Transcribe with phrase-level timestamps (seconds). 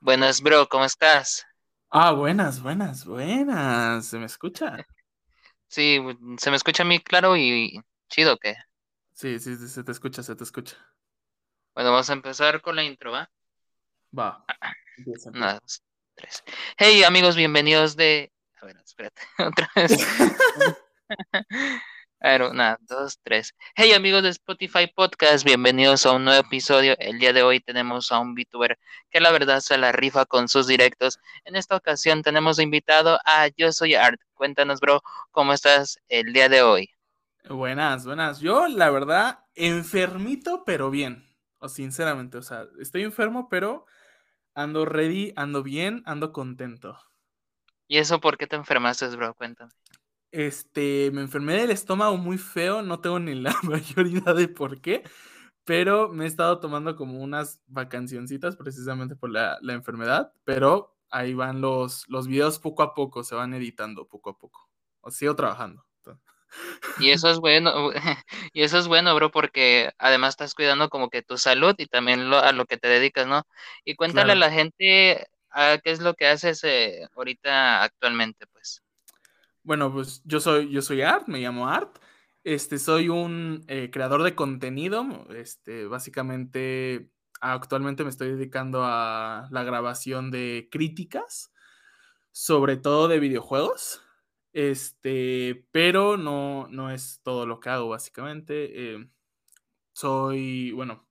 [0.00, 1.44] Buenas, bro, ¿cómo estás?
[1.90, 4.06] Ah, buenas, buenas, buenas.
[4.06, 4.86] ¿Se me escucha?
[5.66, 6.00] Sí,
[6.38, 8.54] se me escucha a mí claro y chido, ¿qué?
[9.12, 10.76] Sí, sí, sí, se te escucha, se te escucha.
[11.74, 13.30] Bueno, vamos a empezar con la intro, ¿va?
[14.16, 14.44] Va.
[14.96, 15.30] Empieza.
[15.30, 15.82] Una, dos,
[16.14, 16.44] tres.
[16.76, 18.32] Hey, amigos, bienvenidos de...
[18.60, 19.98] A ver, espérate, otra vez.
[22.20, 23.54] A ver, una, dos, tres.
[23.76, 26.96] Hey, amigos de Spotify Podcast, bienvenidos a un nuevo episodio.
[26.98, 28.76] El día de hoy tenemos a un VTuber
[29.08, 31.20] que la verdad se la rifa con sus directos.
[31.44, 34.20] En esta ocasión tenemos invitado a Yo Soy Art.
[34.34, 35.00] Cuéntanos, bro,
[35.30, 36.90] ¿cómo estás el día de hoy?
[37.48, 38.40] Buenas, buenas.
[38.40, 41.24] Yo, la verdad, enfermito, pero bien.
[41.58, 43.86] O sinceramente, o sea, estoy enfermo, pero
[44.54, 46.98] ando ready, ando bien, ando contento.
[47.86, 49.34] ¿Y eso por qué te enfermaste, bro?
[49.34, 49.70] Cuéntame.
[50.30, 54.80] Este, me enfermé del estómago muy feo, no tengo ni la mayor idea de por
[54.80, 55.02] qué,
[55.64, 61.34] pero me he estado tomando como unas vacacioncitas precisamente por la, la enfermedad, pero ahí
[61.34, 64.68] van los, los videos poco a poco, se van editando poco a poco.
[65.00, 65.84] O sigo trabajando.
[66.96, 67.90] Y eso es bueno,
[68.52, 72.28] y eso es bueno, bro, porque además estás cuidando como que tu salud y también
[72.30, 73.42] lo, a lo que te dedicas, ¿no?
[73.84, 74.32] Y cuéntale Claro.
[74.32, 78.82] a la gente a qué es lo que haces eh, ahorita actualmente, pues.
[79.68, 81.98] Bueno, pues yo soy, yo soy Art, me llamo Art.
[82.42, 85.04] Este, soy un eh, creador de contenido.
[85.28, 87.10] Este, básicamente,
[87.42, 91.52] actualmente me estoy dedicando a la grabación de críticas,
[92.32, 94.00] sobre todo de videojuegos.
[94.54, 98.94] Este, pero no, no es todo lo que hago, básicamente.
[98.94, 99.10] Eh,
[99.92, 101.06] soy, bueno,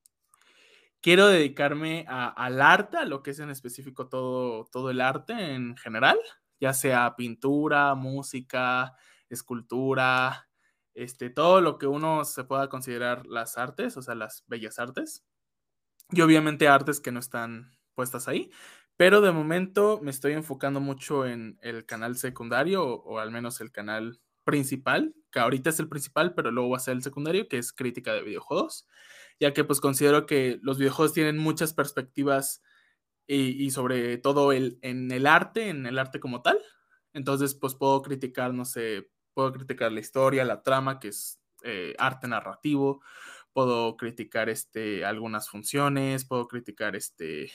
[0.99, 5.77] quiero dedicarme al arte, a lo que es en específico todo, todo el arte en
[5.77, 6.17] general,
[6.59, 8.93] ya sea pintura, música,
[9.29, 10.49] escultura,
[10.93, 15.25] este, todo lo que uno se pueda considerar las artes, o sea, las bellas artes.
[16.11, 18.51] Y obviamente artes que no están puestas ahí,
[18.95, 23.71] pero de momento me estoy enfocando mucho en el canal secundario o, al menos el
[23.71, 27.57] canal principal, que ahorita es el principal, pero luego va a ser el secundario, que
[27.57, 28.87] es crítica de videojuegos
[29.39, 32.61] ya que pues considero que los videojuegos tienen muchas perspectivas
[33.27, 36.57] y, y, sobre todo el, en el arte, en el arte como tal.
[37.13, 41.95] Entonces pues puedo criticar, no sé, puedo criticar la historia, la trama, que es eh,
[41.97, 43.01] arte narrativo,
[43.53, 47.51] puedo criticar este, algunas funciones, puedo criticar este,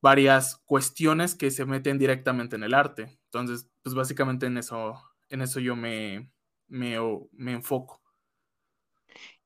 [0.00, 3.18] varias cuestiones que se meten directamente en el arte.
[3.24, 6.32] Entonces, pues básicamente en eso, en eso yo me,
[6.68, 6.96] me,
[7.32, 8.00] me enfoco.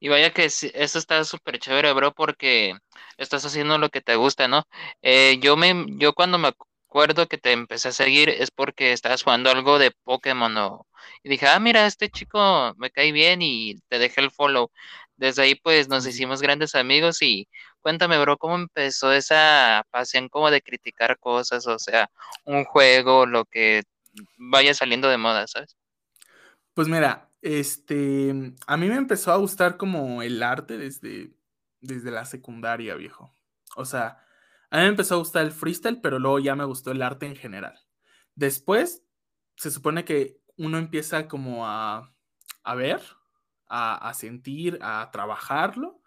[0.02, 2.74] Y vaya que eso está súper chévere, bro, porque
[3.18, 4.64] estás haciendo lo que te gusta, ¿no?
[5.00, 9.22] Eh, yo me, yo cuando me acuerdo que te empecé a seguir es porque estabas
[9.22, 10.86] jugando algo de Pokémon o
[11.22, 14.72] y dije, ah, mira, este chico me cae bien y te dejé el follow.
[15.16, 17.48] Desde ahí pues nos hicimos grandes amigos y
[17.80, 22.10] cuéntame, bro, ¿cómo empezó esa pasión como de criticar cosas, o sea,
[22.44, 23.82] un juego, lo que
[24.36, 25.76] vaya saliendo de moda, ¿sabes?
[26.74, 31.34] Pues mira, este, a mí me empezó a gustar como el arte desde,
[31.80, 33.34] desde la secundaria, viejo.
[33.76, 34.24] O sea,
[34.70, 37.26] a mí me empezó a gustar el freestyle, pero luego ya me gustó el arte
[37.26, 37.78] en general.
[38.36, 39.04] Después,
[39.56, 42.14] se supone que uno empieza como a,
[42.62, 43.02] a ver,
[43.68, 46.00] a, a, sentir, a trabajarlo.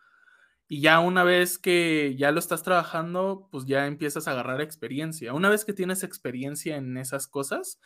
[0.67, 5.33] Y ya una vez que ya lo estás trabajando, pues ya empiezas a agarrar experiencia.
[5.33, 7.79] Una vez que tienes experiencia en esas cosas,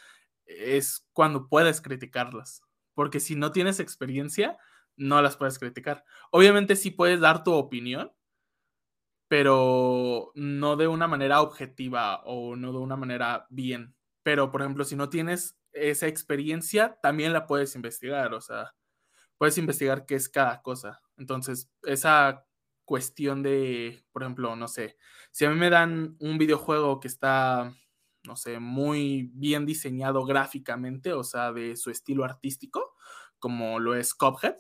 [0.46, 2.62] es cuando puedes criticarlas
[3.00, 4.58] porque si no tienes experiencia,
[4.98, 6.04] no las puedes criticar.
[6.32, 8.12] Obviamente sí puedes dar tu opinión,
[9.30, 13.96] pero no de una manera objetiva o no de una manera bien.
[14.22, 18.76] Pero, por ejemplo, si no tienes esa experiencia, también la puedes investigar, o sea,
[19.38, 21.00] puedes investigar qué es cada cosa.
[21.16, 22.46] Entonces, esa
[22.84, 24.98] cuestión de, por ejemplo, no sé,
[25.32, 27.74] si a mí me dan un videojuego que está,
[28.30, 32.96] no sé, muy bien diseñado gráficamente, o sea, de su estilo artístico,
[33.40, 34.58] como lo es Cuphead,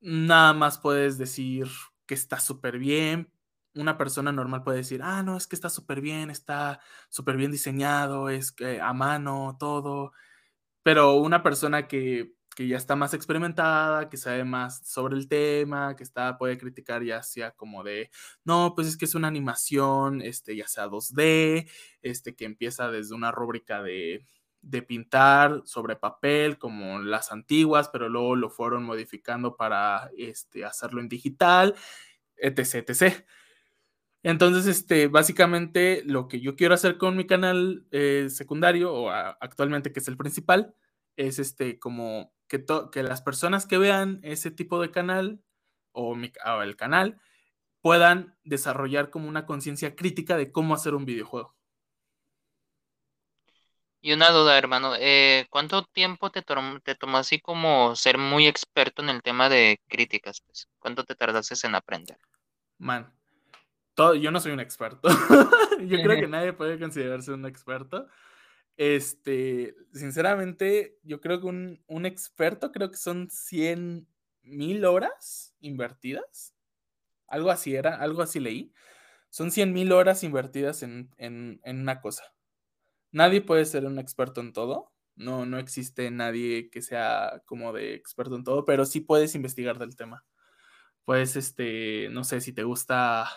[0.00, 1.68] nada más puedes decir
[2.04, 3.32] que está súper bien.
[3.74, 7.50] Una persona normal puede decir, ah, no, es que está súper bien, está súper bien
[7.50, 10.12] diseñado, es que a mano, todo.
[10.82, 15.94] Pero una persona que, que, ya está más experimentada, que sabe más sobre el tema,
[15.96, 18.10] que está, puede criticar ya sea como de,
[18.44, 21.68] no, pues es que es una animación, este, ya sea 2D,
[22.02, 24.26] este, que empieza desde una rúbrica de,
[24.62, 31.00] de pintar sobre papel como las antiguas, pero luego lo fueron modificando para este, hacerlo
[31.00, 31.74] en digital,
[32.36, 33.24] etc, etc.
[34.22, 39.92] Entonces, este, básicamente lo que yo quiero hacer con mi canal eh, secundario o actualmente
[39.92, 40.74] que es el principal
[41.16, 45.42] es este como que, que, las personas que vean ese tipo de canal
[45.92, 47.20] o, mi, o el canal
[47.80, 51.56] puedan desarrollar como una conciencia crítica de cómo hacer un videojuego.
[54.00, 56.44] Y una duda, hermano, eh, ¿cuánto tiempo te,
[56.84, 60.42] te tomó así como ser muy experto en el tema de críticas?
[60.42, 60.68] Pues?
[60.78, 62.16] ¿Cuánto te tardaste en aprender?
[62.78, 63.12] Man,
[63.94, 65.08] todo, yo no soy un experto.
[65.80, 68.06] yo creo que nadie puede considerarse un experto.
[68.76, 74.06] Este, sinceramente, yo creo que un, un experto creo que son 100
[74.42, 76.54] mil horas invertidas.
[77.28, 78.72] Algo así era, algo así leí.
[79.30, 82.24] Son 100 mil horas invertidas en, en, en una cosa.
[83.12, 84.92] Nadie puede ser un experto en todo.
[85.16, 89.78] No, no existe nadie que sea como de experto en todo, pero sí puedes investigar
[89.78, 90.24] del tema.
[91.04, 93.28] Puedes, este, no sé, si te gusta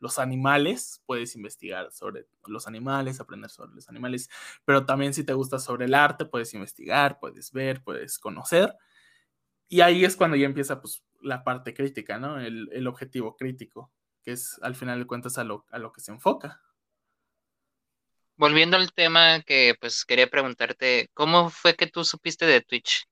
[0.00, 4.30] los animales, puedes investigar sobre los animales, aprender sobre los animales,
[4.64, 8.74] pero también si te gusta sobre el arte, puedes investigar, puedes ver, puedes conocer.
[9.68, 12.40] Y ahí es cuando ya empieza pues, la parte crítica, ¿no?
[12.40, 13.92] El, el objetivo crítico,
[14.22, 16.62] que es al final de cuentas a lo, a lo que se enfoca
[18.38, 23.06] volviendo al tema que pues quería preguntarte, ¿cómo fue que tú supiste de Twitch?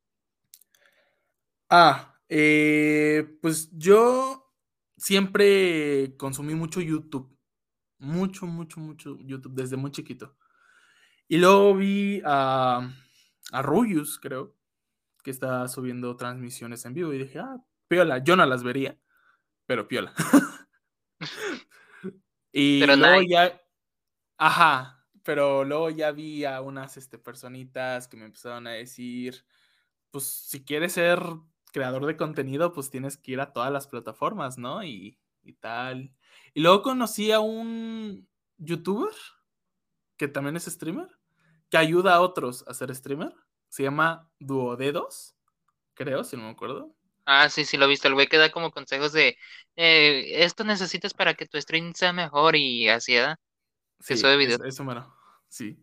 [1.68, 4.45] Ah, eh, pues yo
[4.96, 7.36] siempre consumí mucho YouTube.
[7.98, 10.36] Mucho, mucho, mucho YouTube desde muy chiquito.
[11.28, 12.90] Y luego vi a,
[13.52, 14.54] a Ruyus, creo,
[15.22, 17.56] que está subiendo transmisiones en vivo y dije, ah,
[17.88, 18.98] piola, yo no las vería,
[19.66, 20.12] pero piola.
[22.52, 23.60] y luego ya,
[24.38, 29.44] ajá, pero luego ya vi a unas este, personitas que me empezaron a decir,
[30.12, 31.20] pues si quieres ser
[31.76, 34.82] creador de contenido, pues tienes que ir a todas las plataformas, ¿no?
[34.82, 36.10] Y, y tal.
[36.54, 38.26] Y luego conocí a un
[38.56, 39.12] youtuber
[40.16, 41.10] que también es streamer,
[41.68, 43.34] que ayuda a otros a ser streamer.
[43.68, 45.36] Se llama Duodedos,
[45.92, 46.96] creo, si no me acuerdo.
[47.26, 48.08] Ah, sí, sí, lo he visto.
[48.08, 49.36] El güey que da como consejos de
[49.74, 53.36] eh, esto necesitas para que tu stream sea mejor y así, ¿verdad?
[54.00, 54.64] Sí, eso de video.
[54.64, 55.14] Eso, bueno,
[55.46, 55.76] sí.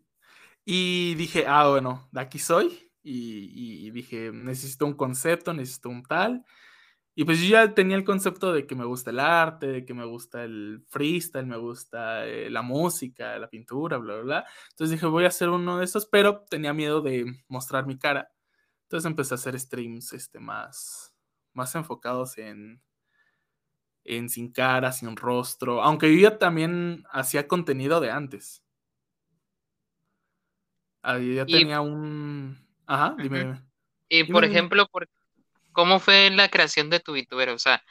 [0.65, 2.89] Y dije, ah, bueno, de aquí soy.
[3.03, 6.45] Y, dije, necesito un concepto, necesito un tal.
[7.15, 9.93] Y pues yo ya tenía el concepto de que me gusta el arte, de que
[9.93, 14.45] me gusta el freestyle, me gusta eh, la música, la pintura, bla, bla, bla.
[14.71, 18.31] Entonces dije, voy a hacer uno de esos, pero tenía miedo de mostrar mi cara.
[18.83, 21.13] Entonces empecé a hacer streams este, más,
[21.53, 22.81] más enfocados en,
[24.05, 25.83] en sin cara, sin rostro.
[25.83, 28.63] Aunque yo ya también hacía contenido de antes.
[31.01, 32.65] Ahí ya tenía un.
[32.85, 33.61] Ajá, dime,
[34.09, 34.87] Y por ejemplo,
[35.71, 37.49] ¿cómo fue la creación de tu VTuber?
[37.49, 37.83] O sea,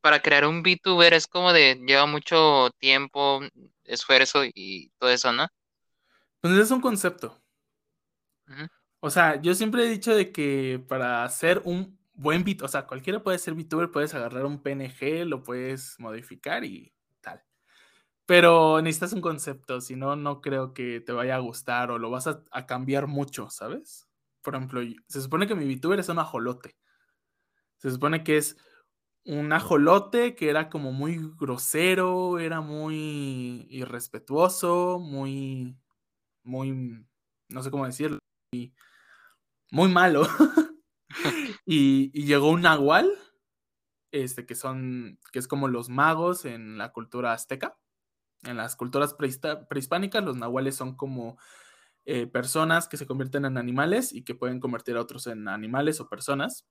[0.00, 1.76] para crear un VTuber es como de.
[1.86, 3.40] lleva mucho tiempo,
[3.84, 5.46] esfuerzo y todo eso, ¿no?
[6.40, 7.40] Pues es un concepto.
[9.00, 12.86] O sea, yo siempre he dicho de que para hacer un buen VTuber, o sea,
[12.86, 16.92] cualquiera puede ser VTuber, puedes agarrar un PNG, lo puedes modificar y
[18.28, 22.10] pero necesitas un concepto, si no, no creo que te vaya a gustar o lo
[22.10, 24.06] vas a, cambiar mucho, ¿sabes?
[24.48, 26.74] Por ejemplo, se supone que mi VTuber es un ajolote.
[27.76, 28.56] Se supone que es
[29.26, 35.76] un ajolote que era como muy grosero, era muy irrespetuoso, muy,
[36.44, 37.04] muy,
[37.50, 38.20] no sé cómo decirlo,
[38.54, 38.74] muy,
[39.70, 40.22] muy malo.
[41.66, 43.06] y, y, llegó un nahual,
[44.12, 47.76] este, que son, que es como los magos en la cultura azteca
[48.44, 51.38] en las culturas prehispánicas, los nahuales son como
[52.10, 56.00] eh, personas que se convierten en animales y que pueden convertir a otros en animales
[56.00, 56.66] o personas.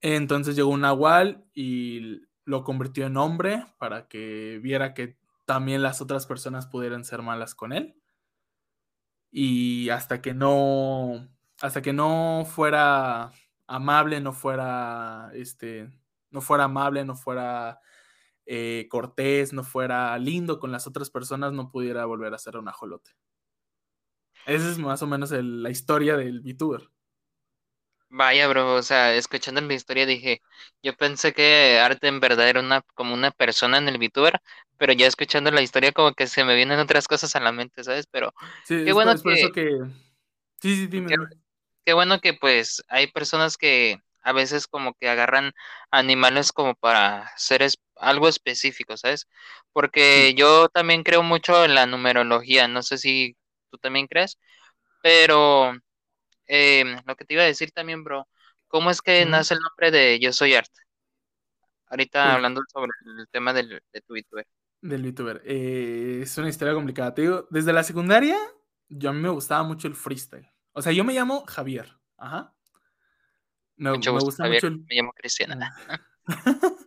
[0.00, 6.00] Entonces llegó un nahual y lo convirtió en hombre para que viera que también las
[6.00, 8.00] otras personas pudieran ser malas con él.
[9.32, 11.28] Y hasta que no,
[11.60, 13.32] hasta que no fuera
[13.66, 15.90] amable, no fuera, este,
[16.30, 17.80] no fuera amable, no fuera
[18.46, 22.68] eh, cortés, no fuera lindo con las otras personas, no pudiera volver a ser un
[22.68, 23.10] ajolote.
[24.46, 26.88] Esa es más o menos la historia del VTuber.
[28.08, 30.40] Vaya, bro, o sea, escuchando la historia dije,
[30.82, 34.40] yo pensé que Arte en verdad era una, como una persona en el VTuber,
[34.78, 37.82] pero ya escuchando la historia como que se me vienen otras cosas a la mente,
[37.82, 38.06] ¿sabes?
[38.06, 38.32] Pero
[38.64, 39.78] sí, qué bueno que, que...
[40.60, 41.14] Sí, sí, dime.
[41.84, 45.52] qué bueno que pues hay personas que a veces como que agarran
[45.90, 49.26] animales como para hacer algo específico, ¿sabes?
[49.72, 53.36] Porque yo también creo mucho en la numerología, no sé si
[53.76, 54.38] tú también crees,
[55.02, 55.72] pero
[56.46, 58.28] em, lo que te iba a decir también, bro,
[58.68, 60.70] ¿cómo es que nace el nombre de Yo Soy Art?
[61.88, 64.46] Ahorita hablando sobre el tema del, de tu VTuber.
[64.80, 65.42] Del VTuber.
[65.44, 67.14] Eh, es una historia complicada.
[67.14, 68.36] Te digo, desde la secundaria,
[68.88, 70.50] yo a mí me gustaba mucho el freestyle.
[70.72, 71.96] O sea, yo me llamo Javier.
[72.16, 72.54] Ajá.
[73.76, 75.74] Me, gusta mucho Me llamo Cristiana.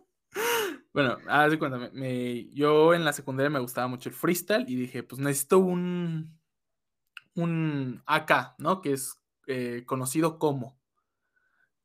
[0.92, 4.64] Bueno, haz de cuenta, me- me- yo en la secundaria me gustaba mucho el freestyle
[4.68, 6.39] y dije, pues necesito un,
[7.34, 8.80] un AK, ¿no?
[8.80, 10.78] Que es eh, conocido como,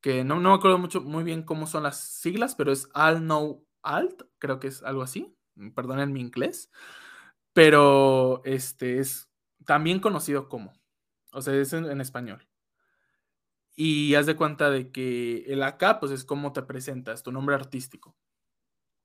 [0.00, 3.18] que no, no me acuerdo mucho, muy bien cómo son las siglas, pero es All
[3.18, 5.36] Know Alt, creo que es algo así,
[5.74, 6.70] perdonen mi inglés,
[7.52, 9.30] pero este es
[9.64, 10.72] también conocido como,
[11.32, 12.46] o sea, es en, en español.
[13.74, 17.54] Y haz de cuenta de que el AK, pues es cómo te presentas, tu nombre
[17.54, 18.16] artístico.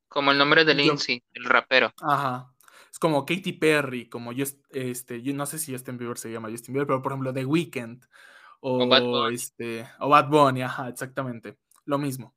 [0.07, 1.93] Como el nombre de Lindsay, el rapero.
[2.01, 2.50] Ajá.
[2.91, 6.49] Es como Katy Perry, como yo, este, yo no sé si Justin Bieber se llama
[6.49, 8.05] Justin Bieber, pero por ejemplo The Weeknd
[8.59, 9.35] o, O Bad Bunny.
[9.35, 12.35] este o Bad Bunny, ajá, exactamente, lo mismo.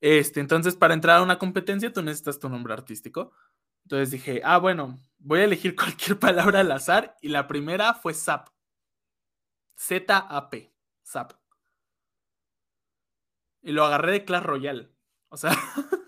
[0.00, 3.32] Este, entonces para entrar a una competencia tú necesitas tu nombre artístico.
[3.84, 8.14] Entonces dije, ah, bueno, voy a elegir cualquier palabra al azar y la primera fue
[8.14, 8.48] Zap.
[9.76, 10.72] Z-A-P,
[11.06, 11.32] Zap.
[13.62, 14.90] Y lo agarré de Clash Royale.
[15.28, 15.50] O sea,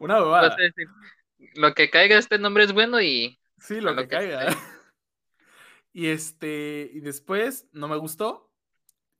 [0.00, 0.56] una bobada.
[0.56, 0.86] decir,
[1.54, 4.46] lo que caiga este nombre es bueno y Sí, lo que caiga.
[5.92, 8.52] Y este, y después no me gustó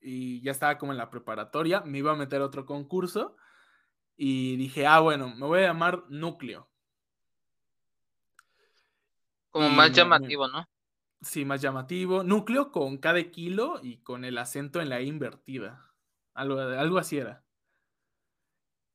[0.00, 3.36] y ya estaba como en la preparatoria, me iba a meter a otro concurso
[4.16, 6.70] y dije, ah, bueno, me voy a llamar Núcleo.
[9.50, 10.64] como Y más me- llamativo, ¿no?
[11.22, 12.24] Sí, más llamativo.
[12.24, 15.92] Núcleo con de kilo y con el acento en la invertida.
[16.34, 17.45] Algo, algo así era.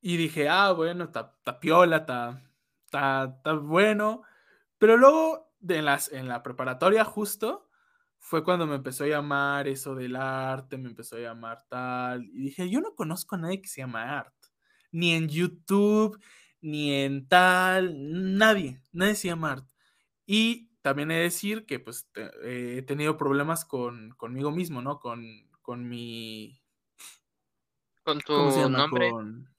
[0.02, 2.42] Y dije, ah, bueno, está está piola, está
[2.86, 4.24] está- está bueno.
[4.78, 7.70] Pero luego, de las, en la preparatoria justo,
[8.20, 12.26] fue cuando me empezó a llamar eso del arte, me empezó a llamar tal.
[12.26, 14.36] Y dije, yo no conozco a nadie que se llama Art.
[14.92, 16.20] Ni en YouTube,
[16.62, 17.96] ni en tal,
[18.38, 19.68] nadie, nadie se llama Art.
[20.26, 24.82] Y también he de decir que pues te- eh, he tenido problemas con, conmigo mismo,
[24.82, 25.00] ¿no?
[25.00, 25.24] Con,
[25.62, 26.62] con mi...
[28.36, 29.10] Con tu nombre.
[29.12, 29.51] Con...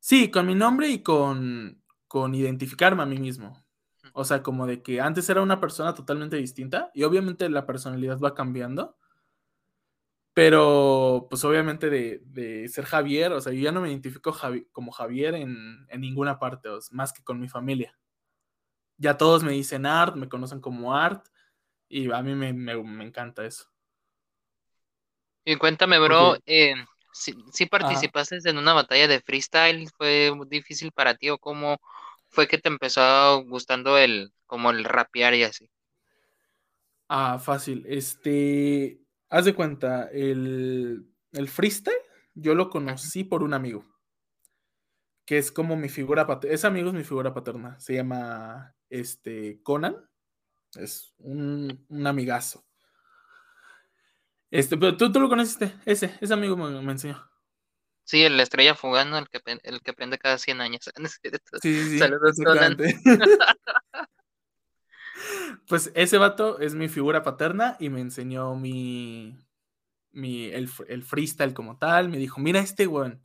[0.00, 3.64] Sí, con mi nombre y con, con identificarme a mí mismo.
[4.12, 8.18] O sea, como de que antes era una persona totalmente distinta y obviamente la personalidad
[8.18, 8.96] va cambiando.
[10.34, 14.66] Pero, pues obviamente de, de ser Javier, o sea, yo ya no me identifico Javi-
[14.72, 17.98] como Javier en, en ninguna parte, o sea, más que con mi familia.
[18.98, 21.26] Ya todos me dicen Art, me conocen como Art
[21.88, 23.66] y a mí me, me- me encanta eso.
[25.44, 26.74] Y cuéntame, bro, eh,
[27.12, 31.78] si, si participaste en una batalla de freestyle, ¿fue difícil para ti o cómo
[32.28, 35.70] fue que te empezó gustando el, como el rapear y así?
[37.08, 37.84] Ah, fácil.
[37.88, 41.96] Este, haz de cuenta, el, el freestyle
[42.34, 43.84] yo lo conocí por un amigo,
[45.26, 46.54] que es como mi figura paterna.
[46.54, 47.78] Ese amigo es mi figura paterna.
[47.80, 49.96] Se llama este, Conan.
[50.74, 52.64] Es un, un amigazo.
[54.50, 57.30] Este, pero tú, tú lo conociste, ese, ese amigo me, me enseñó.
[58.10, 60.90] Sí, el estrella fugando, el que, el que prende cada 100 años.
[61.62, 61.98] Sí, sí.
[62.00, 62.98] Saludos, exactamente.
[65.68, 69.38] pues ese vato es mi figura paterna y me enseñó mi,
[70.10, 72.08] mi el, el freestyle como tal.
[72.08, 73.24] Me dijo, mira este weón.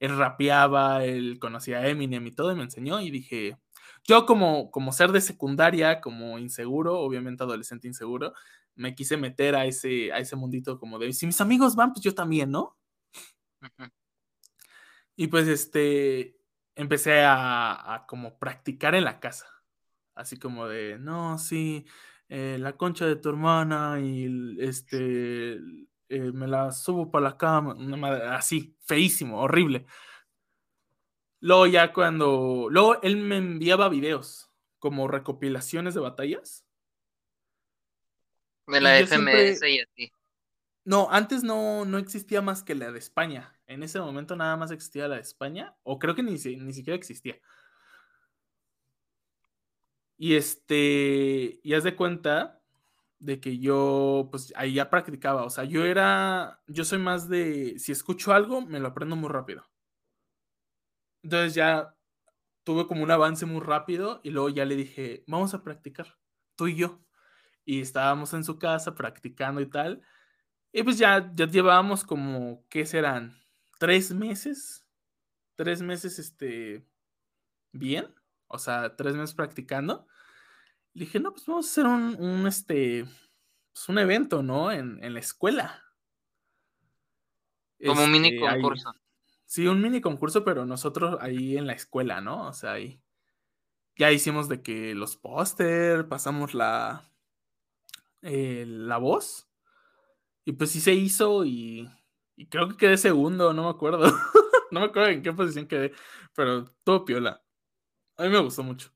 [0.00, 3.00] Él rapeaba, él conocía a Eminem y todo, y me enseñó.
[3.00, 3.56] Y dije,
[4.02, 8.32] yo como, como ser de secundaria, como inseguro, obviamente adolescente inseguro,
[8.78, 12.04] me quise meter a ese, a ese mundito como de, si mis amigos van, pues
[12.04, 12.78] yo también, ¿no?
[15.16, 16.36] Y pues este,
[16.76, 19.46] empecé a, a como practicar en la casa.
[20.14, 21.86] Así como de, no, sí,
[22.28, 25.54] eh, la concha de tu hermana y este,
[26.08, 29.86] eh, me la subo para la cama, una madre- así, feísimo, horrible.
[31.40, 36.67] Luego ya cuando, luego él me enviaba videos como recopilaciones de batallas.
[38.72, 40.12] De la FMS siempre- y así.
[40.84, 43.54] No, antes no, no existía más que la de España.
[43.66, 46.96] En ese momento nada más existía la de España, o creo que ni, ni siquiera
[46.96, 47.38] existía.
[50.16, 52.60] Y este, y haz de cuenta
[53.18, 55.44] de que yo, pues ahí ya practicaba.
[55.44, 59.28] O sea, yo era, yo soy más de, si escucho algo, me lo aprendo muy
[59.28, 59.68] rápido.
[61.22, 61.94] Entonces ya
[62.64, 66.18] tuve como un avance muy rápido y luego ya le dije, vamos a practicar,
[66.56, 67.00] tú y yo.
[67.70, 70.00] Y estábamos en su casa practicando y tal.
[70.72, 73.36] Y pues ya, ya llevábamos como, ¿qué serán?
[73.78, 74.86] ¿Tres meses?
[75.54, 76.86] ¿Tres meses, este,
[77.72, 78.06] bien?
[78.46, 80.06] O sea, tres meses practicando.
[80.94, 83.04] Le dije, no, pues vamos a hacer un, un este,
[83.74, 84.72] pues un evento, ¿no?
[84.72, 85.84] En, en la escuela.
[87.84, 88.92] Como un mini Este, ahí- concurso.
[89.44, 92.48] sí, un mini concurso, pero nosotros ahí en la escuela, ¿no?
[92.48, 93.02] O sea, ahí
[93.96, 97.07] ya hicimos de que los póster, pasamos la,
[98.22, 99.48] eh, la voz.
[100.44, 101.90] Y pues sí se hizo y,
[102.50, 104.00] creo que quedé segundo, no me acuerdo.
[104.70, 105.92] no me acuerdo en qué posición quedé,
[106.34, 107.42] pero todo piola.
[108.16, 108.90] A mí me gustó mucho.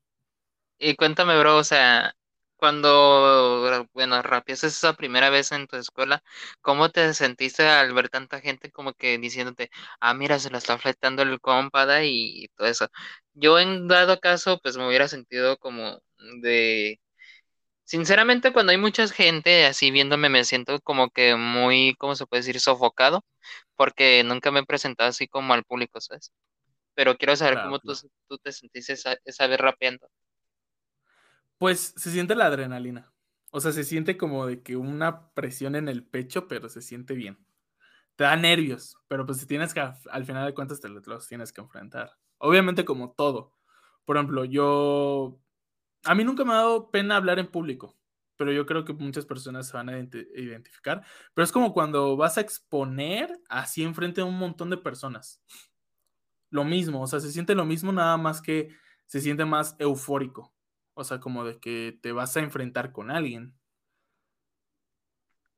[0.79, 2.15] Y cuéntame, bro, o sea,
[2.63, 6.23] cuando, bueno, rapiaste esa primera vez en tu escuela,
[6.61, 10.77] ¿cómo te sentiste al ver tanta gente como que diciéndote, ah, mira, se la está
[10.77, 12.87] fletando el compada y todo eso?
[13.33, 15.99] Yo en dado caso, pues me hubiera sentido como
[16.41, 17.01] de...
[17.85, 22.41] Sinceramente, cuando hay mucha gente así viéndome, me siento como que muy, ¿cómo se puede
[22.41, 23.23] decir?, sofocado,
[23.75, 26.31] porque nunca me he presentado así como al público, ¿sabes?
[26.95, 27.93] Pero quiero saber Claro, cómo tú,
[28.29, 30.07] tú te sentiste esa, esa vez rapeando.
[31.57, 33.13] Pues se siente la adrenalina.
[33.51, 37.13] O sea, se siente como de que una presión en el pecho, pero se siente
[37.13, 37.45] bien.
[38.17, 41.53] Te da nervios, pero pues si tienes que, al final de cuentas, te los tienes
[41.53, 42.13] que enfrentar.
[42.39, 43.53] Obviamente como todo.
[44.05, 45.39] Por ejemplo, yo...
[46.03, 47.97] A mí nunca me ha dado pena hablar en público,
[48.35, 51.05] pero yo creo que muchas personas se van a identificar.
[51.33, 55.41] Pero es como cuando vas a exponer así enfrente de un montón de personas.
[56.49, 58.69] Lo mismo, o sea, se siente lo mismo, nada más que
[59.07, 60.53] se siente más eufórico.
[60.93, 63.57] O sea, como de que te vas a enfrentar con alguien.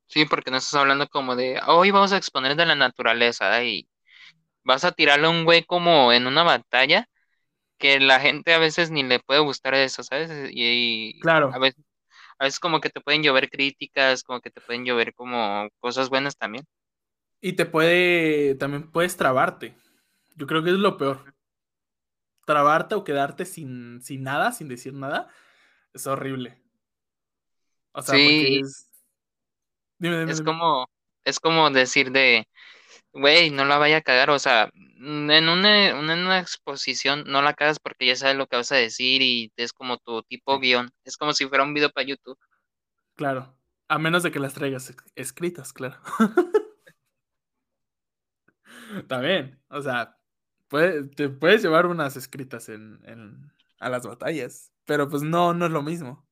[0.06, 3.88] Sí, porque no estás hablando como de, hoy vamos a exponer de la naturaleza y
[4.62, 7.08] vas a tirarle a un güey como en una batalla
[7.78, 10.30] que la gente a veces ni le puede gustar eso, ¿sabes?
[10.52, 11.50] Y, a Claro.
[11.58, 11.84] veces,
[12.38, 16.08] a veces como que te pueden llover críticas, como que te pueden llover como cosas
[16.08, 16.64] buenas también.
[17.40, 19.76] Y te puede, también puedes trabarte.
[20.36, 21.34] Yo creo que es lo peor.
[22.44, 25.28] Trabarte o quedarte sin, sin nada, sin decir nada,
[25.92, 26.58] es horrible.
[27.92, 28.90] O sea, Sí, es...
[29.98, 30.44] Dime, dime, es dime.
[30.44, 30.86] como,
[31.24, 32.46] es como decir de,
[33.12, 37.54] güey, no la vaya a cagar, o sea, en una, en una exposición no la
[37.54, 40.90] cagas porque ya sabes lo que vas a decir y es como tu tipo guion,
[41.04, 42.38] es como si fuera un video para YouTube.
[43.14, 43.54] claro.
[43.88, 46.00] A menos de que las traigas escritas, claro.
[49.08, 50.18] También, o sea,
[50.66, 55.66] puede, te puedes llevar unas escritas en, en, a las batallas, pero pues no, no
[55.66, 56.26] es lo mismo.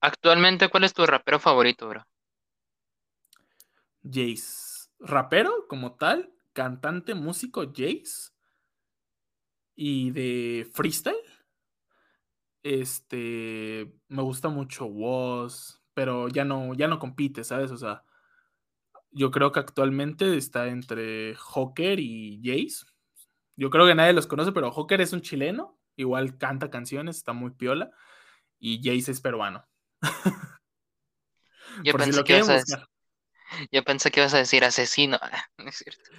[0.00, 2.06] Actualmente, ¿cuál es tu rapero favorito, bro?
[4.02, 8.32] Jace, rapero como tal, cantante, músico, Jace,
[9.74, 11.16] y de freestyle,
[12.62, 17.70] este, me gusta mucho Woz, pero ya no, ya no compite, ¿sabes?
[17.70, 18.04] O sea,
[19.10, 22.86] yo creo que actualmente está entre Joker y Jace.
[23.56, 27.32] Yo creo que nadie los conoce, pero Joker es un chileno, igual canta canciones, está
[27.32, 27.90] muy piola,
[28.58, 29.64] y Jace es peruano.
[31.84, 32.78] Yo Por si lo que ibas a decir.
[33.70, 35.18] Yo pensé que ibas a decir asesino.
[35.58, 36.10] No es cierto.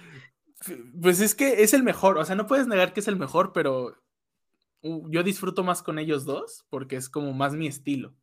[1.00, 3.52] Pues es que es el mejor, o sea, no puedes negar que es el mejor,
[3.52, 3.96] pero
[4.82, 8.14] uh, yo disfruto más con ellos dos porque es como más mi estilo.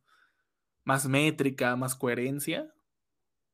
[0.84, 2.72] Más métrica, más coherencia.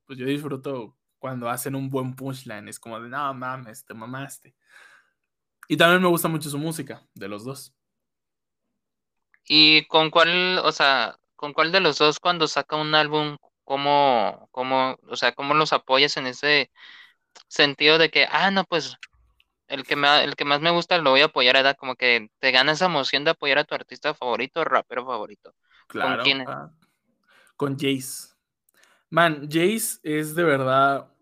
[0.06, 2.68] Pues yo disfruto cuando hacen un buen punchline.
[2.68, 4.54] Es como de, no mames, te mamaste.
[5.68, 7.74] Y también me gusta mucho su música, de los dos.
[9.48, 13.36] ¿Y con cuál, o sea, con cuál de los dos cuando saca un álbum,
[13.66, 16.72] cómo, cómo, o sea, cómo los apoyas en ese
[17.48, 18.96] sentido de que, ah, no, pues
[19.68, 21.76] el que me, el que más me gusta lo voy a apoyar, ¿verdad?
[21.78, 25.54] Como que te gana esa emoción de apoyar a tu artista favorito o rapero favorito.
[25.98, 26.42] ¿Con Claro, quién?
[26.42, 26.50] es?
[26.50, 26.70] ah,
[27.56, 28.34] con Jace.
[29.10, 31.12] Man, Jace es de verdad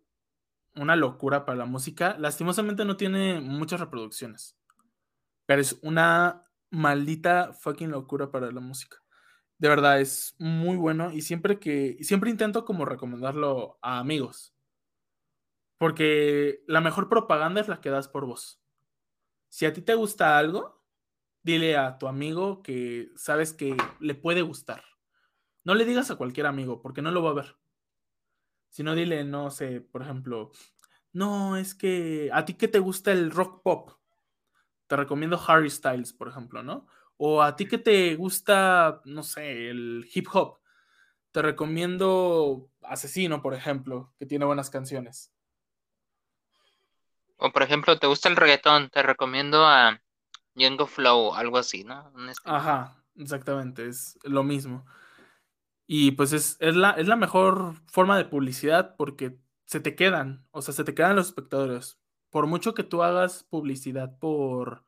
[0.76, 2.16] una locura para la música.
[2.18, 4.56] Lastimosamente no tiene muchas reproducciones,
[5.46, 8.98] pero es una maldita fucking locura para la música.
[9.58, 14.54] De verdad es muy bueno y siempre que siempre intento como recomendarlo a amigos.
[15.78, 18.60] Porque la mejor propaganda es la que das por voz.
[19.48, 20.82] Si a ti te gusta algo,
[21.42, 24.82] dile a tu amigo que sabes que le puede gustar.
[25.62, 27.56] No le digas a cualquier amigo porque no lo va a ver.
[28.70, 30.50] Si no, dile, no sé, por ejemplo,
[31.12, 33.92] no, es que a ti que te gusta el rock pop,
[34.88, 36.86] te recomiendo Harry Styles, por ejemplo, ¿no?
[37.16, 40.58] O a ti que te gusta, no sé, el hip hop,
[41.32, 45.32] te recomiendo Asesino, por ejemplo, que tiene buenas canciones.
[47.36, 48.90] O por ejemplo, ¿te gusta el reggaetón?
[48.90, 50.00] Te recomiendo a
[50.54, 52.12] Django Flow, algo así, ¿no?
[52.44, 54.86] Ajá, exactamente, es lo mismo.
[55.86, 60.46] Y pues es, es, la, es la mejor forma de publicidad porque se te quedan,
[60.50, 61.98] o sea, se te quedan los espectadores.
[62.30, 64.84] Por mucho que tú hagas publicidad por,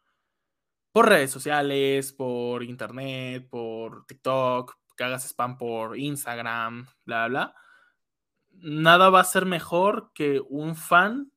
[0.97, 7.55] por redes sociales, por internet, por TikTok, que hagas spam por Instagram, bla, bla,
[8.53, 11.31] nada va a ser mejor que un fan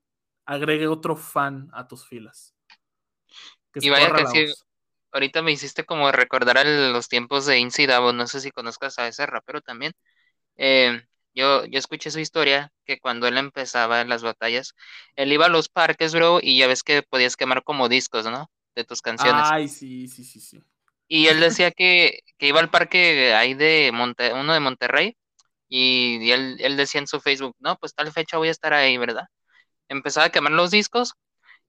[0.46, 2.56] agregue otro fan a tus filas.
[3.74, 4.46] Que Y vaya que sí,
[5.12, 9.08] ahorita me hiciste como recordar a los tiempos de Incy no sé si conozcas a
[9.10, 9.94] ese rapero también.
[10.58, 11.04] Eh,
[11.36, 14.76] Yo, yo escuché su historia, que cuando él empezaba en las batallas,
[15.16, 18.50] él iba a los parques, bro, y ya ves que podías quemar como discos, ¿no?
[18.80, 19.44] De tus canciones.
[19.52, 20.64] Ay, sí, sí, sí, sí.
[21.10, 25.18] Y él decía que, que iba al parque ahí de Monte, uno de Monterrey,
[25.68, 28.74] y, y él, él decía en su Facebook, no, pues tal fecha voy a estar
[28.74, 29.26] ahí, ¿verdad?
[29.90, 31.16] Empezaba a quemar los discos,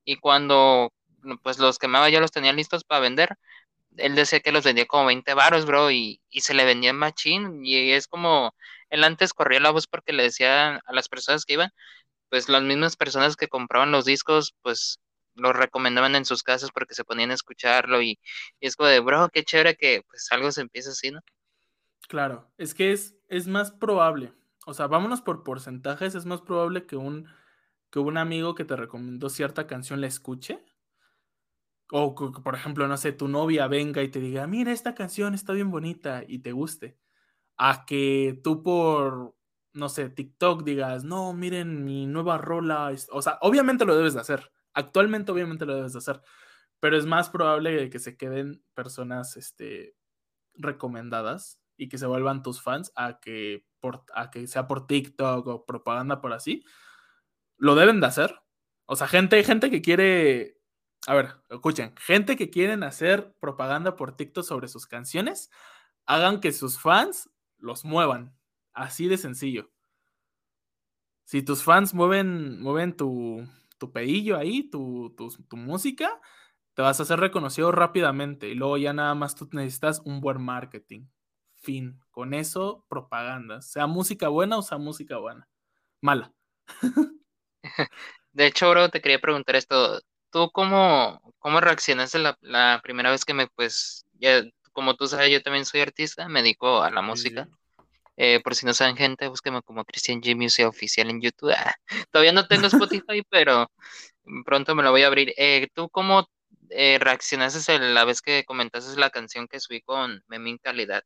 [0.05, 0.93] y cuando
[1.43, 3.35] pues los quemaba ya los tenía listos para vender,
[3.97, 6.97] él decía que los vendía como 20 varos, bro, y, y se le vendía en
[6.97, 8.55] machín, y es como,
[8.89, 11.73] él antes corría la voz porque le decía a las personas que iban,
[12.29, 15.01] pues las mismas personas que compraban los discos, pues
[15.35, 18.19] los recomendaban en sus casas porque se ponían a escucharlo, y,
[18.61, 21.21] y es como de, bro, qué chévere que pues algo se empieza así, ¿no?
[22.09, 24.33] Claro, es que es, es más probable,
[24.67, 27.29] o sea, vámonos por porcentajes, es más probable que un,
[27.91, 30.65] que un amigo que te recomendó cierta canción la escuche
[31.93, 35.53] o, por ejemplo, no sé, tu novia venga y te diga, mira, esta canción está
[35.53, 36.99] bien bonita y te guste.
[37.57, 39.35] A que tú por,
[39.73, 42.93] no sé, TikTok digas, no, miren mi nueva rola.
[43.11, 44.53] O sea, obviamente lo debes de hacer.
[44.81, 46.21] Actualmente, obviamente lo debes de hacer.
[46.81, 49.95] Pero es más probable que se queden personas este,
[50.55, 55.47] recomendadas y que se vuelvan tus fans a que, por, a que sea por TikTok
[55.47, 56.65] o propaganda por así.
[57.57, 58.41] Lo deben de hacer.
[58.87, 60.61] O sea, gente, gente que quiere
[61.07, 65.51] a ver, escuchen, gente que quieren hacer propaganda por TikTok sobre sus canciones,
[66.07, 68.37] hagan que sus fans los muevan.
[68.73, 69.71] Así de sencillo.
[71.25, 73.47] Si tus fans mueven, mueven tu,
[73.81, 76.21] tu pedillo ahí, tu, tu, tu, música,
[76.75, 78.49] te vas a hacer reconocido rápidamente.
[78.49, 81.07] Y luego ya nada más tú necesitas un buen marketing.
[81.57, 81.99] Fin.
[82.13, 83.63] Con eso, propaganda.
[83.63, 85.49] Sea música buena o sea música buena.
[86.01, 86.33] Mala.
[88.33, 90.01] De hecho, bro, te quería preguntar esto.
[90.31, 95.31] ¿tú cómo, cómo reaccionaste la, la primera vez que me, pues, ya, como tú sabes,
[95.31, 97.49] yo también soy artista, me dedico a la música.
[98.23, 101.55] Eh, por si no saben, gente, búsqueme como Christian G Music Oficial en YouTube.
[101.57, 101.75] Ah,
[102.11, 103.71] todavía no tengo Spotify, pero
[104.45, 105.33] pronto me lo voy a abrir.
[105.39, 106.29] Eh, ¿Tú cómo
[106.69, 111.03] eh, reaccionaste la vez que comentaste la canción que subí con Memín Calidad?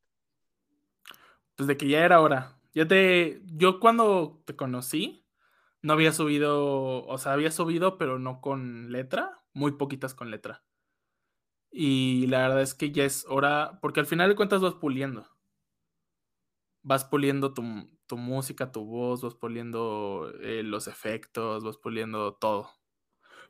[1.54, 2.58] Pues de que ya era hora.
[2.72, 5.24] Ya te, yo cuando te conocí,
[5.82, 10.64] no había subido, o sea, había subido, pero no con letra, muy poquitas con letra.
[11.70, 15.33] Y la verdad es que ya es hora, porque al final de cuentas vas puliendo.
[16.84, 17.62] Vas puliendo tu,
[18.16, 22.70] música, tu voz, vas puliendo eh, los efectos, vas puliendo todo.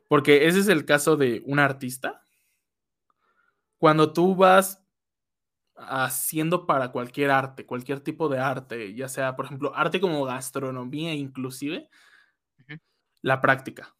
[0.07, 2.23] Porque ese es el caso de un artista.
[3.77, 4.83] Cuando tú vas
[5.75, 11.13] haciendo para cualquier arte, cualquier tipo de arte, ya sea, por ejemplo, arte como gastronomía
[11.13, 11.89] inclusive,
[13.21, 13.95] la práctica.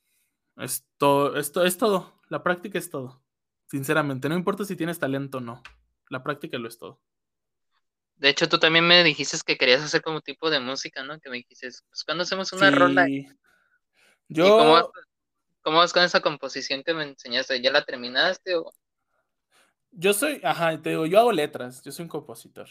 [0.58, 2.20] Esto es todo.
[2.30, 3.22] La práctica es todo.
[3.68, 5.62] Sinceramente, no importa si tienes talento o no.
[6.10, 7.02] La práctica lo es todo.
[8.18, 11.20] De hecho, tú también me dijiste que querías hacer como tipo de música, ¿no?
[11.20, 13.08] Que me dijiste, pues cuando hacemos una ronda.
[14.30, 14.58] Yo.
[14.58, 14.92] Cómo,
[15.62, 17.62] cómo, vas con esa composición que me enseñaste?
[17.62, 18.72] ¿Ya la terminaste o.?
[19.92, 22.68] Yo soy, ajá, te digo, yo hago letras, yo soy un compositor.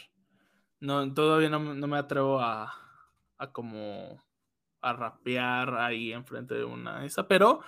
[0.81, 2.75] No, todavía no, no me atrevo a,
[3.39, 4.23] a como
[4.81, 7.61] a rapear ahí enfrente de una esa, pero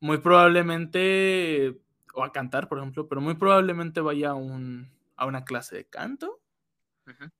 [0.00, 1.80] muy probablemente,
[2.12, 5.84] o a cantar, por ejemplo, pero muy probablemente vaya a, un, a una clase de
[5.86, 6.40] canto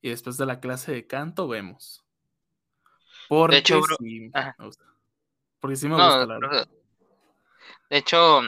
[0.00, 2.04] y después de la clase de canto vemos.
[3.28, 4.84] Porque de hecho, sí me gusta.
[5.60, 6.68] Porque sí me gusta, la
[7.90, 8.42] De hecho,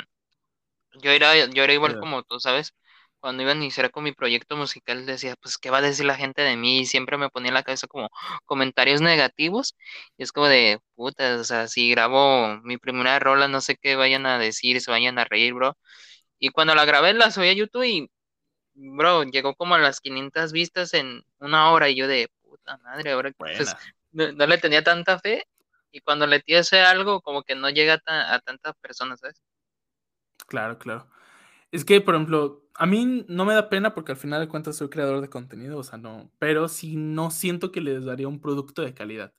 [1.03, 2.75] yo era, yo era igual como tú, ¿sabes?
[3.21, 6.17] cuando iba a iniciar con mi proyecto musical decía, pues, ¿qué va a decir la
[6.17, 6.81] gente de mí?
[6.81, 8.11] Y siempre me ponía en la cabeza como
[8.47, 9.77] comentarios negativos.
[10.17, 13.97] Y es como de, puta, o sea, si grabo mi primera rola, no sé qué
[13.97, 15.77] vayan a decir, se vayan a reír, bro.
[16.39, 18.11] Y cuando la grabé, la subí a YouTube y,
[18.81, 21.88] bro, llegó como a las 500 vistas en una hora.
[21.88, 23.75] Y yo de, puta madre, ahora pues,
[24.12, 25.45] no, le tenía tanta fe.
[25.93, 29.43] Y cuando le ese algo, como que no llega a, a tantas personas, ¿sabes?
[30.47, 31.09] Claro, claro.
[31.73, 34.77] Es que, por ejemplo, a mí no me da pena porque al final de cuentas
[34.77, 38.40] soy creador de contenido, o sea, no, pero sí no siento que les daría un
[38.40, 39.35] producto de calidad.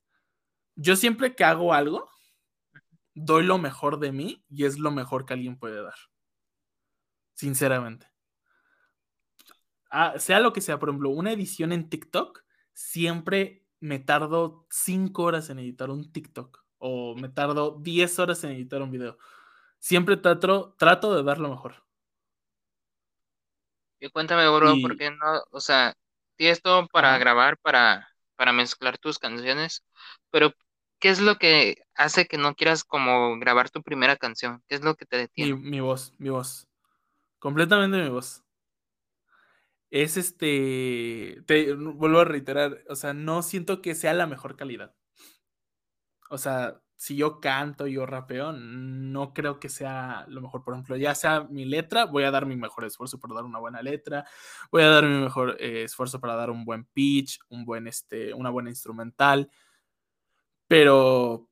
[0.75, 2.09] Yo siempre que hago algo,
[3.13, 5.95] doy lo mejor de mí y es lo mejor que alguien puede dar.
[7.33, 8.10] Sinceramente.
[9.91, 15.23] Ah, sea lo que sea, por ejemplo, una edición en TikTok, siempre me tardo 5
[15.23, 19.17] horas en editar un TikTok o me tardo 10 horas en editar un video.
[19.79, 21.83] Siempre trato, trato de dar lo mejor.
[23.99, 25.43] Y cuéntame, bro, ¿por qué no?
[25.51, 25.93] O sea,
[26.37, 29.83] tienes todo para grabar, para, para mezclar tus canciones,
[30.31, 30.53] pero
[30.99, 34.63] ¿qué es lo que hace que no quieras como grabar tu primera canción?
[34.67, 35.53] ¿Qué es lo que te detiene?
[35.55, 36.67] Mi, mi voz, mi voz.
[37.39, 38.43] Completamente mi voz.
[39.91, 44.95] Es este, te vuelvo a reiterar, o sea, no siento que sea la mejor calidad.
[46.29, 50.63] O sea, si yo canto, yo rapeo, no creo que sea lo mejor.
[50.63, 53.59] Por ejemplo, ya sea mi letra, voy a dar mi mejor esfuerzo para dar una
[53.59, 54.25] buena letra,
[54.71, 58.33] voy a dar mi mejor eh, esfuerzo para dar un buen pitch, un buen, este,
[58.33, 59.49] una buena instrumental.
[60.67, 61.49] Pero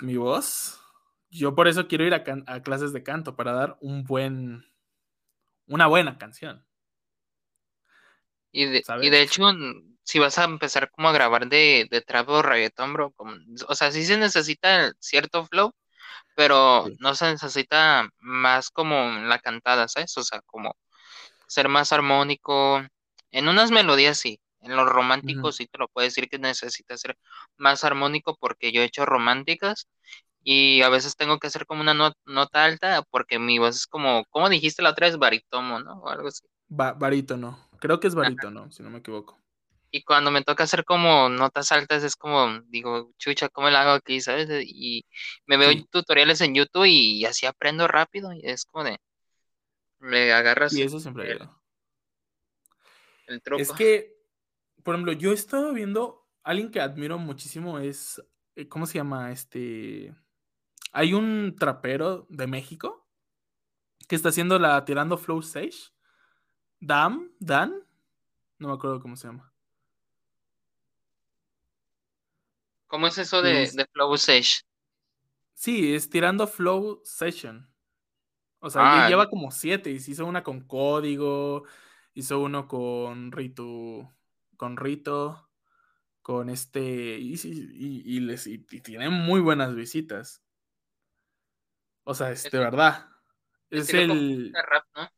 [0.00, 0.80] mi voz,
[1.30, 4.64] yo por eso quiero ir a, a, clases de canto, para dar un buen,
[5.66, 6.64] una buena canción.
[8.56, 9.42] Y de, y de hecho,
[10.02, 13.14] si vas a empezar como a grabar de, de trap o reggaetón, bro,
[13.68, 15.72] o sea, sí se necesita cierto flow,
[16.36, 18.94] pero no se necesita más como
[19.26, 20.16] la cantada, ¿sabes?
[20.18, 20.76] O sea, como
[21.46, 22.82] ser más armónico.
[23.30, 27.18] En unas melodías sí, en los románticos sí te lo puedo decir que necesita ser
[27.58, 29.88] más armónico porque yo he hecho románticas
[30.42, 34.24] y a veces tengo que hacer como una nota alta porque mi voz es como,
[34.30, 35.18] ¿cómo dijiste la otra vez?
[35.18, 36.00] Barítono, ¿no?
[36.00, 36.46] O algo así.
[36.68, 39.38] barítono, creo que es barítono, si no me equivoco.
[39.90, 43.92] Y cuando me toca hacer como notas altas es como, digo, chucha, ¿cómo lo hago
[43.92, 44.48] aquí, sabes?
[44.64, 45.06] Y
[45.46, 48.98] me veo tutoriales en YouTube y, así aprendo rápido y es como de,
[50.00, 50.72] me agarras.
[50.74, 51.48] Y eso siempre el,
[53.28, 53.62] el truco.
[53.62, 54.16] Es que,
[54.82, 58.20] por ejemplo, yo he estado viendo, alguien que admiro muchísimo es,
[58.56, 59.32] eh, ¿cómo se llama?
[59.32, 60.14] Este,
[60.92, 63.06] hay un trapero de México
[64.08, 65.92] que está haciendo la tirando flow stage.
[66.80, 67.74] Dam, Dan,
[68.58, 69.52] no me acuerdo cómo se llama.
[72.86, 74.66] ¿Cómo es eso de, Flow Session?
[75.54, 77.68] Sí, es tirando Flow Session.
[78.60, 79.90] O sea, ah, lleva como siete.
[79.90, 81.64] Y hizo una con código.
[82.14, 84.14] Hizo uno con Rito.
[84.56, 85.50] Con Rito.
[86.22, 87.18] Con este.
[87.18, 90.42] Y, y, les, y, tiene muy buenas visitas.
[92.04, 93.08] O sea, es de verdad.
[93.70, 94.52] Es el.
[94.52, 95.15] Rap, ¿no?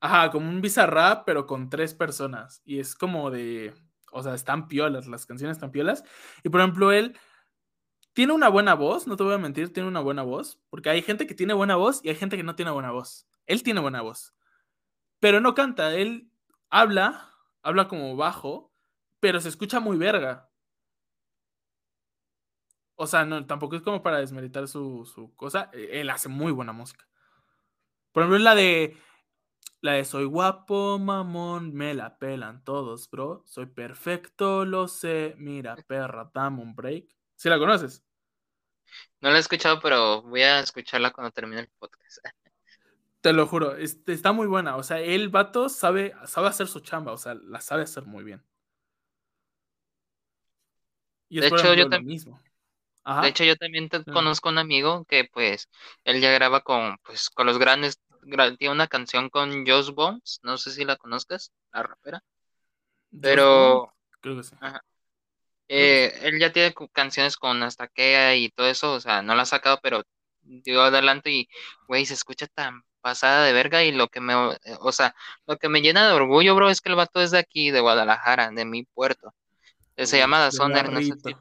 [0.00, 2.62] Ajá, como un Bizarrap, pero con tres personas.
[2.64, 3.74] Y es como de
[4.12, 6.04] o sea, están piolas, las canciones están piolas.
[6.42, 7.16] Y por ejemplo, él
[8.12, 11.02] tiene una buena voz, no te voy a mentir, tiene una buena voz, porque hay
[11.02, 13.28] gente que tiene buena voz y hay gente que no tiene buena voz.
[13.46, 14.34] Él tiene buena voz,
[15.20, 16.30] pero no canta, él
[16.70, 17.30] habla,
[17.62, 18.72] habla como bajo,
[19.20, 20.50] pero se escucha muy verga.
[22.96, 25.70] O sea, no, tampoco es como para desmeritar su, su cosa.
[25.72, 27.08] E, él hace muy buena música.
[28.12, 28.96] Por ejemplo, la de
[29.80, 33.42] la de soy guapo, mamón, me la pelan todos, bro.
[33.46, 35.34] Soy perfecto, lo sé.
[35.38, 37.06] Mira, perra, dame un break.
[37.36, 38.04] ¿Sí la conoces?
[39.20, 42.18] No la he escuchado, pero voy a escucharla cuando termine el podcast.
[43.20, 44.76] Te lo juro, está muy buena.
[44.76, 48.24] O sea, el vato sabe, sabe hacer su chamba, o sea, la sabe hacer muy
[48.24, 48.44] bien.
[51.28, 52.40] Y de hecho, yo también mismo.
[53.22, 55.68] De hecho, yo también te conozco un amigo que pues
[56.04, 57.98] él ya graba con pues con los grandes
[58.58, 62.22] tiene una canción con Joss Bones, no sé si la conozcas, la rapera.
[63.20, 64.54] Pero creo que sí.
[65.72, 69.46] Eh, él ya tiene canciones con Astaquea y todo eso, o sea, no la ha
[69.46, 70.02] sacado, pero
[70.42, 71.48] dio adelante y,
[71.86, 75.14] güey, se escucha tan pasada de verga y lo que me, o sea,
[75.46, 77.80] lo que me llena de orgullo, bro, es que el vato es de aquí, de
[77.80, 79.32] Guadalajara, de mi puerto.
[79.96, 81.36] se llama Dazoner, no sé si,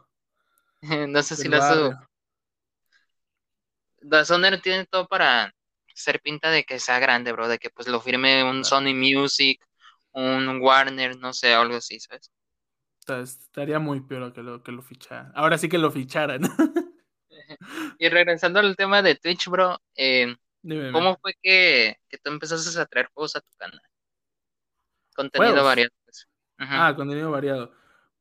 [1.07, 2.07] no sé si la
[4.01, 5.53] Dazoner tiene todo para
[5.99, 9.63] ser pinta de que sea grande, bro, de que pues lo firme un Sony Music,
[10.11, 12.31] un Warner, no sé, algo así, ¿sabes?
[13.07, 15.31] Estaría muy peor que lo, que lo ficharan.
[15.35, 16.41] Ahora sí que lo ficharan.
[17.99, 20.35] y regresando al tema de Twitch, bro, eh,
[20.91, 23.81] ¿cómo fue que, que, tú empezaste a traer juegos a tu canal?
[25.15, 25.91] Contenido variado.
[26.05, 26.27] Pues.
[26.59, 27.73] Ah, contenido variado.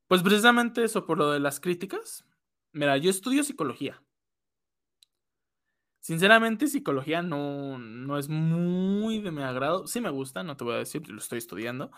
[0.07, 2.25] Pues precisamente eso, por lo de las críticas.
[2.71, 4.01] Mira, yo estudio psicología.
[6.09, 9.85] Sinceramente, psicología no, no es muy de mi agrado.
[9.85, 11.91] Sí me gusta, no te voy a decir, lo estoy estudiando,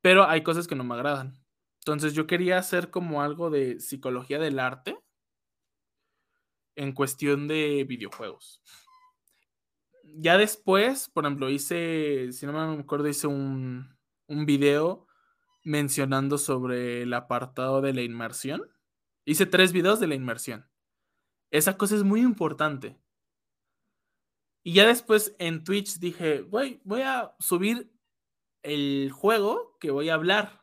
[0.00, 1.38] pero hay cosas que no me agradan.
[1.78, 4.98] Entonces yo quería hacer como algo de psicología del arte
[6.74, 8.60] en cuestión de videojuegos.
[10.16, 13.96] Ya después, por ejemplo, hice, si no me acuerdo, hice un,
[14.26, 15.06] un video
[15.62, 18.60] mencionando sobre el apartado de la inmersión.
[19.24, 20.68] Hice tres videos de la inmersión.
[21.52, 22.98] Esa cosa es muy importante.
[24.62, 27.92] Y ya después en Twitch dije, voy, voy a subir
[28.62, 30.62] el juego que voy a hablar.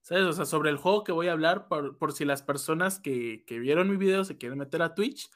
[0.00, 0.24] ¿Sabes?
[0.24, 3.90] O sea, sobre el juego que voy a hablar por, si las personas que, vieron
[3.90, 5.30] mi video se quieren meter a Twitch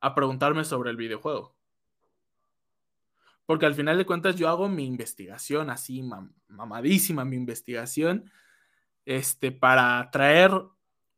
[0.00, 1.54] a preguntarme sobre el videojuego.
[3.44, 6.02] Porque al final de cuentas yo hago mi investigación así,
[6.48, 8.28] mamadísima mi investigación,
[9.04, 10.50] este, para traer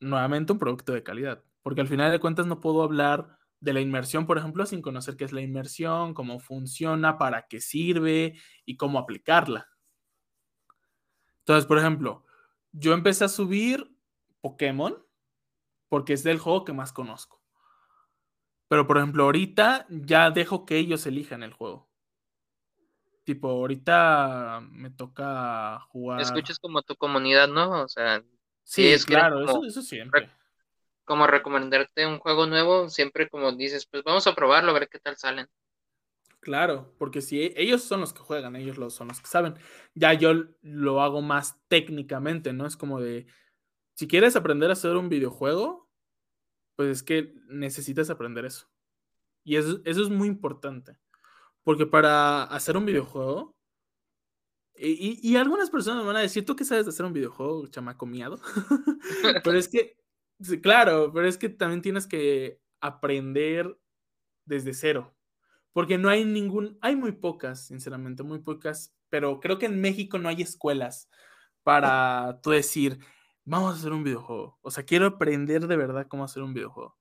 [0.00, 1.42] nuevamente un producto de calidad.
[1.62, 5.16] Porque al final de cuentas no puedo hablar de la inmersión, por ejemplo, sin conocer
[5.16, 9.68] qué es la inmersión, cómo funciona, para qué sirve y cómo aplicarla.
[11.40, 12.24] Entonces, por ejemplo,
[12.72, 13.94] yo empecé a subir
[14.40, 15.04] Pokémon
[15.88, 17.42] porque es del juego que más conozco.
[18.68, 21.88] Pero, por ejemplo, ahorita ya dejo que ellos elijan el juego.
[23.24, 26.20] Tipo, ahorita me toca jugar.
[26.20, 27.82] Escuchas como tu comunidad, ¿no?
[27.82, 28.22] O sea,
[28.64, 30.30] sí, es claro, eso, eso siempre.
[31.08, 34.98] Como recomendarte un juego nuevo, siempre como dices, pues vamos a probarlo, a ver qué
[34.98, 35.48] tal salen.
[36.40, 39.54] Claro, porque si ellos son los que juegan, ellos son los que saben.
[39.94, 42.66] Ya yo lo hago más técnicamente, ¿no?
[42.66, 43.26] Es como de,
[43.94, 45.88] si quieres aprender a hacer un videojuego,
[46.76, 48.70] pues es que necesitas aprender eso.
[49.44, 50.98] Y eso, eso es muy importante.
[51.64, 53.56] Porque para hacer un videojuego,
[54.80, 57.66] y, y, algunas personas me van a decir, ¿tú qué sabes de hacer un videojuego,
[57.66, 58.40] chamaco miado?
[59.42, 59.97] pero es que,
[60.62, 63.78] claro, pero es que también tienes que aprender
[64.44, 65.14] desde cero.
[65.72, 70.18] Porque no hay ningún, hay muy pocas, sinceramente, muy pocas, pero creo que en México
[70.18, 71.08] no hay escuelas
[71.62, 72.98] para tú decir,
[73.44, 74.58] vamos a hacer un videojuego.
[74.62, 76.96] O sea, quiero aprender de verdad cómo hacer un videojuego.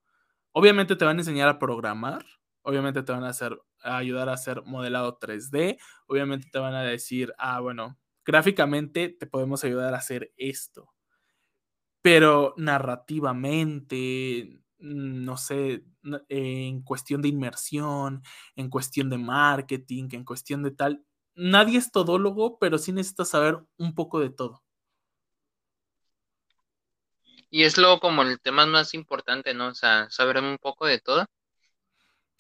[0.52, 2.26] Obviamente te van a enseñar a programar,
[2.62, 6.84] obviamente te van a, hacer, a ayudar a hacer modelado 3D, obviamente te van a
[6.84, 10.90] decir, ah, bueno, gráficamente te podemos ayudar a hacer esto.
[12.02, 15.84] Pero narrativamente, mm, no sé,
[16.30, 18.24] en cuestión de inmersión,
[18.56, 21.04] en cuestión de marketing, en cuestión de tal,
[21.36, 24.64] nadie es todólogo, pero sí necesitas saber un poco de todo.
[27.50, 29.70] Y es lo como el tema más importante, ¿no?
[29.70, 31.26] O sea, saber un poco de todo.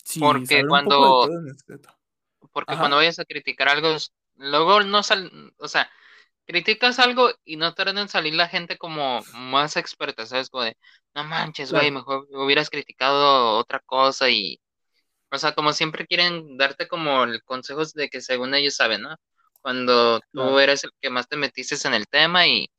[0.04, 1.28] Sí, porque cuando
[2.52, 3.96] porque cuando vayas a criticar algo,
[4.36, 5.90] luego no sal, o sea,
[6.48, 10.50] criticas algo y no tardan en salir la gente como más experta, ¿sabes?
[10.50, 10.78] Como de,
[11.14, 14.60] no manches, güey, mejor hubieras criticado otra cosa y,
[15.30, 19.16] o sea, como siempre quieren darte como el consejos de que según ellos saben, ¿no?
[19.62, 22.70] Cuando tú eres el que más te metiste en el tema y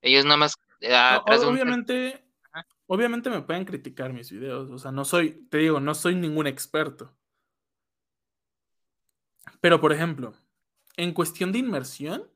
[0.00, 0.54] ellos nada más
[1.26, 2.24] obviamente,
[2.86, 6.46] obviamente me pueden criticar mis videos, o sea, no soy, te digo, no soy ningún
[6.46, 7.16] experto.
[9.60, 10.34] Pero, por ejemplo,
[10.96, 12.30] en cuestión de inmersión,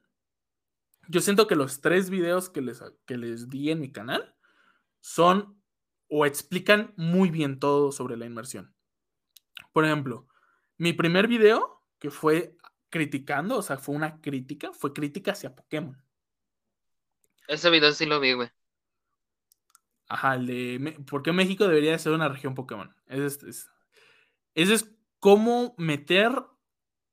[1.08, 4.34] yo siento que los tres videos que les, que les di en mi canal
[5.00, 5.60] son
[6.08, 8.74] o explican muy bien todo sobre la inmersión.
[9.72, 10.28] Por ejemplo,
[10.76, 12.56] mi primer video, que fue
[12.90, 16.00] criticando, o sea, fue una crítica, fue crítica hacia Pokémon.
[17.46, 18.50] Ese video sí lo vi, güey.
[20.08, 22.94] Ajá, el de ¿por qué México debería ser una región Pokémon?
[23.06, 23.70] Ese es,
[24.54, 26.32] es, cómo meter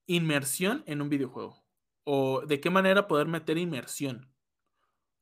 [0.05, 1.64] inmersión en un videojuego.
[2.05, 4.31] O de qué manera poder meter inmersión.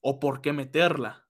[0.02, 1.24] O por qué meterla.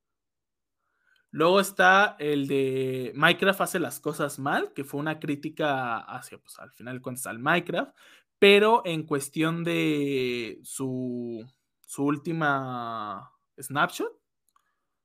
[1.32, 6.60] Luego está el de Minecraft hace las cosas mal, que fue una crítica hacia, pues
[6.60, 7.96] al final cuentas, al Minecraft,
[8.38, 11.44] pero en cuestión de su,
[11.88, 14.12] su última snapshot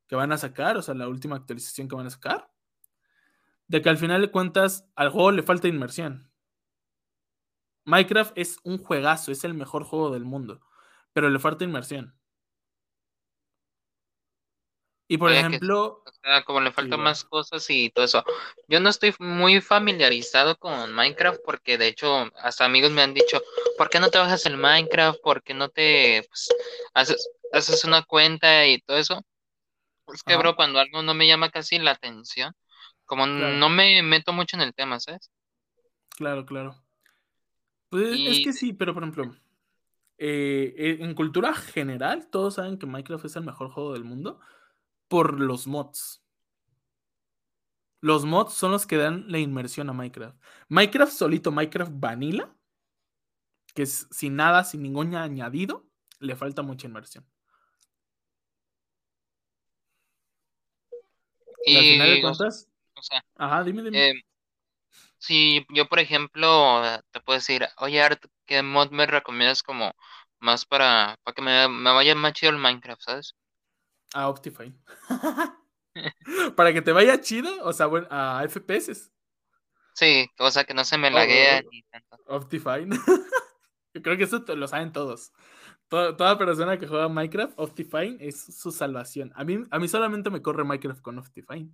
[0.06, 2.50] que van a sacar, o sea, la última actualización que van a sacar,
[3.66, 6.27] de que al final de cuentas al juego le falta inmersión.
[7.88, 10.60] Minecraft es un juegazo, es el mejor juego del mundo,
[11.14, 12.14] pero le falta inmersión.
[15.10, 18.22] Y por ejemplo, o sea, como le faltan más cosas y todo eso.
[18.68, 23.40] Yo no estoy muy familiarizado con Minecraft porque de hecho hasta amigos me han dicho,
[23.78, 25.20] ¿por qué no te bajas el Minecraft?
[25.22, 26.48] ¿Por qué no te pues,
[26.92, 29.24] haces haces una cuenta y todo eso.
[30.12, 32.54] Es que, bro, cuando algo no me llama casi la atención,
[33.06, 35.30] como no me meto mucho en el tema, ¿sabes?
[36.16, 36.76] Claro, claro.
[37.88, 39.34] Pues es que sí, pero por ejemplo,
[40.18, 44.40] eh, eh, en cultura general, todos saben que Minecraft es el mejor juego del mundo
[45.08, 46.22] por los mods.
[48.00, 50.38] Los mods son los que dan la inmersión a Minecraft.
[50.68, 52.54] Minecraft solito, Minecraft Vanilla,
[53.74, 55.86] que es sin nada, sin ningún añadido,
[56.20, 57.24] le falta mucha inmersión.
[61.64, 62.68] Y, al final de cuentas.
[62.94, 64.10] O sea, Ajá, dime, dime.
[64.10, 64.24] Eh,
[65.18, 69.92] si yo, por ejemplo, te puedo decir, oye, Art, ¿qué mod me recomiendas como
[70.40, 73.34] más para, para que me, vaya más chido el Minecraft, ¿sabes?
[74.14, 74.74] A Optifine.
[76.56, 79.10] para que te vaya chido, o sea, bueno, a FPS.
[79.94, 82.16] Sí, o sea, que no se me laguea ni tanto.
[82.26, 82.88] Optifine.
[83.94, 85.32] Yo creo que eso lo saben todos.
[85.88, 89.32] Toda, persona que juega Minecraft, Optifine es su salvación.
[89.34, 91.70] A mí, a mí solamente me corre Minecraft con Optifine.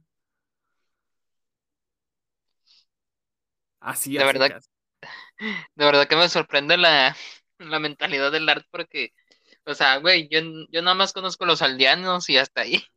[3.84, 4.62] Así, de verdad.
[5.00, 5.08] De
[5.76, 7.14] verdad que me sorprende la,
[7.58, 9.12] mentalidad del art porque,
[9.66, 12.82] o sea, güey, yo, yo nada más conozco los aldeanos y hasta ahí.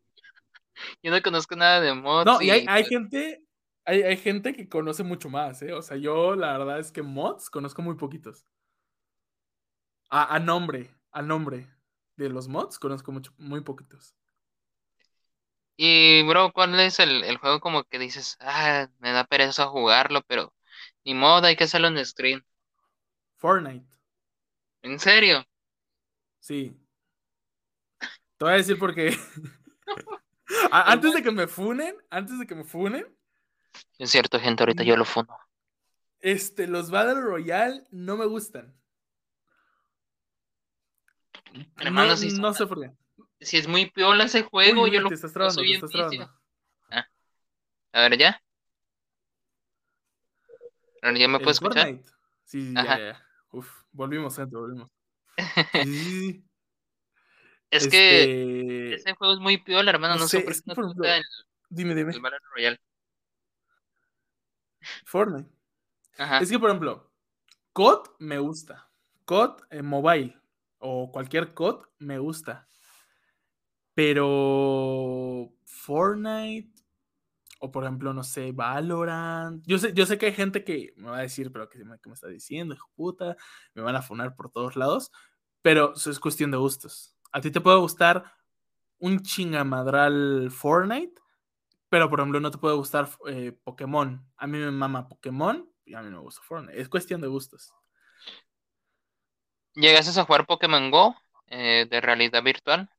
[1.01, 2.25] Yo no conozco nada de mods.
[2.27, 3.43] No, y, hay, hay, gente,
[3.83, 5.73] hay, hay, gente que conoce mucho más, ¿eh?
[5.73, 8.45] O sea, yo la verdad es que mods conozco muy poquitos.
[10.11, 11.67] A, a nombre, al nombre.
[12.15, 14.13] de los mods, conozco mucho, muy poquitos.
[15.77, 20.21] Y, bro, ¿cuál es el, el juego como que dices, ah, me da pereza jugarlo,
[20.27, 20.53] pero
[21.07, 22.45] ni modo, hay que hacerlo en screen?
[23.37, 23.87] Fortnite.
[24.81, 25.47] ¿En serio?
[26.37, 26.77] Sí.
[28.35, 29.17] Te voy a decir porque
[30.71, 33.07] antes de que me funen, antes de que me funen.
[33.97, 35.33] Es cierto, gente, ahorita yo lo funo.
[36.19, 38.77] Este, los Battle Royale no me gustan.
[41.77, 42.91] Hermano, no, si, no sé por qué.
[43.39, 46.29] si es muy piola ese juego, Uy, yo lo te estás trabando, te estás trabando.
[46.91, 47.07] Ah.
[47.93, 48.41] A ver, ¿ya?
[51.01, 51.83] Ver, ¿Ya me ¿El puedes escuchar?
[51.87, 52.11] Fortnite?
[52.43, 53.23] Sí, sí, ya, ya.
[53.51, 54.91] Uf, volvimos, gente, volvimos.
[55.83, 56.43] Sí.
[57.69, 60.15] Es que Este, ese juego es muy piola, hermano.
[60.15, 61.23] no No sé por qué no te gusta el,
[61.69, 62.19] dime, el dime.
[62.19, 62.79] Battle Royale.
[65.05, 65.49] Fortnite.
[66.17, 66.39] Ajá.
[66.39, 67.11] Es que, por ejemplo,
[67.73, 68.89] COD me gusta.
[69.25, 70.37] COD en mobile
[70.79, 72.67] o cualquier COD me gusta.
[73.93, 76.76] Pero Fortnite
[77.59, 79.63] o por ejemplo, no sé, Valorant.
[79.65, 81.99] Yo sé, yo sé que hay gente que me va a decir, pero ¿qué me,
[81.99, 83.35] qué me está diciendo, hijo puta?
[83.73, 85.11] Me van a funar por todos lados.
[85.61, 87.15] Pero eso es cuestión de gustos.
[87.31, 88.23] A ti te puede gustar
[88.99, 91.21] un chingamadral Fortnite,
[91.89, 94.25] pero por ejemplo no te puede gustar eh, Pokémon.
[94.37, 96.79] A mí me mama Pokémon y a mí no me gusta Fortnite.
[96.79, 97.73] Es cuestión de gustos.
[99.73, 101.15] ¿Llegaste a jugar Pokémon Go
[101.47, 102.89] eh, de realidad virtual?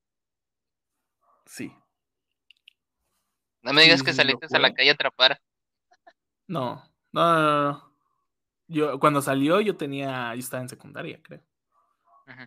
[1.45, 1.75] Sí.
[3.69, 5.39] No me digas sí, que saliste a la calle a atrapar.
[6.47, 7.93] No, no, no, no.
[8.67, 11.43] Yo, cuando salió, yo tenía, yo estaba en secundaria, creo.
[12.27, 12.47] Ujú.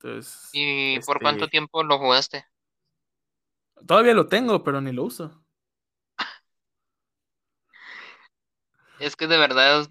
[0.00, 2.44] Entonces, ¿Y por cuánto este, tiempo lo jugaste?
[3.86, 5.44] todavía lo tengo, pero ni lo uso.
[8.98, 9.88] Es que de verdad,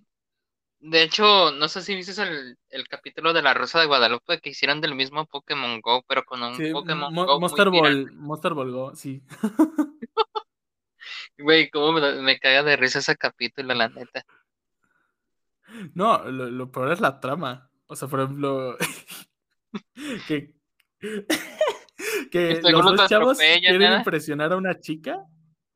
[0.82, 4.50] de hecho, no sé si viste el, el capítulo de La Rosa de Guadalupe que
[4.50, 7.88] hicieron del mismo Pokémon Go, pero con un Sí, Pokémon Mo- Go muy Monster pirata.
[7.90, 9.24] Ball, Monster Ball Go, sí.
[11.38, 14.24] Güey, cómo me, me caga de risa ese capítulo, la neta.
[15.94, 17.70] No, lo, lo peor es la trama.
[17.88, 18.78] O sea, por ejemplo,
[20.28, 20.54] que,
[22.32, 23.98] que Este los dos chavos quieren ¿nada?
[24.00, 25.26] impresionar a una chica.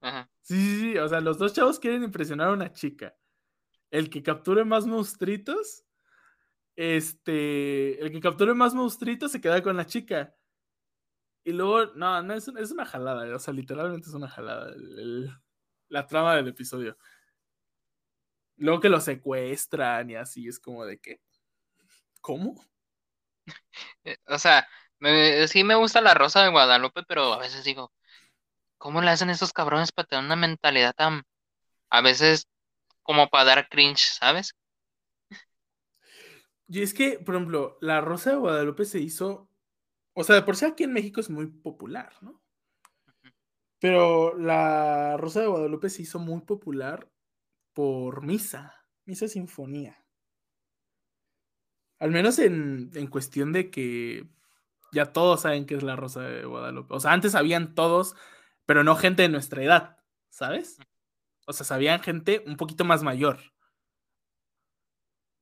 [0.02, 0.30] Ajá.
[0.42, 0.98] Sí, sí, sí.
[0.98, 3.16] O sea, los dos chavos quieren impresionar a una chica.
[3.96, 5.86] El que capture más monstruitos,
[6.76, 10.36] este, el que capture más monstruitos se queda con la chica.
[11.46, 13.34] Y luego, no, no, es, es una jalada.
[13.34, 14.74] O sea, literalmente es una jalada.
[15.88, 16.98] la trama del episodio.
[18.58, 21.22] Luego que lo secuestran y así, es como de que.
[22.22, 22.62] ¿Cómo?
[24.04, 24.68] Eh, O sea,
[25.48, 27.92] sí me gusta La Rosa de Guadalupe, pero a veces digo,
[28.78, 31.24] ¿cómo le hacen esos cabrones para tener una mentalidad tan,
[31.90, 32.48] a veces
[33.06, 34.56] como para dar cringe, ¿sabes?
[36.68, 39.50] Y es que, por ejemplo, la Rosa de Guadalupe se hizo.
[40.14, 42.42] O sea, de por sí aquí en México es muy popular, ¿no?
[43.80, 47.12] Pero la Rosa de Guadalupe se hizo muy popular
[47.74, 48.74] por Misa,
[49.06, 50.04] Misa Sinfonía.
[52.00, 54.28] Al menos en, en cuestión de que
[54.92, 56.96] ya todos saben qué es la Rosa de Guadalupe.
[56.96, 58.16] O sea, antes sabían todos,
[58.66, 59.98] pero no gente de nuestra edad,
[60.30, 60.80] ¿sabes?
[61.46, 63.40] O sea, sabían gente un poquito más mayor.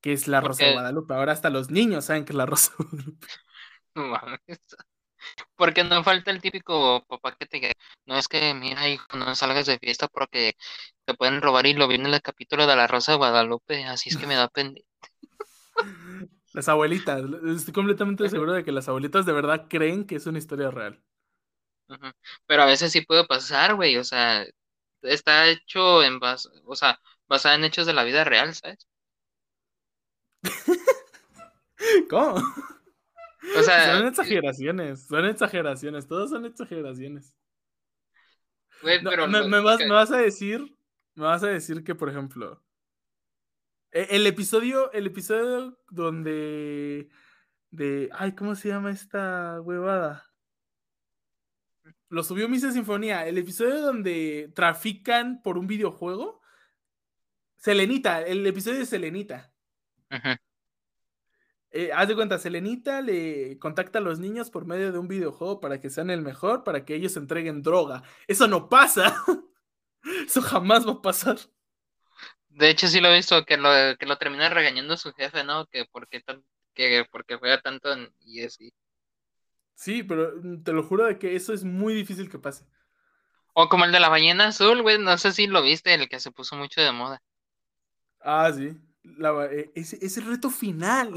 [0.02, 1.14] Que es la Rosa de Guadalupe.
[1.14, 3.28] Ahora hasta los niños saben que es la Rosa de Guadalupe.
[3.96, 4.60] no mames.
[5.56, 7.72] Porque no falta el típico papá que te diga,
[8.06, 10.56] no es que, mira, hijo, no salgas de fiesta porque
[11.06, 14.10] te pueden robar y lo vi en el capítulo de La Rosa de Guadalupe, así
[14.10, 14.90] es que me da pendiente.
[16.54, 17.24] Las abuelitas.
[17.46, 21.04] Estoy completamente seguro de que las abuelitas de verdad creen que es una historia real.
[22.46, 24.46] Pero a veces sí puede pasar, güey, o sea,
[25.04, 28.88] está hecho en base, o sea, basada en hechos de la vida real, ¿sabes?
[32.10, 32.36] ¿Cómo?
[32.36, 37.36] O sea, Son exageraciones, son exageraciones, todos son exageraciones.
[38.82, 40.78] güey, No, me, vas, que- me vas a decir,
[41.16, 42.64] me vas a decir que, por ejemplo,
[43.92, 47.10] e- el episodio, el episodio donde,
[47.72, 50.26] de, ay, ¿cómo se llama esta huevada?
[52.14, 56.44] Lo subió Misa Sinfonía, el episodio donde trafican por un videojuego.
[57.56, 59.52] Selenita, el episodio de Selenita.
[61.72, 65.60] Eh, haz de cuenta, Selenita le contacta a los niños por medio de un videojuego
[65.60, 68.04] para que sean el mejor, para que ellos entreguen droga.
[68.28, 69.16] Eso no pasa.
[70.28, 71.38] Eso jamás va a pasar.
[72.50, 75.66] De hecho, sí lo he visto, que lo, que lo termina regañando su jefe, ¿no?
[75.66, 76.46] Que porque tan,
[76.76, 77.90] que porque juega tanto
[78.20, 78.72] y así.
[79.76, 82.66] Sí, pero mm, te lo juro de que eso es muy difícil que pase.
[83.56, 86.20] O como el de la ballena azul, güey, no sé si lo viste, el que
[86.20, 87.24] se puso mucho de moda.
[88.22, 88.76] Ah, sí.
[89.04, 91.14] La- eh, ese, ese reto final.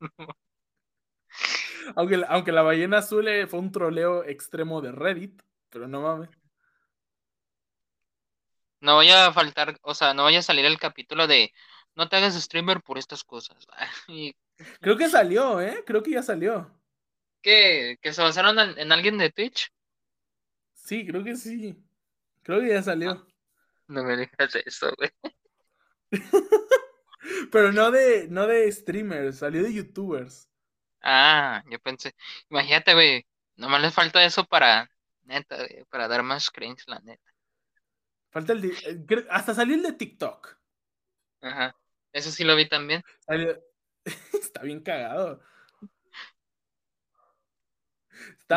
[1.96, 6.30] aunque, aunque la ballena azul eh, fue un troleo extremo de Reddit, pero no mames.
[8.80, 11.52] No vaya a faltar, o sea, no vaya a salir el capítulo de
[11.94, 13.66] no te hagas streamer por estas cosas.
[14.80, 15.82] Creo que salió, ¿eh?
[15.86, 16.70] Creo que ya salió.
[17.46, 17.96] ¿Qué?
[18.02, 19.70] ¿Que se basaron en, alguien de Twitch?
[20.74, 21.80] Sí, creo que sí.
[22.42, 23.12] Creo que ya salió.
[23.12, 23.24] Ah,
[23.86, 25.12] no, me digas eso, güey.
[27.52, 30.50] Pero no de, no de streamers, salió de youtubers.
[31.00, 32.16] Ah, yo pensé,
[32.50, 33.24] imagínate, güey,
[33.54, 34.90] nomás les falta eso para,
[35.22, 35.56] neta,
[35.88, 37.32] para dar más cringe, la neta.
[38.30, 40.58] Falta el de, eh, hasta salió el de TikTok.
[41.42, 41.76] Ajá,
[42.12, 43.04] eso sí lo vi también.
[44.32, 45.40] Está bien cagado.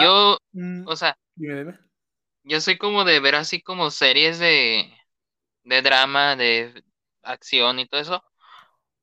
[0.01, 0.37] Yo,
[0.85, 1.17] o sea,
[2.43, 4.91] yo soy como de ver así como series de,
[5.63, 6.83] de drama, de
[7.23, 8.23] acción y todo eso,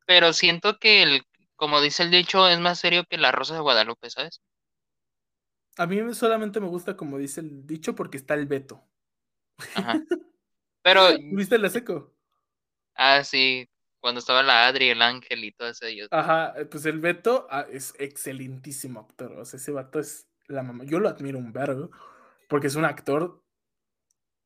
[0.06, 1.22] pero siento que el,
[1.56, 4.40] como dice el dicho, es más serio que la Rosa de Guadalupe, ¿sabes?
[5.76, 8.82] A mí solamente me gusta como dice el dicho porque está el Beto.
[9.74, 10.00] Ajá.
[10.82, 11.08] Pero.
[11.32, 12.14] ¿Viste la seco?
[12.94, 13.68] Ah, sí.
[14.00, 15.84] Cuando estaba la Adri, el Ángel y todo eso.
[16.12, 19.32] Ajá, pues el Beto ah, es excelentísimo actor.
[19.32, 20.84] O sea, ese vato es la mamá.
[20.84, 21.90] Yo lo admiro un vergo.
[22.48, 23.42] Porque es un actor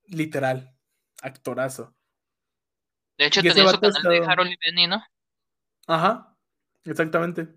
[0.06, 0.74] literal.
[1.22, 1.94] Actorazo.
[3.18, 5.02] De hecho, tenía su canal de Harold y Benny, ¿no?
[5.86, 6.34] Ajá,
[6.84, 7.48] exactamente.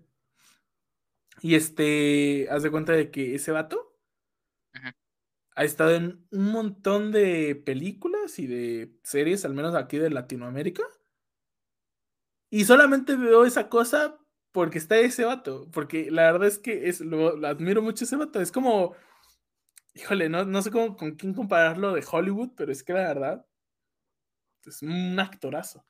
[1.40, 3.96] Y este, haz de cuenta de que ese vato
[5.56, 10.82] ha estado en un montón de películas y de series, al menos aquí de Latinoamérica.
[12.50, 14.18] Y solamente veo esa cosa
[14.54, 15.68] porque está ese vato.
[15.72, 18.40] Porque la verdad es que es, lo, admiro mucho ese vato.
[18.40, 18.94] Es como,
[19.94, 23.46] híjole, no, no sé cómo, con quién compararlo de Hollywood, pero es que la verdad
[24.64, 25.84] es un actorazo.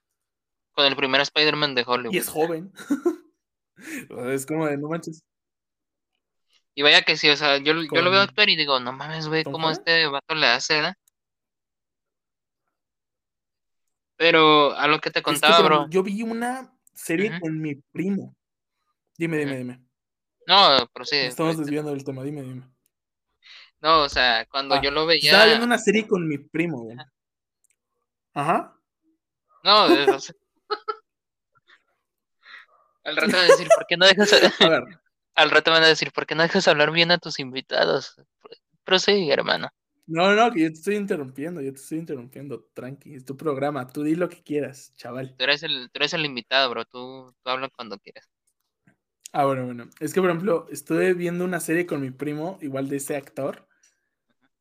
[0.73, 2.15] Con el primer Spider-Man de Hollywood.
[2.15, 2.73] Y es joven.
[4.29, 5.23] es como de no manches.
[6.75, 9.29] Y vaya que sí, o sea, yo, yo lo veo actuar y digo, no mames,
[9.29, 10.95] güey, ¿cómo este vato le hace, ¿verdad?
[14.17, 15.87] Pero a lo que te contaba, bro.
[15.91, 18.35] Yo vi una serie con mi primo.
[19.17, 19.81] Dime, dime, dime.
[20.47, 21.27] No, prosigue.
[21.27, 22.69] Estamos desviando del tema, dime, dime.
[23.81, 25.31] No, o sea, cuando ah, yo lo veía.
[25.31, 26.97] Estaba viendo una serie con mi primo, güey.
[28.33, 28.79] Ajá.
[29.63, 30.35] No, no sé.
[33.05, 34.69] Al rato van a decir, ¿por qué no dejas a...
[34.69, 34.85] ver.
[35.35, 38.17] Al rato van a decir, ¿por qué no dejas hablar bien a tus invitados?
[38.85, 39.69] Prosigue, hermano.
[40.07, 43.87] No, no, que yo te estoy interrumpiendo, yo te estoy interrumpiendo, tranqui, es tu programa,
[43.87, 45.35] tú di lo que quieras, chaval.
[45.37, 48.29] Tú eres el, tú eres el invitado, bro, tú, tú hablas cuando quieras.
[49.37, 52.89] Ah, bueno, bueno, es que por ejemplo, estuve viendo una serie con mi primo, igual
[52.89, 53.67] de ese actor,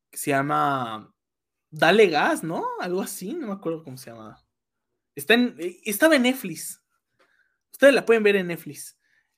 [0.09, 1.13] que se llama
[1.69, 2.65] Dale Gas, ¿no?
[2.79, 4.43] Algo así, no me acuerdo cómo se llama.
[5.13, 6.81] Está en, eh, estaba en Netflix.
[7.71, 8.97] Ustedes la pueden ver en Netflix.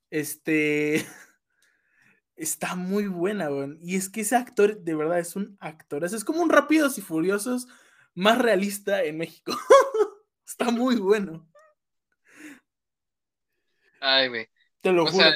[0.10, 1.06] Este.
[2.38, 3.78] Está muy buena, güey.
[3.82, 6.06] Y es que ese actor, de verdad, es un actor.
[6.06, 7.68] Es como un Rápidos y Furiosos
[8.14, 9.52] más realista en México.
[10.46, 11.46] está muy bueno.
[14.00, 14.55] Ay, güey.
[14.86, 15.32] Te lo juro.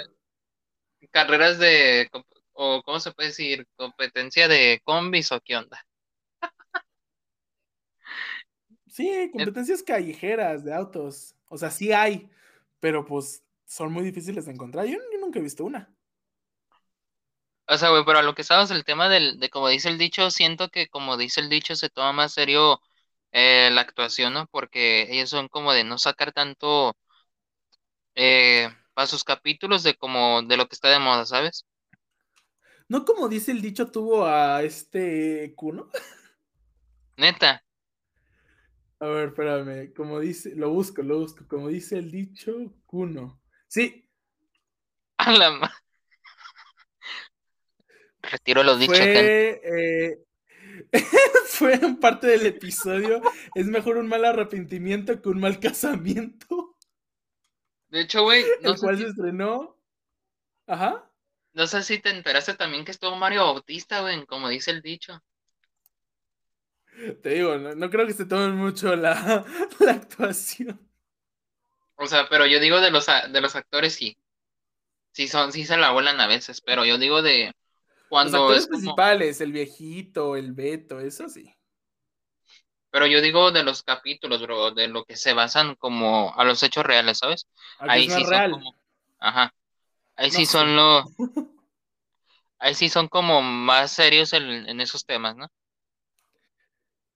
[1.09, 2.07] carreras de.
[2.53, 3.67] O, ¿cómo se puede decir?
[3.75, 5.83] ¿Competencia de combis o qué onda?
[8.85, 11.33] Sí, competencias callejeras de autos.
[11.47, 12.29] O sea, sí hay,
[12.79, 14.85] pero pues son muy difíciles de encontrar.
[14.85, 15.91] Yo, nunca he visto una.
[17.67, 19.97] O sea, güey, pero a lo que sabes el tema del, de como dice el
[19.97, 22.81] dicho, siento que como dice el dicho, se toma más serio
[23.31, 24.45] eh, la actuación, ¿no?
[24.45, 26.95] Porque ellos son como de no sacar tanto
[28.15, 28.69] eh,
[28.99, 31.65] para sus capítulos de como de lo que está de moda, ¿sabes?
[32.89, 35.89] No como dice el dicho, tuvo a este Kuno.
[37.15, 37.63] Neta.
[38.99, 39.93] A ver, espérame.
[39.93, 41.47] Como dice, lo busco, lo busco.
[41.47, 42.53] Como dice el dicho,
[42.85, 43.41] Kuno.
[43.69, 44.05] Sí.
[45.17, 45.73] A la
[48.21, 48.97] Retiro los dichos.
[48.97, 50.25] Fue, eh,
[51.47, 53.21] fue en parte del episodio.
[53.55, 56.58] es mejor un mal arrepentimiento que un mal casamiento.
[57.89, 58.43] De hecho, güey.
[58.61, 59.75] No el cual se estrenó.
[60.67, 61.09] Ajá.
[61.53, 65.21] No sé si te enteraste también que estuvo Mario Bautista, güey, como dice el dicho.
[67.21, 69.45] Te digo, no, creo que se tomen mucho la,
[69.79, 70.79] la, actuación.
[71.95, 74.17] O sea, pero yo digo de los, de los actores sí.
[75.11, 77.53] Sí, son, sí se la vuelan a veces, pero yo digo de
[78.09, 78.37] cuando.
[78.37, 81.53] Los actores principales, el viejito, el Beto, eso sí.
[82.91, 86.63] Pero yo digo de los capítulos, bro, de lo que se basan como a los
[86.63, 87.47] hechos reales, ¿sabes?
[87.79, 88.75] Ahí sí son como.
[89.19, 89.53] Ajá.
[90.15, 91.03] Ahí sí son lo.
[92.59, 95.47] Ahí sí son como más serios en esos temas, ¿no?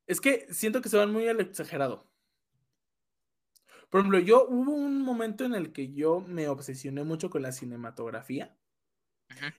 [0.07, 2.07] Es que siento que se van muy al exagerado.
[3.89, 7.51] Por ejemplo, yo hubo un momento en el que yo me obsesioné mucho con la
[7.51, 8.57] cinematografía.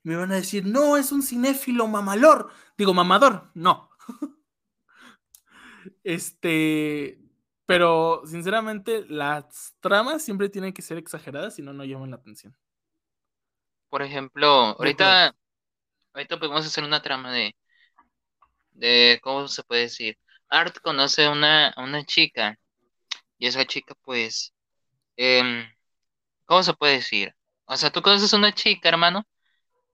[0.02, 2.50] Me van a decir, no, es un cinéfilo mamalor.
[2.76, 3.90] Digo, mamador, no.
[6.02, 7.18] este,
[7.66, 12.56] pero sinceramente las tramas siempre tienen que ser exageradas, si no, no llaman la atención.
[13.88, 15.34] Por ejemplo, ahorita,
[16.12, 17.54] ahorita podemos hacer una trama de,
[18.72, 20.18] de, ¿cómo se puede decir?
[20.48, 22.58] Art conoce a una, una chica
[23.38, 24.52] y esa chica pues,
[25.16, 25.64] eh,
[26.44, 27.34] ¿cómo se puede decir?
[27.66, 29.26] O sea, tú conoces a una chica, hermano.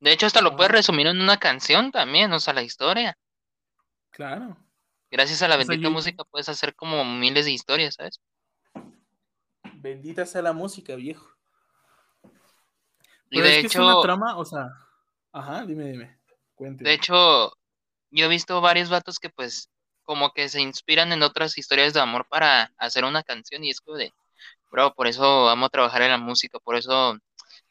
[0.00, 3.16] De hecho, hasta lo puedes resumir en una canción también, o sea, la historia.
[4.10, 4.56] Claro.
[5.10, 8.20] Gracias a la bendita música puedes hacer como miles de historias, ¿sabes?
[9.74, 11.28] Bendita sea la música, viejo.
[13.30, 14.68] y de hecho, es una trama, o sea,
[15.32, 16.20] ajá, dime, dime.
[16.58, 17.52] De hecho,
[18.10, 19.70] yo he visto varios vatos que pues
[20.02, 23.80] como que se inspiran en otras historias de amor para hacer una canción y es
[23.80, 24.12] como de,
[24.70, 27.16] bro, por eso amo trabajar en la música, por eso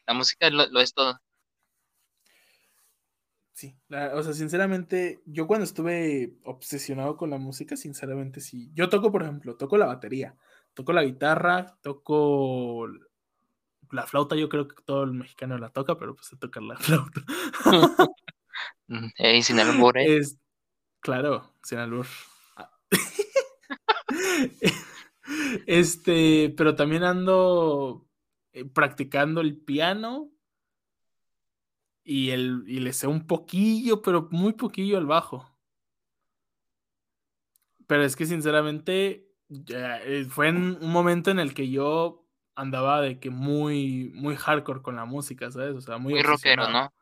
[0.06, 1.20] la música lo es todo.
[3.60, 8.70] Sí, o sea, sinceramente, yo cuando estuve obsesionado con la música, sinceramente sí.
[8.72, 10.34] Yo toco, por ejemplo, toco la batería,
[10.72, 12.88] toco la guitarra, toco
[13.90, 16.74] la flauta, yo creo que todo el mexicano la toca, pero pues se toca la
[16.78, 17.20] flauta.
[19.18, 20.16] Ey, sin albur, ¿eh?
[20.16, 20.38] Es,
[21.00, 22.06] claro, sin albur.
[22.56, 22.70] Ah.
[25.66, 28.08] este, pero también ando
[28.54, 30.30] eh, practicando el piano
[32.04, 35.50] y, el, y le sé un poquillo, pero muy poquillo al bajo.
[37.86, 39.28] Pero es que sinceramente
[39.68, 44.82] eh, fue en un momento en el que yo andaba de que muy, muy hardcore
[44.82, 45.74] con la música, ¿sabes?
[45.74, 46.92] O sea, muy, muy rockero, ¿no?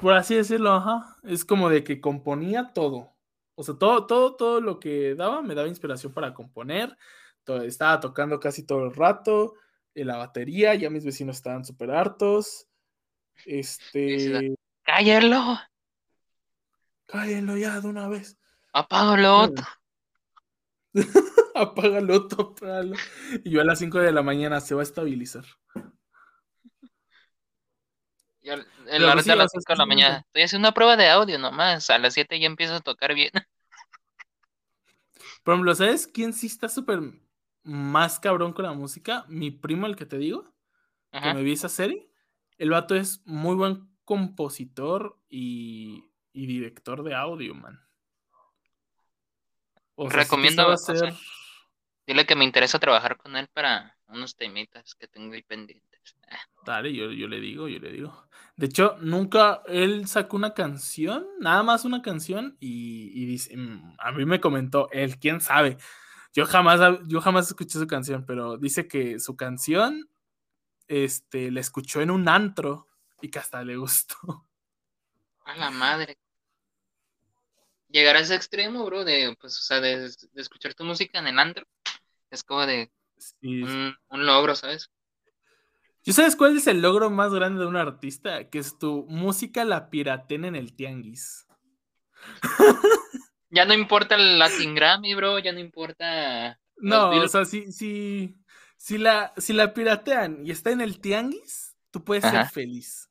[0.00, 1.16] Por así decirlo, ajá.
[1.24, 3.12] Es como de que componía todo.
[3.54, 6.96] O sea, todo, todo, todo lo que daba me daba inspiración para componer.
[7.64, 9.54] estaba tocando casi todo el rato
[9.94, 12.68] la batería, ya mis vecinos estaban súper hartos.
[13.44, 14.54] Este.
[14.82, 15.58] ¡Cállenlo!
[17.06, 18.38] Cállenlo ya de una vez.
[18.72, 19.52] Apágalo.
[21.54, 22.96] apágalo, apágalo.
[23.44, 25.44] Y yo a las 5 de la mañana se va a estabilizar.
[28.42, 30.18] Yo en la pues a las 5 de la mañana.
[30.26, 31.90] Estoy haciendo una prueba de audio nomás.
[31.90, 33.32] A las 7 ya empiezo a tocar bien.
[35.42, 37.00] Por ejemplo, ¿sabes quién sí está súper
[37.62, 40.52] más cabrón con la música, mi primo, el que te digo,
[41.12, 42.08] que me vi esa serie,
[42.58, 47.80] el vato es muy buen compositor y, director de audio, man.
[49.96, 51.14] Recomiendo hacer...
[52.06, 55.90] dile que me interesa trabajar con él para unos temitas que tengo ahí pendientes.
[56.64, 58.26] Dale, yo, yo le digo, yo le digo.
[58.56, 63.96] De hecho, nunca él sacó una canción, nada más una canción, y, y dice, mm,
[63.98, 65.78] a mí me comentó, él, quién sabe,
[66.32, 70.08] yo jamás, yo jamás escuché su canción, pero dice que su canción
[70.86, 72.88] este, la escuchó en un antro
[73.20, 74.16] y que hasta le gustó.
[75.44, 76.18] A la madre.
[77.88, 81.38] Llegar a ese extremo, bro, de, pues, o sea, de, escuchar tu música en el
[81.38, 81.66] antro,
[82.30, 82.92] es como de
[83.42, 84.90] un, logro, ¿sabes?
[86.04, 88.48] ¿Yo sabes cuál es el logro más grande de un artista?
[88.48, 91.46] Que es tu música la piraten en el tianguis.
[93.50, 96.58] Ya no importa el Latin Grammy, bro, ya no importa.
[96.76, 98.36] No, o sea, si, si,
[98.76, 103.10] si, la, si la piratean y está en el tianguis, tú puedes ser feliz.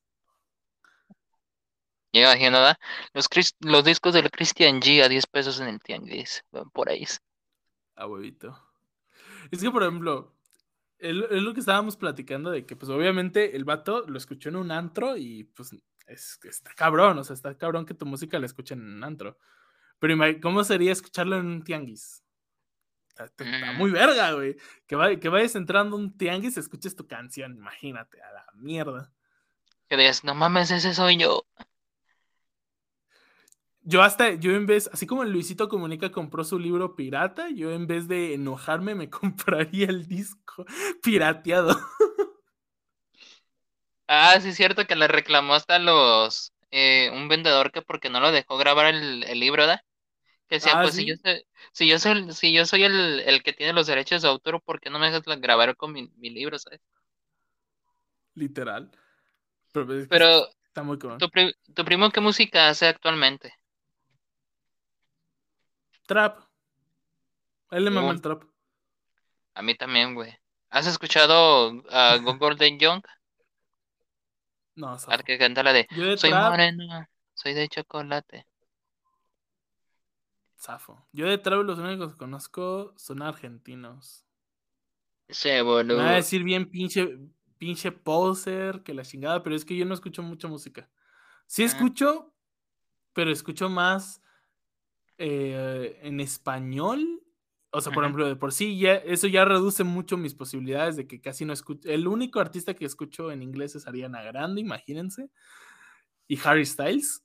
[2.11, 2.79] Ya nada.
[3.13, 3.29] Los,
[3.59, 7.05] los discos del Christian G a 10 pesos en el tianguis, por ahí.
[7.95, 8.57] A huevito.
[9.51, 10.35] Es que, por ejemplo,
[10.97, 14.71] es lo que estábamos platicando de que, pues, obviamente, el vato lo escuchó en un
[14.71, 15.75] antro y, pues,
[16.07, 19.37] es, está cabrón, o sea, está cabrón que tu música la escuchen en un antro.
[19.99, 22.23] Pero ¿cómo sería escucharlo en un tianguis?
[23.09, 23.77] Está, mm.
[23.77, 24.55] muy verga, güey.
[24.87, 29.11] Que, que vayas entrando a un tianguis y escuches tu canción, imagínate, a la mierda.
[29.89, 31.45] Que digas, no mames, ese soy yo.
[33.81, 37.87] Yo hasta, yo en vez, así como Luisito Comunica compró su libro pirata, yo en
[37.87, 40.65] vez de enojarme me compraría el disco
[41.01, 41.75] pirateado.
[44.07, 48.19] Ah, sí es cierto que le reclamó hasta los, eh, un vendedor que porque no
[48.19, 49.83] lo dejó grabar el, el libro, ¿da?
[50.49, 53.43] Que decía, ah, pues si yo soy, si yo soy, si yo soy el, el,
[53.43, 56.31] que tiene los derechos de autor, ¿por qué no me dejas grabar con mi, mi
[56.31, 56.81] libro, sabes?
[58.33, 58.91] Literal.
[59.71, 61.07] Pero, está muy tu,
[61.75, 63.53] ¿tu primo qué música hace actualmente?
[66.07, 66.39] Trap.
[67.69, 68.43] él le mama el trap.
[69.53, 70.35] A mí también, güey.
[70.71, 73.03] ¿Has escuchado a Golden Young?
[74.75, 75.87] No, Al que canta la de,
[76.17, 78.47] Soy moreno, soy de chocolate.
[80.59, 81.07] Zafo.
[81.13, 84.25] Yo de trap los únicos que conozco son argentinos.
[85.29, 85.97] Sí, boludo.
[85.97, 87.17] Me va a decir bien pinche,
[87.57, 90.89] pinche poser, que la chingada, pero es que yo no escucho mucha música.
[91.47, 91.65] Sí Ah.
[91.67, 92.33] escucho,
[93.13, 94.21] pero escucho más
[95.17, 97.21] eh, en español.
[97.71, 101.07] O sea, por ejemplo, de por sí, ya, eso ya reduce mucho mis posibilidades de
[101.07, 101.87] que casi no escucho.
[101.89, 105.29] El único artista que escucho en inglés es Ariana Grande, imagínense.
[106.27, 107.23] Y Harry Styles.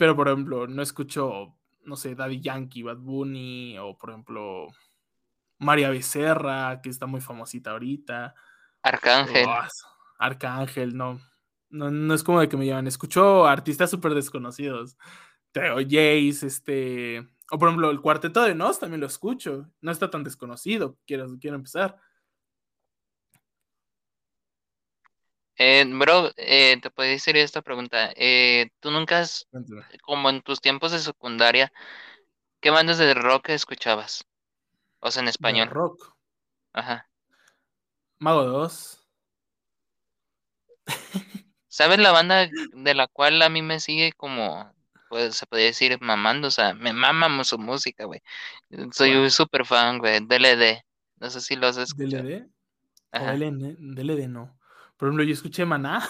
[0.00, 4.68] Pero, por ejemplo, no escucho, no sé, Daddy Yankee, Bad Bunny, o por ejemplo,
[5.58, 8.34] María Becerra, que está muy famosita ahorita.
[8.82, 9.46] Arcángel.
[9.48, 9.66] Oh,
[10.18, 11.20] Arcángel, no.
[11.70, 11.90] no.
[11.90, 12.86] No es como de que me llaman.
[12.86, 14.96] Escucho artistas súper desconocidos.
[15.52, 17.28] Teo Jace, este.
[17.50, 19.70] O por ejemplo, el cuarteto de Nos también lo escucho.
[19.80, 20.98] No está tan desconocido.
[21.06, 21.98] Quiero, quiero empezar.
[25.56, 28.12] Eh, bro, eh, te puedo decir esta pregunta.
[28.16, 29.46] Eh, ¿Tú nunca has,
[30.02, 31.72] como en tus tiempos de secundaria,
[32.60, 34.24] qué bandas de rock escuchabas?
[35.00, 35.68] O sea, en De español.
[35.70, 36.14] rock.
[36.72, 37.08] Ajá.
[38.18, 39.06] Mago 2.
[41.68, 44.72] ¿Sabes la banda de la cual a mí me sigue como,
[45.08, 46.48] pues se podría decir, mamando?
[46.48, 48.22] O sea, me mama su música, güey.
[48.92, 50.20] Soy un super fan, güey.
[50.20, 50.84] DLD.
[51.16, 52.22] No sé si lo has escuchado.
[52.22, 52.48] ¿DLD?
[53.12, 53.18] O.
[53.18, 54.56] LN, DLD no.
[55.04, 56.02] Por ejemplo, yo escuché Maná.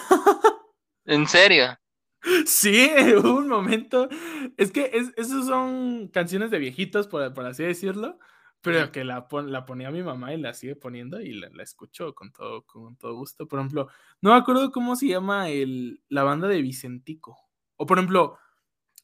[1.04, 1.76] ¿En serio?
[2.46, 2.88] Sí,
[3.18, 4.08] hubo un momento.
[4.56, 8.20] Es que es, esos son canciones de viejitos, por, por así decirlo.
[8.62, 11.64] Pero que la, pon- la ponía mi mamá y la sigue poniendo y la, la
[11.64, 13.48] escucho con todo, con todo gusto.
[13.48, 13.88] Por ejemplo,
[14.20, 17.36] no me acuerdo cómo se llama el, la banda de Vicentico.
[17.76, 18.38] O por ejemplo,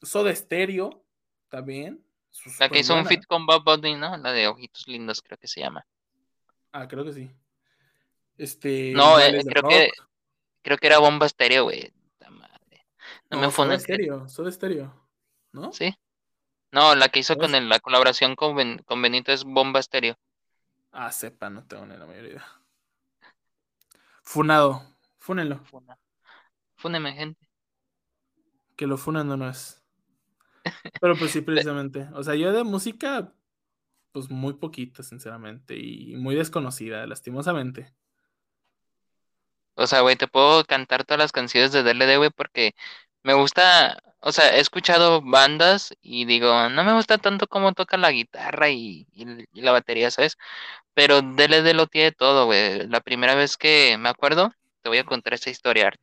[0.01, 1.05] Soda Stereo
[1.49, 2.07] también.
[2.61, 4.17] La que hizo un fit con Bob Bunny, ¿no?
[4.19, 5.85] La de Ojitos Lindos, creo que se llama.
[6.71, 7.29] Ah, creo que sí.
[8.41, 9.91] Este, No, eh, creo que,
[10.63, 11.93] creo que era Bomba Estéreo, güey.
[13.31, 14.93] No, No, me fue Stereo, Soda Stereo.
[15.53, 15.73] ¿No?
[15.73, 15.95] ¿Sí?
[16.73, 20.17] No, la que hizo con el- la colaboración con, Ben- con Benito es Bomba Estéreo.
[20.91, 22.31] Ah, sepa, no tengo ni la mayoría.
[22.31, 22.47] idea.
[24.23, 24.83] Funado.
[25.19, 25.59] Fúnenlo.
[25.65, 25.99] Funa.
[26.77, 27.47] Fúneme, gente.
[28.75, 29.83] Que lo funando no es.
[31.01, 32.09] Pero pues sí, precisamente.
[32.15, 33.33] O sea, yo de música,
[34.13, 35.77] pues muy poquita, sinceramente.
[35.77, 37.95] Y muy desconocida, lastimosamente.
[39.81, 42.75] O sea, güey, te puedo cantar todas las canciones de DLD, güey, porque
[43.23, 47.97] me gusta, o sea, he escuchado bandas y digo, no me gusta tanto cómo toca
[47.97, 50.37] la guitarra y, y- y la batería, ¿sabes?
[50.95, 52.87] Pero DLD lo tiene todo, güey.
[52.89, 54.53] La primera vez que me acuerdo,
[54.83, 56.01] te voy a contar esa historia, Art.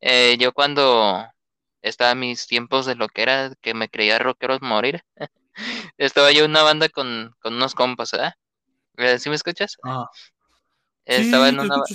[0.00, 1.26] Eh, yo cuando
[1.82, 5.02] estaba en mis tiempos de lo que era, que me creía rockeros morir,
[5.98, 8.34] estaba yo en una banda con, con unos compas, ¿verdad?
[8.98, 9.78] Eh, ¿Sí me escuchas?
[9.84, 10.06] Ah.
[11.06, 11.74] Estaba sí, en una...
[11.80, 11.94] escucho.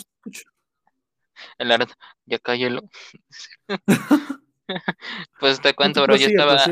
[1.57, 1.89] El Art,
[2.25, 2.81] ya cállalo.
[5.39, 6.65] Pues te cuento, bro, yo estaba,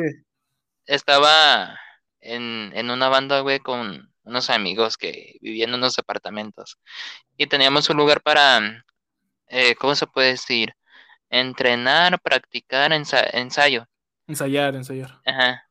[0.86, 1.80] estaba
[2.22, 6.80] en, en una banda, güey, con unos amigos que vivían en unos departamentos.
[7.38, 8.86] Y teníamos un lugar para,
[9.48, 10.74] eh, ¿cómo se puede decir?
[11.30, 13.88] Entrenar, practicar, ensa- ensayo.
[14.28, 15.20] Ensayar, ensayar.
[15.26, 15.68] Ajá.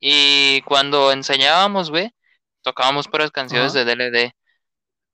[0.00, 2.12] Y cuando ensayábamos, güey,
[2.62, 3.84] tocábamos puras canciones Ajá.
[3.84, 4.32] de DLD.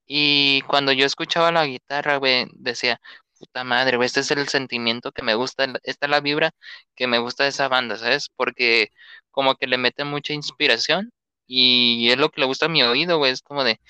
[0.06, 3.00] Y cuando yo escuchaba la guitarra, güey, decía,
[3.38, 6.52] puta madre, güey, este es el sentimiento que me gusta, esta es la vibra
[6.96, 8.28] que me gusta de esa banda, ¿sabes?
[8.36, 8.90] Porque
[9.30, 11.12] como que le mete mucha inspiración
[11.46, 13.80] y es lo que le gusta a mi oído, güey, es como de,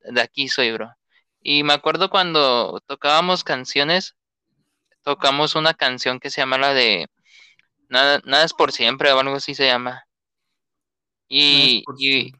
[0.00, 0.92] de aquí soy, bro.
[1.42, 4.16] Y me acuerdo cuando tocábamos canciones,
[5.02, 7.08] tocamos una canción que se llama la de
[7.88, 10.06] Nada, nada es por siempre o algo así se llama.
[11.28, 12.32] Y, y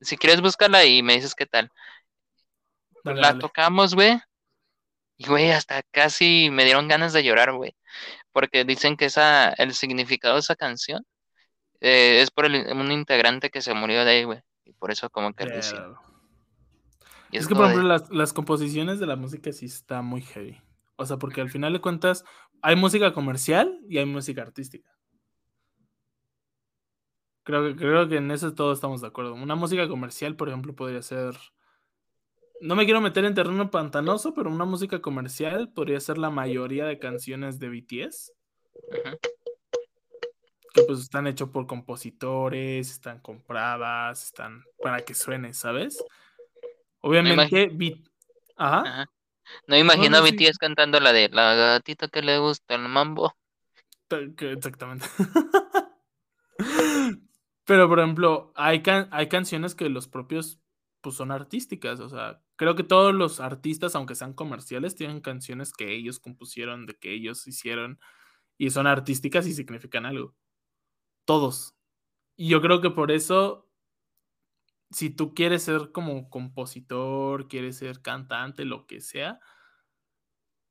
[0.00, 1.70] si quieres búscala y me dices qué tal.
[3.04, 3.40] Dale, la dale.
[3.40, 4.18] tocamos, güey.
[5.16, 7.76] Y, güey, hasta casi me dieron ganas de llorar, güey.
[8.32, 11.04] Porque dicen que esa, el significado de esa canción
[11.80, 14.40] eh, es por el- un integrante que se murió de ahí, güey.
[14.64, 15.96] Y por eso como que lo hicieron.
[17.30, 20.02] Y Es es que, por ejemplo, de, las, las composiciones de la música sí está
[20.02, 20.60] muy heavy.
[20.96, 22.24] O sea, porque al final de cuentas
[22.60, 24.88] hay música comercial y hay música artística.
[27.44, 29.34] Creo que, creo que en eso todos estamos de acuerdo.
[29.34, 31.34] Una música comercial, por ejemplo, podría ser.
[32.62, 36.86] No me quiero meter en terreno pantanoso, pero una música comercial podría ser la mayoría
[36.86, 38.32] de canciones de BTS.
[40.72, 46.04] Que pues están hechos por compositores, están compradas, están para que suene, ¿sabes?
[47.00, 48.00] Obviamente, B-
[48.56, 48.82] Ajá.
[48.82, 49.06] Ajá.
[49.66, 50.36] No imagino no, a sí.
[50.36, 53.34] BTS cantando la de la gatita que le gusta el mambo.
[54.08, 55.06] Exactamente.
[57.64, 60.61] Pero, por ejemplo, hay, can- hay canciones que los propios
[61.02, 62.00] pues, son artísticas.
[62.00, 66.86] O sea, creo que todos los artistas, aunque sean comerciales, tienen canciones que ellos compusieron,
[66.86, 68.00] de que ellos hicieron,
[68.58, 70.34] y son artísticas y significan algo.
[71.26, 71.76] Todos.
[72.36, 73.68] Y yo creo que por eso
[74.92, 79.40] si tú quieres ser como compositor, quieres ser cantante, lo que sea,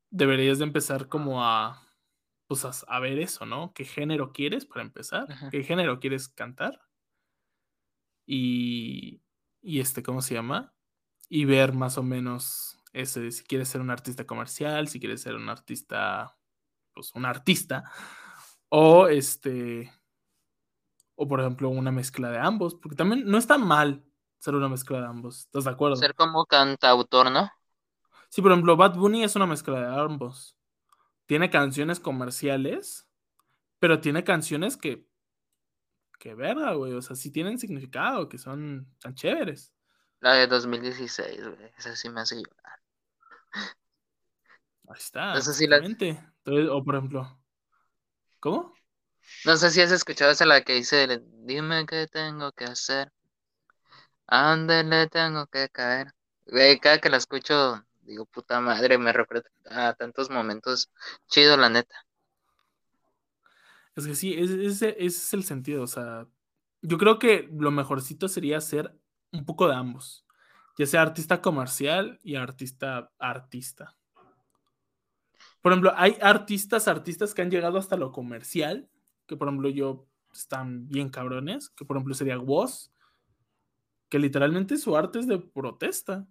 [0.09, 1.87] deberías de empezar como a,
[2.47, 3.73] pues a, ver eso, ¿no?
[3.73, 5.27] ¿Qué género quieres para empezar?
[5.51, 6.81] ¿Qué género quieres cantar?
[8.25, 9.21] Y,
[9.61, 10.73] y este, ¿cómo se llama?
[11.29, 15.35] Y ver más o menos ese, si quieres ser un artista comercial, si quieres ser
[15.35, 16.37] un artista,
[16.93, 17.83] pues un artista,
[18.69, 19.91] o este,
[21.15, 24.03] o por ejemplo una mezcla de ambos, porque también no está mal
[24.39, 25.95] ser una mezcla de ambos, ¿estás de acuerdo?
[25.95, 27.49] Ser como cantautor, ¿no?
[28.29, 30.57] Sí, por ejemplo, Bad Bunny es una mezcla de ambos.
[31.25, 33.07] Tiene canciones comerciales,
[33.77, 35.05] pero tiene canciones que,
[36.21, 39.73] que verga, güey, o sea, sí tienen significado, que son tan chéveres.
[40.19, 42.79] La de 2016, güey, esa sí me hace llorar.
[44.87, 46.23] Ahí está, exactamente.
[46.45, 47.41] o por ejemplo,
[48.39, 48.71] ¿cómo?
[49.45, 53.11] No sé si has escuchado esa la que dice, dime qué tengo que hacer.
[54.27, 56.13] ¿A dónde le tengo que caer?
[56.81, 60.91] cada que la escucho, digo, puta madre, me recuerda a tantos momentos
[61.27, 61.95] chido, la neta.
[63.95, 66.27] Es que sí, ese, ese es el sentido, o sea,
[66.81, 68.97] yo creo que lo mejorcito sería hacer
[69.31, 70.25] un poco de ambos,
[70.77, 73.97] ya sea artista comercial y artista artista.
[75.61, 78.89] Por ejemplo, hay artistas, artistas que han llegado hasta lo comercial,
[79.27, 82.91] que por ejemplo yo están bien cabrones, que por ejemplo sería Woz,
[84.09, 86.27] que literalmente su arte es de protesta.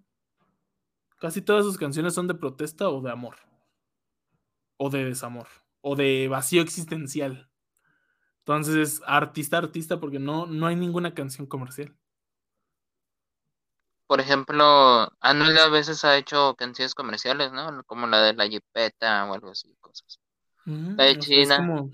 [1.18, 3.36] Casi todas sus canciones son de protesta o de amor,
[4.76, 5.46] o de desamor,
[5.80, 7.49] o de vacío existencial.
[8.50, 11.94] Entonces es artista, artista, porque no, no hay ninguna canción comercial.
[14.08, 17.84] Por ejemplo, Anuel a veces ha hecho canciones comerciales, ¿no?
[17.84, 20.18] Como la de la Jipeta o algo así, cosas.
[20.64, 21.88] la de China.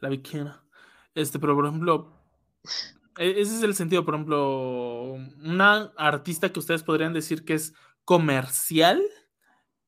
[0.00, 0.62] la Viquina.
[1.14, 2.12] Este, pero por ejemplo,
[3.16, 5.12] e-, ese es el sentido, por ejemplo,
[5.42, 7.72] una artista que ustedes podrían decir que es
[8.04, 9.02] comercial,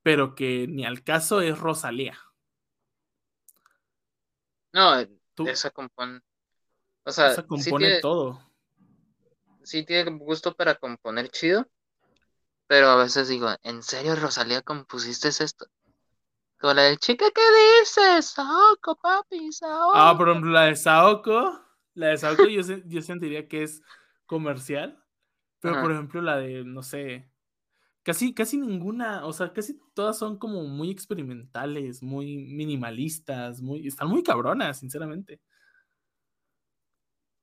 [0.01, 2.17] pero que ni al caso es Rosalía.
[4.73, 6.21] No, esa compone.
[7.03, 8.49] O sea, esa compone todo
[9.69, 11.67] sí tiene gusto para componer chido,
[12.67, 15.67] pero a veces digo, ¿en serio, Rosalía, compusiste esto?
[16.59, 17.41] Como la de chica, ¿qué
[17.79, 18.31] dices?
[18.31, 19.91] Saoko, papi, Saoko.
[19.93, 21.63] Ah, por ejemplo, la de Saoko,
[21.93, 23.81] la de Saoko yo, yo sentiría que es
[24.25, 25.01] comercial,
[25.61, 27.28] pero por ejemplo la de, no sé,
[28.03, 34.07] casi, casi ninguna, o sea, casi todas son como muy experimentales, muy minimalistas, muy, están
[34.07, 35.39] muy cabronas, sinceramente.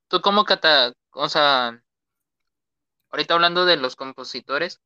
[0.08, 1.82] ¿Tú cómo cata, o sea,
[3.10, 4.80] ahorita hablando de los compositores,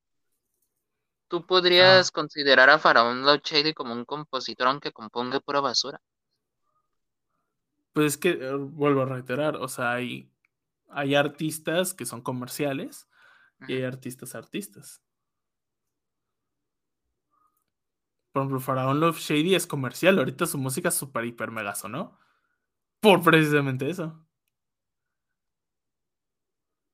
[1.28, 6.00] ¿tú podrías considerar a Faraón Shady como un compositor aunque componga pura basura?
[7.92, 10.30] Pues es que, eh, vuelvo a reiterar, o sea, hay,
[10.88, 13.08] hay artistas que son comerciales
[13.68, 15.02] y hay artistas artistas.
[18.32, 22.18] Por ejemplo, Faraón Love Shady es comercial, ahorita su música es súper, hiper, mega ¿no?
[23.00, 24.24] Por precisamente eso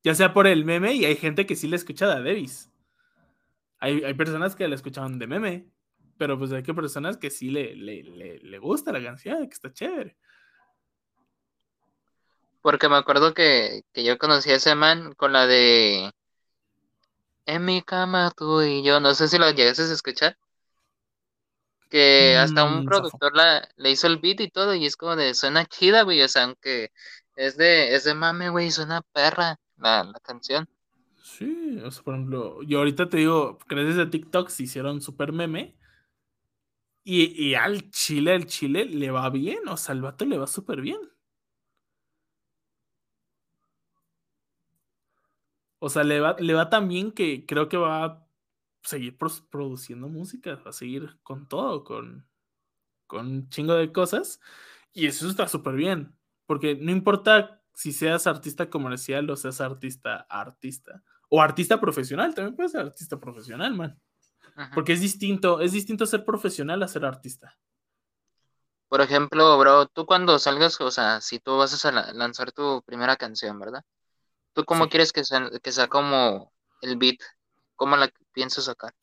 [0.06, 2.70] ya sea por el meme, y hay gente que sí le escucha a Davis.
[3.80, 5.68] Hay, hay personas que le escuchaban de meme,
[6.16, 10.16] pero pues hay que personas que sí le, le, gusta la canción, que está chévere.
[12.62, 16.12] Porque me acuerdo que, yo conocí a ese man con la de
[17.44, 20.38] En mi cama tú y yo, no sé si lo llegaste a escuchar.
[21.88, 25.14] Que hasta un mm, productor la, le hizo el beat y todo, y es como
[25.14, 26.90] de suena chida, güey, o sea, aunque
[27.36, 30.68] es de, es de mame, güey, suena perra la, canción.
[31.22, 35.32] Sí, o sea, por ejemplo, yo ahorita te digo, crees de TikTok se hicieron super
[35.32, 35.76] meme.
[37.04, 40.80] Y, al Chile, al Chile le va bien, o sea, al vato le va súper
[40.80, 40.98] bien.
[45.78, 48.25] O sea, le va, le va tan bien que creo que va a
[48.86, 52.26] seguir produciendo música, va a seguir con todo, con,
[53.06, 54.40] con un chingo de cosas.
[54.92, 56.16] Y eso está súper bien,
[56.46, 61.02] porque no importa si seas artista comercial o seas artista artista.
[61.28, 64.00] O artista profesional, también puedes ser artista profesional, man.
[64.72, 67.58] Porque es distinto, es distinto ser profesional a ser artista.
[68.88, 73.16] Por ejemplo, bro, tú cuando salgas, o sea, si tú vas a lanzar tu primera
[73.16, 73.84] canción, ¿verdad?
[74.52, 77.18] ¿Tú cómo quieres que sea, que sea como el beat?
[77.76, 78.94] ¿Cómo la piensas sacar?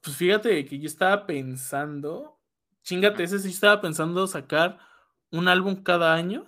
[0.00, 2.38] Pues fíjate que yo estaba pensando,
[2.82, 4.78] chingate, ese sí estaba pensando sacar
[5.30, 6.46] un álbum cada año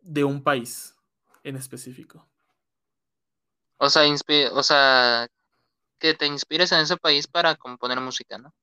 [0.00, 0.96] de un país
[1.42, 2.26] en específico.
[3.78, 4.02] O sea,
[4.52, 5.28] o sea,
[5.98, 8.54] que te inspires en ese país para componer música, ¿no?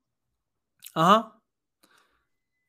[0.93, 1.38] Ajá.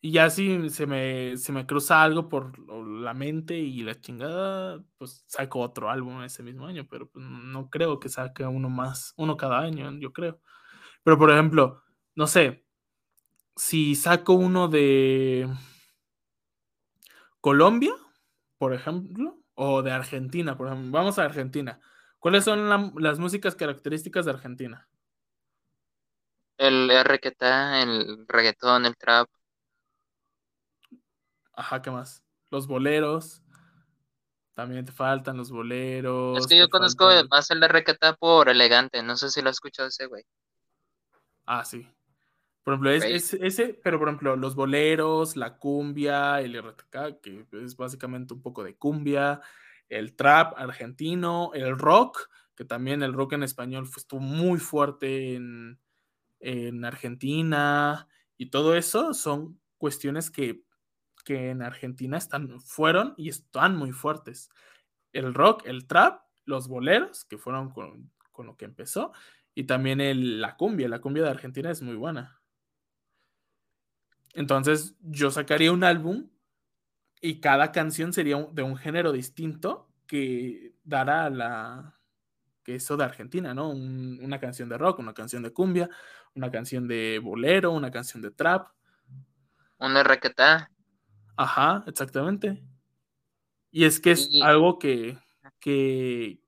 [0.02, 4.82] Y ya si se me, se me cruza algo por la mente y la chingada,
[4.96, 9.12] pues saco otro álbum ese mismo año, pero pues no creo que saque uno más,
[9.18, 10.40] uno cada año, yo creo.
[11.04, 11.82] Pero por ejemplo,
[12.14, 12.64] no sé,
[13.56, 15.48] si saco uno de
[17.40, 17.92] Colombia,
[18.58, 21.80] por ejemplo, o de Argentina, por ejemplo, vamos a Argentina.
[22.18, 24.88] ¿Cuáles son la, las músicas características de Argentina?
[26.56, 29.28] El RQT, el reggaetón, el trap.
[31.60, 32.24] Ajá, ¿qué más?
[32.50, 33.42] Los boleros.
[34.54, 36.38] También te faltan los boleros.
[36.38, 37.28] Es que yo conozco faltan...
[37.30, 39.02] más el de RQT por elegante.
[39.02, 40.24] No sé si lo has escuchado ese, güey.
[41.44, 41.86] Ah, sí.
[42.62, 47.46] Por ejemplo, es, es, ese, pero por ejemplo, los boleros, la cumbia, el RTK, que
[47.62, 49.42] es básicamente un poco de cumbia,
[49.90, 55.78] el trap argentino, el rock, que también el rock en español estuvo muy fuerte en,
[56.38, 58.08] en Argentina,
[58.38, 60.62] y todo eso son cuestiones que,
[61.22, 64.50] que en Argentina están, fueron y están muy fuertes.
[65.12, 69.12] El rock, el trap, los boleros, que fueron con, con lo que empezó,
[69.54, 72.40] y también el, la cumbia, la cumbia de Argentina es muy buena.
[74.32, 76.30] Entonces yo sacaría un álbum
[77.20, 82.00] y cada canción sería de un género distinto que dará la
[82.62, 83.70] que eso de Argentina, ¿no?
[83.70, 85.88] Un, una canción de rock, una canción de cumbia,
[86.34, 88.68] una canción de bolero, una canción de trap.
[89.78, 90.40] Un RQT.
[91.40, 92.62] Ajá, exactamente.
[93.70, 94.42] Y es que es y...
[94.42, 95.16] algo que,
[95.58, 96.42] que,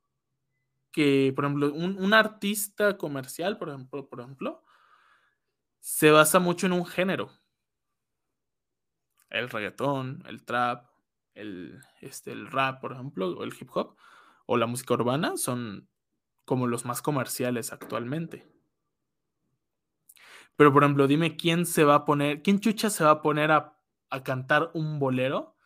[0.90, 4.62] que, por ejemplo, un, un, artista comercial, por ejemplo, por ejemplo,
[5.80, 7.30] se basa mucho en un género
[9.30, 10.90] el reggaetón, el trap,
[11.32, 13.96] el, este, el rap, por ejemplo, o el hip hop,
[14.44, 15.88] o la música urbana, son
[16.44, 18.46] como los más comerciales actualmente.
[20.54, 23.50] Pero, por ejemplo, dime quién se va a poner, quién chucha se va a poner
[23.52, 23.81] a,
[24.12, 25.56] a cantar un bolero.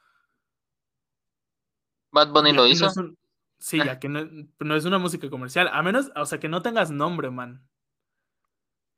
[2.12, 2.86] Bad Bunny lo hizo.
[2.86, 3.18] No un,
[3.59, 4.24] sí, ya que no,
[4.61, 5.68] no, es una música comercial.
[5.72, 7.68] A menos, o sea, que no tengas nombre, man.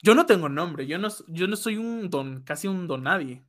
[0.00, 3.44] Yo no tengo nombre, yo no, yo no soy un don, casi un don nadie.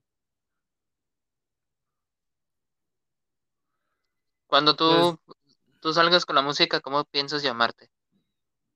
[4.48, 5.38] Cuando tú, pues,
[5.82, 7.92] tú salgas con la música, ¿cómo piensas llamarte?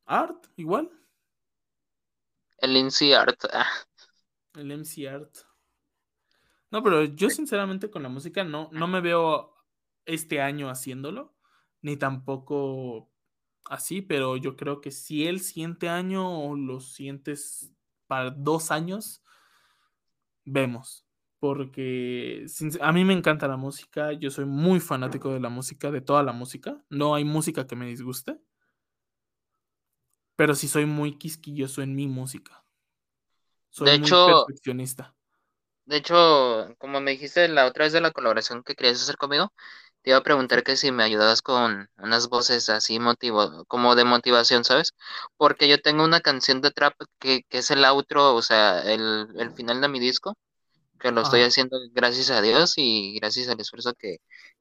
[0.05, 0.91] Art, igual.
[2.57, 3.45] El MC Art.
[3.51, 3.65] Ah.
[4.55, 5.52] El MC Art.
[6.73, 9.53] No, pero yo sinceramente con la música no, no me veo
[10.05, 11.35] este año haciéndolo,
[11.83, 13.11] ni tampoco
[13.65, 17.71] así, pero yo creo que si el siguiente año o los siguientes
[18.07, 19.23] para dos años,
[20.45, 21.05] vemos
[21.43, 22.45] porque
[22.79, 26.23] a mí me encanta la música, yo soy muy fanático de la música, de toda
[26.23, 28.39] la música, no hay música que me disguste,
[30.37, 32.65] pero sí soy muy quisquilloso en mi música.
[33.69, 35.13] Soy de muy hecho, perfeccionista.
[35.85, 39.53] De hecho, como me dijiste la otra vez de la colaboración que querías hacer conmigo,
[40.01, 44.05] te iba a preguntar que si me ayudabas con unas voces así motivo, como de
[44.05, 44.93] motivación, ¿sabes?
[45.37, 49.27] Porque yo tengo una canción de trap que, que es el outro, o sea, el,
[49.37, 50.35] el final de mi disco
[50.99, 54.17] que lo estoy haciendo gracias a Dios y gracias al esfuerzo que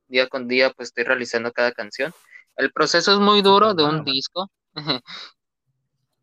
[0.09, 2.13] día con día pues estoy realizando cada canción.
[2.57, 4.51] El proceso es muy duro de un disco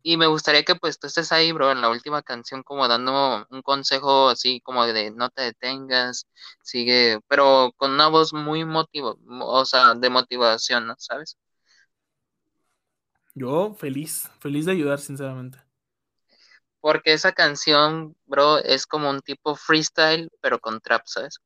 [0.02, 3.46] y me gustaría que pues tú estés ahí, bro, en la última canción como dando
[3.50, 6.26] un consejo así como de no te detengas,
[6.62, 10.94] sigue, pero con una voz muy motivo, o sea, de motivación, ¿no?
[10.98, 11.36] ¿Sabes?
[13.34, 15.58] Yo feliz, feliz de ayudar, sinceramente.
[16.80, 21.38] Porque esa canción, bro, es como un tipo freestyle, pero con trap, ¿sabes?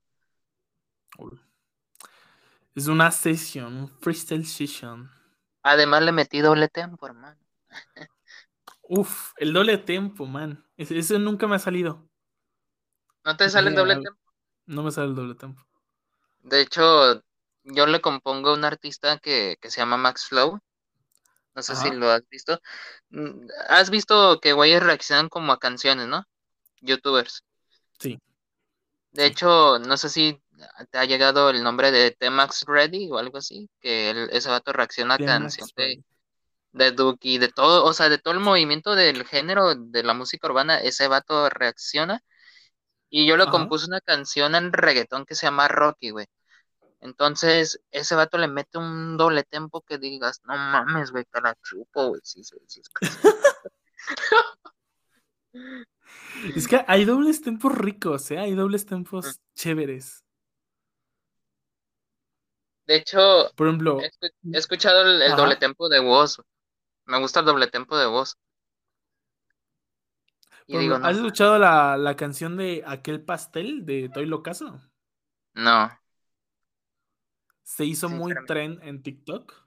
[2.74, 5.10] Es una session, un freestyle session.
[5.62, 7.38] Además le metí doble tempo, hermano.
[8.88, 10.64] Uf, el doble tempo, man.
[10.76, 12.08] Ese, ese, nunca me ha salido.
[13.24, 14.20] ¿No te sale el doble tempo?
[14.66, 15.64] No me sale el doble tempo.
[16.42, 17.22] De hecho,
[17.64, 20.60] yo le compongo a un artista que, que se llama Max Flow.
[21.54, 21.82] No sé Ajá.
[21.82, 22.60] si lo has visto.
[23.68, 26.24] Has visto que güeyes reaccionan como a canciones, ¿no?
[26.80, 27.44] Youtubers.
[27.98, 28.20] Sí.
[29.12, 29.28] De sí.
[29.30, 30.42] hecho, no sé si
[30.90, 34.72] te ha llegado el nombre de T-Max Ready o algo así, que el, ese vato
[34.72, 36.02] reacciona a canciones de,
[36.74, 40.48] de Duki, de todo, o sea, de todo el movimiento del género de la música
[40.48, 42.20] urbana, ese vato reacciona.
[43.08, 46.26] Y yo le compuse una canción en reggaetón que se llama Rocky, güey.
[47.00, 51.54] Entonces, ese vato le mete un doble tempo que digas, no mames, güey, te la
[51.62, 52.20] chupo, güey.
[52.24, 52.82] Sí, sí, sí.
[56.56, 58.38] es que hay dobles tempos ricos, ¿eh?
[58.38, 59.54] Hay dobles tempos mm.
[59.54, 60.24] chéveres.
[62.86, 64.10] De hecho, por ejemplo, he,
[64.58, 66.42] escuchado el, el doble tempo de voz.
[67.06, 68.38] Me gusta el doble tempo de voz.
[70.66, 71.06] Y digo, no.
[71.06, 74.80] ¿Has escuchado la, la, canción de Aquel Pastel de Toy Locaso?
[75.52, 75.90] No.
[77.62, 79.64] Se hizo muy tren en TikTok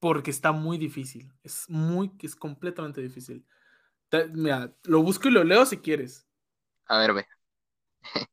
[0.00, 1.32] porque está muy difícil.
[1.44, 3.46] Es muy, es completamente difícil.
[4.32, 6.26] mira, lo busco y lo leo si quieres.
[6.86, 7.28] A ver, ve.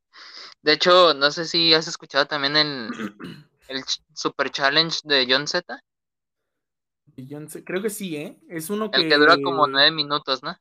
[0.62, 2.90] De hecho, no sé si has escuchado también el,
[3.68, 5.80] el Super Challenge de John Z.
[7.64, 8.38] Creo que sí, ¿eh?
[8.48, 9.02] Es uno que...
[9.02, 10.56] El que dura como nueve minutos, ¿no?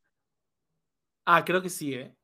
[1.25, 2.15] Ah, creo que sí, ¿eh?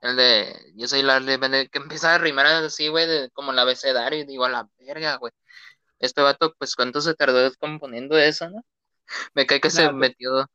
[0.00, 4.24] El de Yo soy la que empieza a rimar así, güey, como el abecedario, y
[4.24, 5.32] digo, a la verga, güey.
[5.98, 8.64] Este vato, pues, ¿cuánto se tardó componiendo eso, no?
[9.34, 10.50] Me cae que se metió,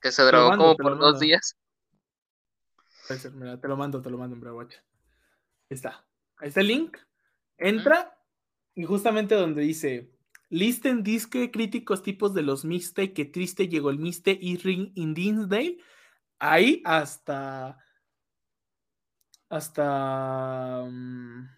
[0.00, 1.56] que se drogó como por dos días.
[3.32, 4.82] Mira, te lo mando, te lo mando en Brawacha.
[5.70, 6.04] Ahí está.
[6.36, 6.98] Ahí está el link.
[7.56, 8.18] Entra
[8.74, 10.10] y justamente donde dice
[10.50, 15.14] Listen disque críticos tipos de los miste, que triste llegó el miste y ring in
[15.14, 15.78] Dinsdale.
[16.38, 17.78] Ahí hasta.
[19.50, 20.84] Hasta.
[20.88, 21.48] Mm,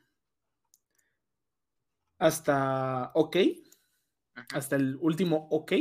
[2.19, 3.37] hasta OK.
[4.53, 5.73] Hasta el último OK.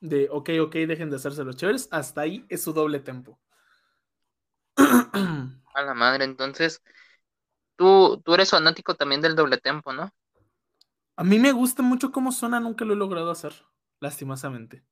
[0.00, 1.88] De OK, OK, dejen de hacerse los chéveres.
[1.90, 3.40] Hasta ahí es su doble tempo.
[4.76, 6.82] A la madre, entonces.
[7.76, 10.12] Tú, tú eres fanático también del doble tempo, ¿no?
[11.18, 13.52] A mí me gusta mucho cómo suena, nunca lo he logrado hacer,
[13.98, 14.84] lastimosamente.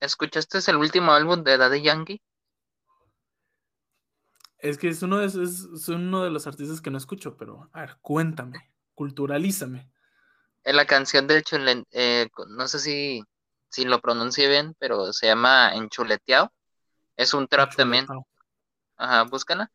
[0.00, 2.22] ¿Escuchaste el último álbum de Daddy Yankee?
[4.56, 7.82] Es que es uno de, es, uno de los artistas que no escucho, pero a
[7.82, 9.90] ver, cuéntame, culturalízame.
[10.62, 11.58] En la canción de hecho,
[11.90, 13.22] eh, no sé si,
[13.68, 16.50] si lo pronuncie bien, pero se llama Enchuleteado.
[17.14, 18.06] Es un trap también.
[18.96, 19.70] Ajá, búscala.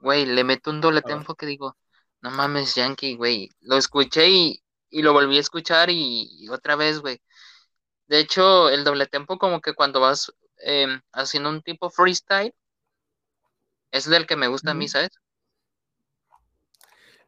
[0.00, 1.78] Güey, le meto un doble tempo que digo,
[2.20, 3.48] no mames, Yankee, güey.
[3.60, 4.63] Lo escuché y,
[4.94, 7.20] y lo volví a escuchar y, otra vez, güey.
[8.06, 12.54] De hecho, el doble tempo como que cuando vas em, haciendo un tipo freestyle,
[13.90, 15.10] es del que me gusta a mí, ¿sabes?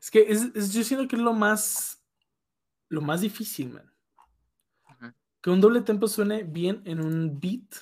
[0.00, 2.00] Es que es, yo siento que es lo más,
[2.88, 3.92] lo más difícil, man.
[5.40, 7.74] Que un doble tempo suene bien en un beat.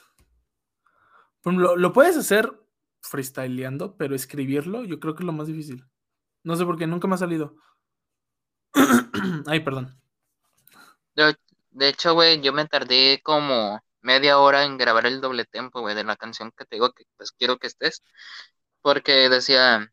[1.45, 2.51] Lo, lo puedes hacer
[3.03, 5.85] freestyleando, pero escribirlo yo creo que es lo más difícil.
[6.43, 7.59] No sé por qué, nunca me ha salido.
[9.47, 9.99] Ay, perdón.
[11.14, 15.95] De, hecho, güey, yo me tardé como media hora en grabar el doble tempo, güey,
[15.95, 18.03] de la canción que te digo que pues quiero que estés.
[18.83, 19.91] Porque decía,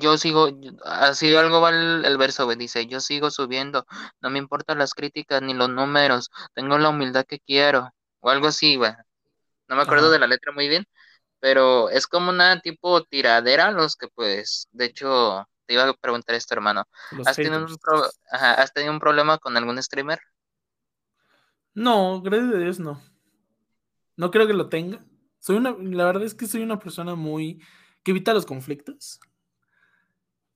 [0.00, 0.48] yo sigo,
[0.84, 3.86] así algo va el, verso, güey, dice, yo sigo subiendo,
[4.20, 8.48] no me importan las críticas ni los números, tengo la humildad que quiero, o algo
[8.48, 8.92] así, güey.
[9.68, 10.86] No me acuerdo de la letra muy bien,
[11.40, 16.34] pero es como una tipo tiradera, los que pues, de hecho, te iba a preguntar
[16.34, 16.86] esto, hermano.
[17.24, 20.20] ¿Has tenido, un problema con algún streamer?
[21.72, 23.02] No, gracias a Dios no.
[24.16, 25.02] No creo que lo tenga.
[25.38, 27.62] Soy una, la verdad es que soy una persona muy
[28.02, 29.18] que evita los conflictos.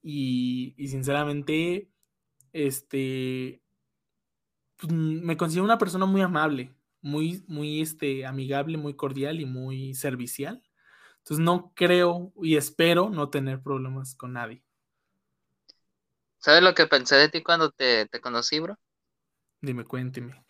[0.03, 1.91] Y, sinceramente,
[2.53, 3.63] este,
[4.77, 9.95] pues, me considero una persona muy amable, muy, muy este, amigable, muy cordial y muy
[9.95, 10.63] servicial.
[11.21, 14.66] Entonces no creo y espero no tener problemas con nadie.
[16.47, 18.79] ¿Sabes lo que pensé de ti cuando te, conocí, bro?
[19.61, 20.45] Dime, cuénteme.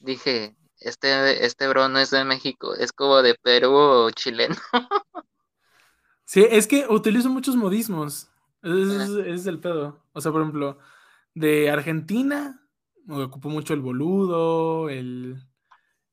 [0.00, 4.56] Dije, este, este bro no es de México, es como de Perú o chileno.
[6.24, 8.28] sí, es que utilizo muchos modismos.
[8.64, 10.02] Ese es, el pedo.
[10.12, 10.80] O sea, por ejemplo,
[11.34, 12.60] de Argentina,
[13.04, 15.40] me ocupo mucho el boludo, el,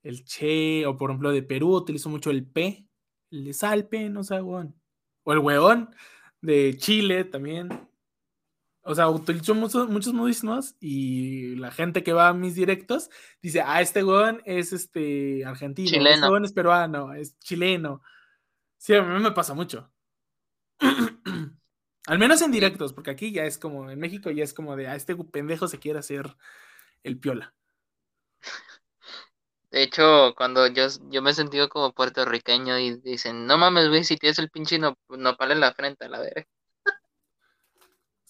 [0.03, 2.87] el che, o por ejemplo de Perú utilizo mucho el P,
[3.31, 5.89] el de salpe, no sé, O el weón,
[6.41, 7.89] de Chile también.
[8.87, 13.09] O sea, utilizo muchos, muchos modismos y la gente que va a mis directos
[13.41, 16.15] dice, ah, este weón es este argentino, este chileno.
[16.15, 18.03] este weón es peruano, es chileno.
[18.77, 19.91] Sí, a mí me pasa mucho.
[22.07, 24.87] Al menos en directos, porque aquí ya es como, en México ya es como de,
[24.87, 26.35] ah, este pendejo se quiere hacer
[27.01, 27.55] el piola.
[29.71, 34.03] De hecho, cuando yo, yo me he sentido como puertorriqueño y dicen, no mames, güey,
[34.03, 36.45] si tienes el pinche no, nopal en la frente, a la verga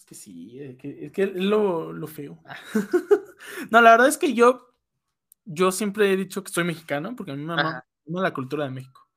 [0.06, 2.42] que sí, es que, es lo, feo.
[3.72, 4.72] no, la verdad es que yo,
[5.46, 8.72] yo siempre he dicho que soy mexicano porque a mí me ama la cultura de
[8.72, 9.08] México.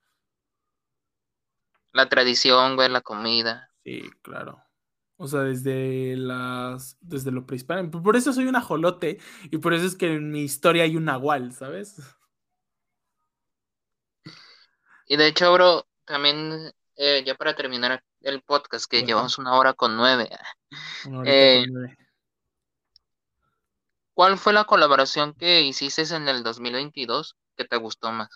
[1.93, 3.71] La tradición, güey, la comida.
[3.85, 4.63] Sí, claro.
[5.17, 6.97] O sea, desde las.
[7.01, 8.03] Desde lo prehispánico.
[8.03, 9.19] Por eso soy un ajolote.
[9.51, 11.97] Y por eso es que en mi historia hay un nahual, ¿sabes?
[15.07, 19.73] Y de hecho, bro, también, eh, ya para terminar el podcast, que llevamos una hora
[19.73, 20.29] con nueve.
[21.25, 21.65] Eh,
[24.15, 28.29] ¿Cuál fue la colaboración que hiciste en el 2022 que te gustó más?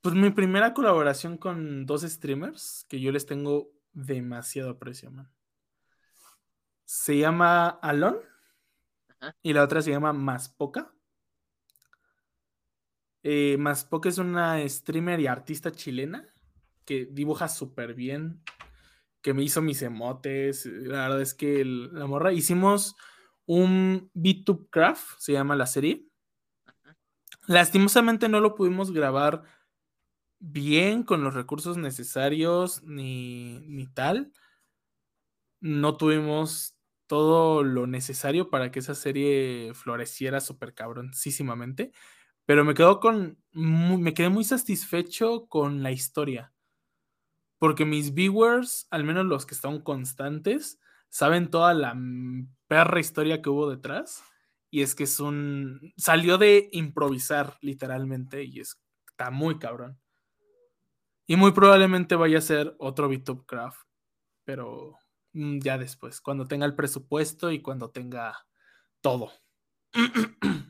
[0.00, 5.28] Pues mi primera colaboración con dos streamers que yo les tengo demasiado aprecio, man.
[6.84, 8.20] Se llama Alon
[9.42, 10.92] y la otra se llama Más Poca.
[13.22, 13.58] Eh,
[14.04, 16.26] es una streamer y artista chilena
[16.84, 18.42] que dibuja súper bien,
[19.20, 20.66] que me hizo mis emotes.
[20.66, 22.96] La verdad es que la morra hicimos
[23.46, 26.06] un VTube Craft, se llama la serie.
[27.46, 29.42] Lastimosamente no lo pudimos grabar
[30.38, 34.32] bien con los recursos necesarios ni, ni tal.
[35.60, 36.76] No tuvimos
[37.06, 41.92] todo lo necesario para que esa serie floreciera súper cabroncísimamente.
[42.48, 43.36] Pero me quedo con.
[43.52, 46.50] Me quedé muy satisfecho con la historia.
[47.58, 50.80] Porque mis viewers, al menos los que están constantes,
[51.10, 51.94] saben toda la
[52.66, 54.24] perra historia que hubo detrás.
[54.70, 55.92] Y es que es un.
[55.98, 58.44] Salió de improvisar, literalmente.
[58.44, 58.80] Y es,
[59.10, 60.00] está muy cabrón.
[61.26, 63.82] Y muy probablemente vaya a ser otro VTube Craft.
[64.44, 64.96] Pero
[65.34, 68.38] mm, ya después, cuando tenga el presupuesto y cuando tenga
[69.02, 69.32] todo.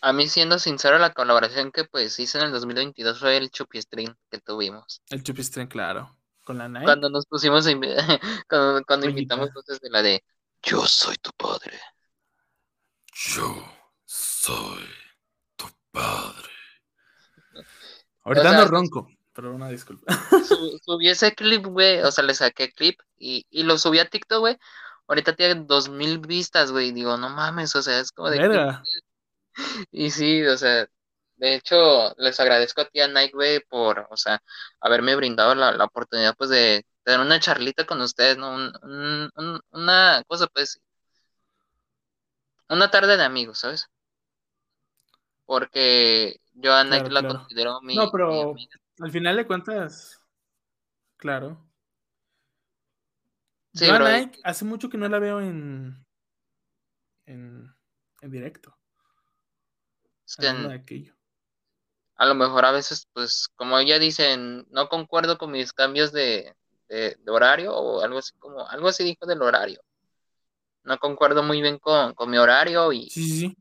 [0.00, 3.82] A mí, siendo sincero, la colaboración que pues hice en el 2022 fue el Chupi
[3.82, 5.02] Stream que tuvimos.
[5.10, 6.16] El Chupi Stream, claro.
[6.44, 6.84] Con la Nike.
[6.84, 7.66] Cuando nos pusimos,
[8.48, 10.24] cuando, cuando invitamos entonces de la de
[10.62, 11.78] Yo soy tu padre.
[13.12, 13.54] Yo
[14.04, 14.84] soy
[15.56, 16.48] tu padre.
[18.22, 20.12] Ahorita ando ronco, pero una disculpa.
[20.84, 24.40] subí ese clip, güey, o sea, le saqué clip y, y lo subí a TikTok,
[24.40, 24.58] güey.
[25.08, 26.92] Ahorita tiene dos mil vistas, güey.
[26.92, 28.38] Digo, no mames, o sea, es como de.
[29.90, 30.88] Y sí, o sea,
[31.36, 34.42] de hecho, les agradezco a ti, a Nike, güey, por, o sea,
[34.80, 38.54] haberme brindado la, la, oportunidad, pues, de tener una charlita con ustedes, ¿no?
[38.54, 40.80] Un, un, una cosa, pues,
[42.68, 43.88] una tarde de amigos, ¿sabes?
[45.46, 47.94] Porque yo a Nike la considero mi.
[47.94, 48.54] No, pero
[49.00, 50.20] al final de cuentas,
[51.16, 51.64] claro.
[53.72, 56.04] Sí, yo a Nike hace mucho que no la veo en,
[57.26, 57.74] en,
[58.20, 58.77] en directo.
[60.28, 60.46] Es que
[62.16, 66.54] a lo mejor a veces, pues, como ella dicen, no concuerdo con mis cambios de,
[66.88, 69.80] de, horario o algo así como, algo así dijo del horario.
[70.82, 73.56] No concuerdo muy bien con, con mi horario y, sí,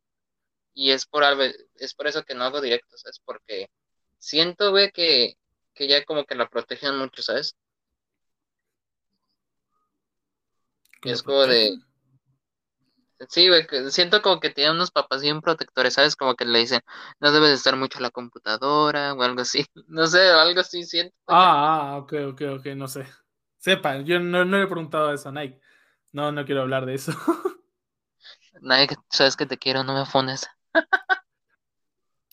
[0.73, 1.43] y es por algo,
[1.75, 3.69] es por eso que no hago directos, es porque
[4.17, 5.37] siento, güey, que,
[5.73, 7.55] que ya como que la protegen mucho, ¿sabes?
[11.03, 11.77] Es como de,
[13.29, 16.15] Sí, güey, siento como que tiene unos papás bien protectores, ¿sabes?
[16.15, 16.81] Como que le dicen,
[17.19, 19.65] no debes estar mucho en la computadora o algo así.
[19.87, 21.15] No sé, algo así siento.
[21.27, 23.07] Ah, ah, ok, ok, ok, no sé.
[23.57, 25.59] Sepan, yo no, no le he preguntado eso a Nike.
[26.11, 27.11] No, no quiero hablar de eso.
[28.61, 30.47] Nike, sabes que te quiero, no me afones.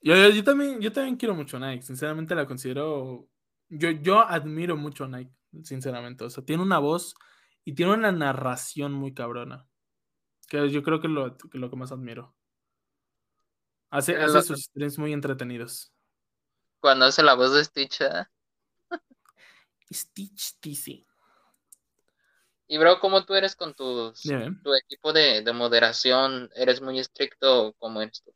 [0.02, 3.28] yo, yo, también, yo también quiero mucho a Nike, sinceramente la considero.
[3.68, 5.32] Yo, yo admiro mucho a Nike,
[5.62, 6.24] sinceramente.
[6.24, 7.14] O sea, tiene una voz
[7.64, 9.66] y tiene una narración muy cabrona.
[10.46, 12.34] Que yo creo que lo, que lo que más admiro.
[13.90, 15.92] Hace, hace sus streams muy entretenidos.
[16.80, 18.26] Cuando hace la voz de Stitch, ¿eh?
[19.92, 21.06] Stitch dice.
[22.66, 26.50] Y bro, ¿cómo tú eres con tus, tu equipo de, de, moderación?
[26.56, 28.34] ¿Eres muy estricto como eres tú?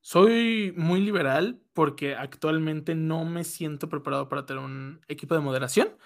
[0.00, 5.96] Soy muy liberal porque actualmente no me siento preparado para tener un equipo de moderación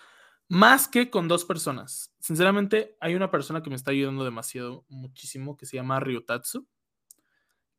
[0.50, 2.12] más que con dos personas.
[2.18, 6.66] Sinceramente, hay una persona que me está ayudando demasiado, muchísimo, que se llama Ryutatsu,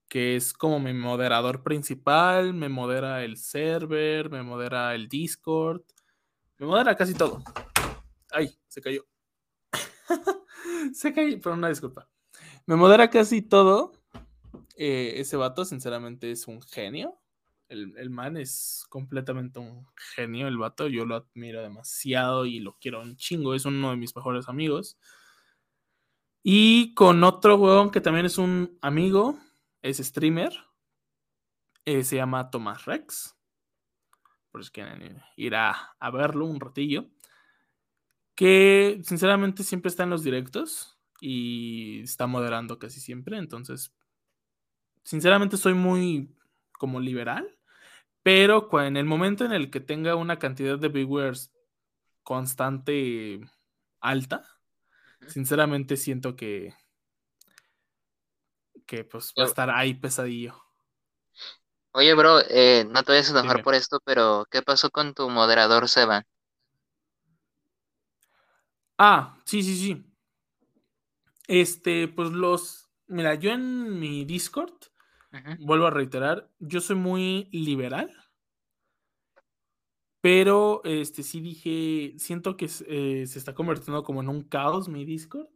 [0.07, 5.81] que es como mi moderador principal, me modera el server, me modera el Discord,
[6.60, 7.43] me modera casi todo.
[8.31, 9.06] Ay, se cayó.
[10.93, 12.07] se cayó, pero una disculpa.
[12.65, 13.91] Me modera casi todo.
[14.77, 17.20] Eh, ese vato, sinceramente, es un genio.
[17.72, 20.89] El, man es completamente un genio, el vato.
[20.89, 23.56] Yo lo admiro demasiado y lo quiero un chingo.
[23.56, 24.98] Es uno de mis mejores amigos.
[26.43, 29.39] Y con otro weón que también es un amigo,
[29.81, 30.52] es streamer.
[31.85, 33.38] Eh, se llama Tomás Rex.
[34.52, 37.10] Por si quieren ir a, a verlo un ratillo.
[38.35, 43.38] Que sinceramente siempre está en los directos y está moderando casi siempre.
[43.38, 43.95] Entonces,
[45.03, 46.35] sinceramente soy muy
[46.73, 47.57] como liberal
[48.23, 51.52] pero en el momento en el que tenga una cantidad de viewers
[52.23, 53.41] constante
[53.99, 54.45] alta,
[55.27, 56.73] sinceramente siento que,
[58.85, 60.56] que pues va a estar ahí pesadillo.
[61.93, 65.30] Oye, bro, eh, no te vayas a enojar por esto, pero ¿qué pasó con tu
[65.30, 66.26] moderador Seban?
[68.98, 70.06] Ah, sí, sí, sí.
[71.48, 72.89] Este, pues los.
[73.07, 74.72] Mira, yo en mi Discord
[75.59, 78.11] Vuelvo a reiterar, yo soy muy liberal.
[80.21, 85.03] Pero, este, sí dije, siento que eh, se está convirtiendo como en un caos mi
[85.05, 85.47] Discord.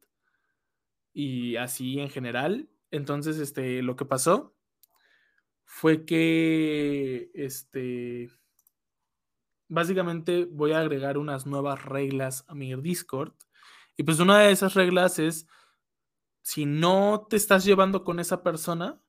[1.14, 2.70] Y así en general.
[2.92, 4.56] Entonces, este, lo que pasó
[5.66, 8.30] fue que, este
[9.68, 13.34] básicamente voy a agregar unas nuevas reglas a mi Discord.
[13.98, 15.48] Y, pues, una de esas reglas es,
[16.42, 19.02] si no te estás llevando con esa persona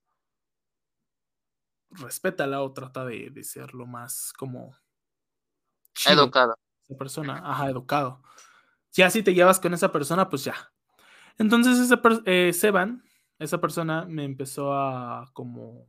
[1.91, 4.75] respétala o trata de de ser lo más como
[5.95, 6.57] chido Educado.
[6.85, 8.23] esa persona, ajá, educado.
[8.95, 10.55] Ya si te llevas con esa persona, pues ya.
[11.39, 13.05] Entonces, esa per eh, Seban,
[13.39, 15.89] esa persona me empezó a como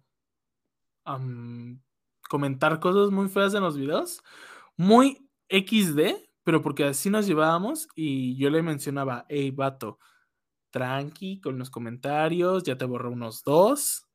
[1.06, 1.82] am,
[2.30, 4.22] comentar cosas muy feas en los videos,
[4.78, 5.30] muy
[5.96, 10.00] de, pero porque así nos llevábamos, y yo le mencionaba: "Hey, vato,
[10.72, 14.07] tranqui con los comentarios, ya te borré unos 2".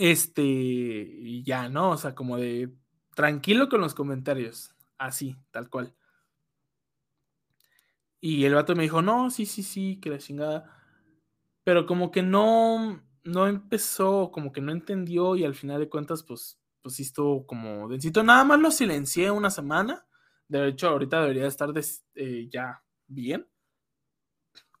[0.00, 1.90] Este, ya, ¿no?
[1.90, 2.74] O sea, como de
[3.14, 5.94] tranquilo con los comentarios, así, tal cual.
[8.20, 10.64] Y el vato me dijo: "No, sí, sí, sí, que la chingada".
[11.64, 16.22] Pero como que no no empezó, como que no entendió, y al final de cuentas,
[16.24, 18.22] pues pues sí estuvo como densito.
[18.24, 20.06] Nada más lo silencié una semana.
[20.48, 23.46] De hecho, ahorita debería estar des eh, ya bien.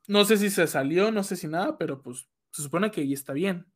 [0.06, 3.14] No sé si se salió, no sé si nada, pero, pues, se supone que ya
[3.14, 3.66] está bien.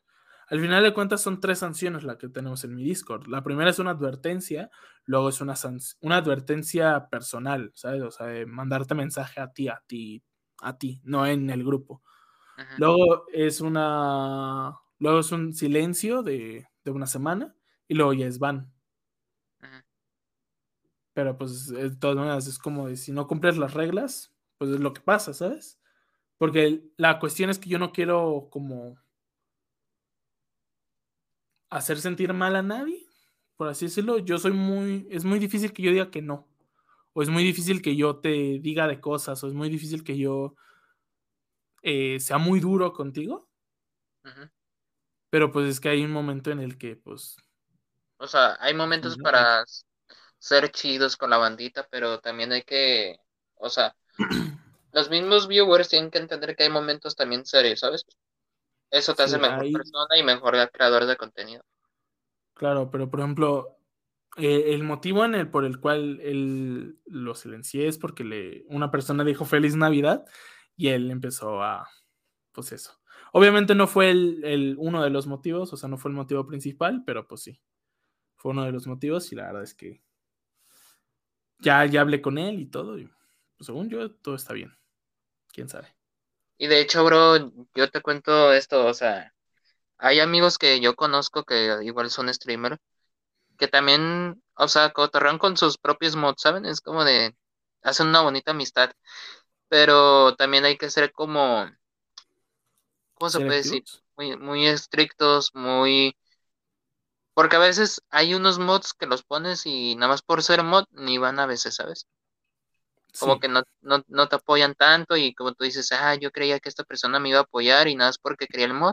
[0.51, 3.27] Al final de cuentas, son 3 sanciones la que tenemos en mi Discord.
[3.29, 4.71] La primera es una advertencia,
[5.05, 5.55] luego es una
[6.01, 8.03] una advertencia personal, ¿sabes?
[8.03, 10.23] O sea, de mandarte mensaje a ti a ti
[10.63, 12.03] a ti, no en el grupo.
[12.77, 17.57] Luego es una luego es un silencio de de una semana,
[17.89, 18.39] y luego ya es.
[19.63, 19.83] Ujú.
[21.17, 24.81] Pero, pues, de todas maneras, es como de si no cumples las reglas, pues, es
[24.81, 25.81] lo que pasa, ¿sabes?
[26.39, 28.99] Porque la cuestión es que yo no quiero como
[31.71, 33.07] hacer sentir mal a nadie,
[33.57, 34.19] por así decirlo.
[34.19, 36.49] Yo soy muy es muy difícil que yo diga que no,
[37.13, 40.19] o es muy difícil que yo te diga de cosas, o es muy difícil que
[40.19, 40.55] yo
[41.83, 43.49] eh, sea muy duro contigo.
[45.31, 47.37] Pero, pues, es que hay un momento en el que, pues
[48.19, 49.65] O sea, hay momentos para
[50.39, 53.19] ser chidos con la bandita, pero también hay que,
[53.57, 53.95] o sea,
[54.93, 58.05] los mismos viewers tienen que entender que hay momentos también serios, ¿sabes?
[58.93, 61.63] Eso te hace mejor persona y mejor creador de contenido.
[62.57, 63.79] Claro, pero, por ejemplo,
[64.37, 68.91] eh, el motivo en el por el cual él lo silencié es porque le una
[68.91, 70.25] persona dijo feliz Navidad,
[70.77, 71.89] y él empezó a
[72.53, 73.01] pues eso.
[73.33, 76.47] Obviamente no fue el el uno de los motivos, o sea, no fue el motivo
[76.47, 77.61] principal, pero, pues sí,
[78.37, 80.01] fue uno de los motivos, y la verdad es que
[81.61, 83.07] ya ya hablé con él y todo, y
[83.57, 84.73] pues, según yo, todo está bien.
[85.53, 85.98] Quién sabe.
[86.59, 89.33] Y de hecho, bro, yo te cuento esto, o sea,
[89.99, 92.79] hay amigos que yo conozco que igual son streamer,
[93.59, 96.67] que también, o sea, cotorrean con sus propios mods, ¿saben?
[96.67, 97.37] Es como de
[97.83, 98.93] hacen una bonita amistad,
[99.69, 101.67] pero también hay que ser como
[103.15, 103.83] ¿cómo se puede decir?
[104.17, 106.17] Muy muy estrictos, muy
[107.33, 110.85] porque a veces hay unos mods que los pones y nada más por ser mod
[110.91, 112.07] ni van a veces, ¿sabes?
[113.19, 113.41] Como Sí.
[113.41, 116.69] que no no no te apoyan tanto y como tú dices: "Ah, yo creía que
[116.71, 118.93] esta persona me iba a apoyar y nada más porque quería el mod,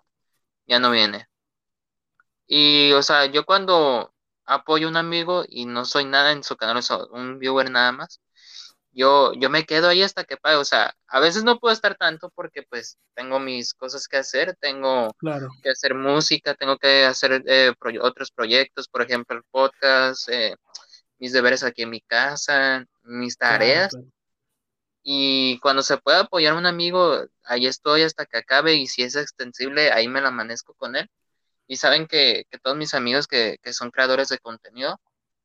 [0.67, 1.27] ya no viene".
[2.47, 4.13] Y, o sea, yo cuando
[4.45, 7.71] apoyo a un amigo y no soy nada en su canal, o sea, un viewer
[7.71, 8.21] nada más,
[8.91, 11.95] yo yo me quedo ahí hasta que pague, o sea, a veces no puedo estar
[11.97, 15.49] tanto porque, pues, tengo mis cosas que hacer, tengo Claro.
[15.63, 20.55] que hacer música, tengo que hacer, eh, proy otros proyectos, por ejemplo, el podcast, eh,
[21.19, 23.89] mis deberes aquí en mi casa, mis Claro, tareas.
[23.89, 24.07] claro.
[25.07, 29.03] Y cuando se pueda apoyar a un amigo, ahí estoy hasta que acabe, y si
[29.03, 31.07] es extensible, ahí me la amanezco con él.
[31.67, 34.99] Y saben que que todos mis amigos que que son creadores de contenido,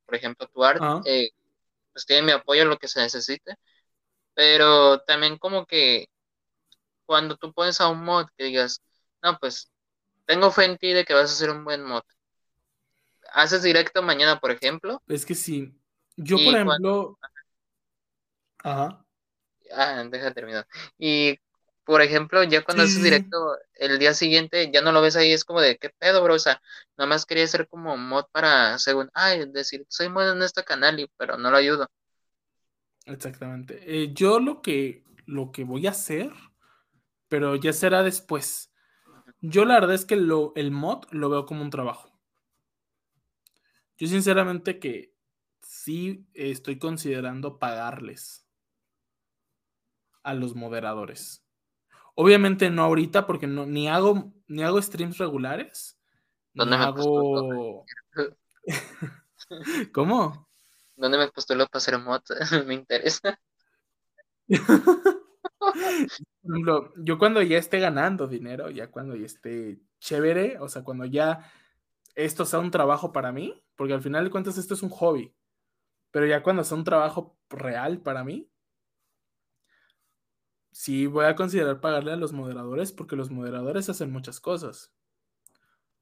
[0.07, 1.03] por ejemplo, tú, Art, Ajá.
[1.07, 1.31] eh,
[1.93, 3.57] pues, tienen mi apoyo en lo que se necesite,
[4.35, 6.09] pero también como que
[7.09, 8.81] cuando tú pones a un mod que digas:
[9.23, 9.71] "No, pues,
[10.27, 12.03] tengo fe en ti de que vas a ser un buen mod".
[13.33, 15.75] Haces directo mañana, por ejemplo Es que sí.
[16.17, 17.45] Yo, por cuando ejemplo ajá.
[18.65, 19.05] Ajá.
[19.73, 20.65] Ah, deja termino.
[20.99, 21.39] Y,
[21.85, 25.33] por ejemplo, ya cuando Sí, haces directo el día siguiente, ya no lo ves ahí,
[25.33, 26.35] es como de: "¿Qué pedo, bro?".
[26.35, 26.61] O sea,
[26.97, 31.01] nada más quería ser como mod para según, ay, decir: "Soy mod en este canal",
[31.01, 31.89] y pero no lo ayudo.
[33.07, 33.81] Exactamente.
[33.87, 36.33] Eh, yo lo que lo que voy a hacer,
[37.29, 38.73] pero ya será después.
[39.41, 42.13] Yo la verdad es que lo el mod lo veo como un trabajo.
[43.99, 45.15] Yo sinceramente que
[45.63, 48.40] sí estoy considerando pagarles
[50.23, 51.45] a los moderadores.
[52.15, 55.99] Obviamente no ahorita porque no, ni, hago, ni hago streams regulares.
[56.53, 57.85] ¿Dónde me hago...
[59.93, 60.49] ¿Cómo?
[60.97, 62.21] ¿Dónde me postulo para hacer mod?
[62.67, 63.41] me interesa.
[66.97, 71.51] Yo cuando ya esté ganando dinero, ya cuando ya esté chévere, o sea, cuando ya
[72.15, 75.33] esto sea un trabajo para mí, porque al final de cuentas esto es un hobby,
[76.11, 78.51] pero ya cuando sea un trabajo real para mí,
[80.73, 84.93] sí voy a considerar pagarle a los moderadores porque los moderadores hacen muchas cosas.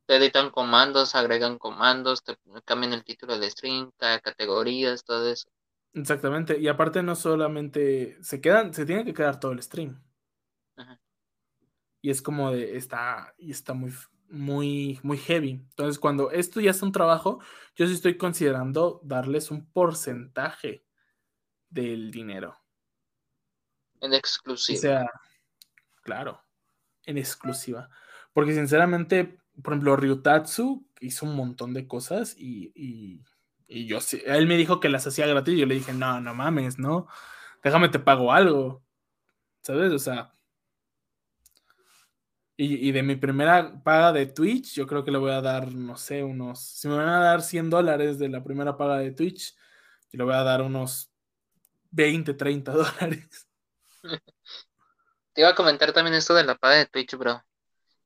[0.07, 5.51] Te editan comandos, agregan comandos, te cambian el título de stream, categorías, todo eso.
[5.93, 10.03] Exactamente, y aparte no solamente se quedan, se tiene que quedar todo el stream.
[12.01, 13.93] Y es como de, está, y está muy,
[14.31, 15.51] muy, muy heavy.
[15.71, 17.41] Entonces, cuando esto ya es un trabajo,
[17.75, 20.85] yo sí estoy considerando darles un porcentaje
[21.69, 22.58] del dinero.
[24.01, 24.79] En exclusiva.
[24.79, 25.11] O sea,
[26.03, 26.43] claro,
[27.05, 27.89] en exclusiva.
[28.33, 33.23] Porque sinceramente, por ejemplo, Ryutatsu hizo un montón de cosas y, y,
[33.67, 36.35] y yo él me dijo que las hacía gratis y yo le dije, no, no
[36.35, 37.09] mames, no,
[37.63, 38.85] déjame te pago algo.
[39.61, 39.93] ¿Sabes?
[39.93, 40.33] O sea,
[42.61, 45.97] y, de mi primera paga de Twitch, yo creo que le voy a dar, no
[45.97, 46.61] sé, unos.
[46.61, 49.55] Si me van a dar 100 dólares de la primera paga de Twitch,
[50.11, 51.13] yo le voy a dar unos
[51.91, 53.48] 20, 30 dólares.
[55.33, 57.43] Te iba a comentar también esto de la paga de Twitch, bro.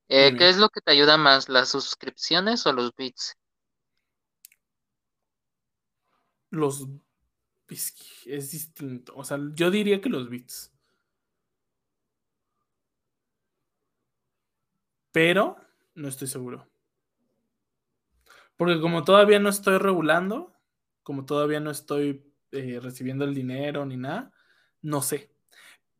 [0.08, 3.36] Eh, ¿Qué es lo que te ayuda más, las suscripciones o los bits?
[6.50, 6.86] Los
[8.26, 9.14] es distinto.
[9.16, 10.72] O sea, yo diría que los bits.
[15.12, 15.56] pero
[15.94, 16.66] no estoy seguro.
[18.56, 20.52] Porque como todavía no estoy regulando,
[21.02, 24.32] como todavía no estoy eh, recibiendo el dinero ni nada,
[24.80, 25.31] no sé.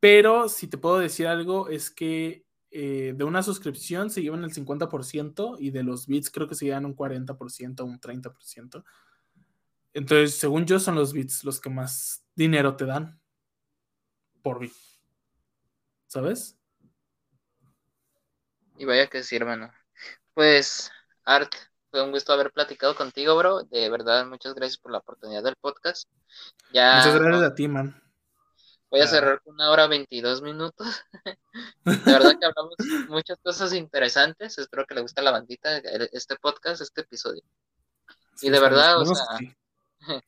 [0.02, 4.52] Pero si te puedo decir algo, es que eh, de una suscripción se llevan el
[4.52, 8.82] 50% y de los bits creo que se llevan un 40% o un 30%.
[9.94, 13.20] Entonces, según yo, son los bits los que más dinero te dan
[14.42, 14.72] por bit.
[16.08, 16.58] ¿Sabes?
[18.76, 19.70] Y vaya que sí, hermano.
[20.34, 20.90] Pues,
[21.24, 21.54] Art,
[21.92, 23.62] fue un gusto haber platicado contigo, bro.
[23.62, 26.08] De verdad, muchas gracias por la oportunidad del podcast.
[26.72, 28.01] Ya, muchas gracias a ti, man.
[28.92, 30.86] Voy a cerrar con una hora 22 minutos.
[31.86, 32.74] de verdad que hablamos
[33.08, 34.58] muchas cosas interesantes.
[34.58, 35.78] Espero que le guste a la bandita
[36.12, 37.42] este podcast, este episodio.
[38.42, 39.24] y de verdad, o sea,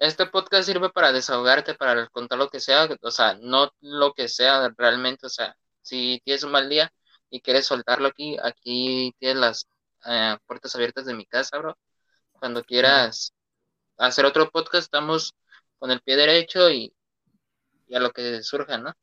[0.00, 4.26] este podcast sirve para desahogarte, para contar lo que sea, o sea, no lo que
[4.26, 6.92] sea realmente, o sea, si tienes un mal día,
[7.30, 9.68] y quieres soltarlo aquí, aquí tienes las
[10.06, 11.78] eh, puertas abiertas de mi casa, bro.
[12.32, 13.32] Cuando quieras
[13.98, 15.32] hacer otro podcast, estamos
[15.78, 16.92] con el pie derecho y,
[17.94, 18.94] a lo que surja, ¿no?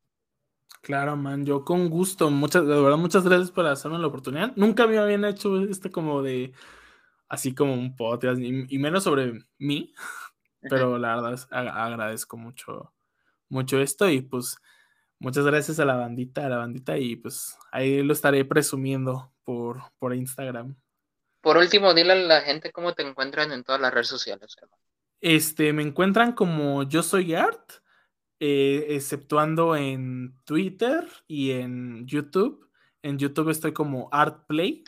[0.82, 4.54] Claro, man, yo con gusto, muchas, de verdad, muchas gracias por hacerme la oportunidad.
[4.56, 6.54] Nunca me habían hecho este como de,
[7.28, 9.94] así como un podcast, y, menos sobre mí,
[10.62, 12.94] pero la verdad agradezco mucho,
[13.50, 14.58] mucho esto y pues
[15.20, 19.82] Muchas gracias a la bandita, a la bandita, y pues ahí lo estaré presumiendo por,
[19.98, 20.76] por Instagram.
[21.42, 24.82] Por último, dile a la gente cómo te encuentran en todas las redes sociales, hermano.
[25.20, 27.72] Este, me encuentran como yo soy Art,
[28.40, 32.70] eh, exceptuando en Twitter y en YouTube.
[33.02, 34.84] En YouTube estoy como Art Play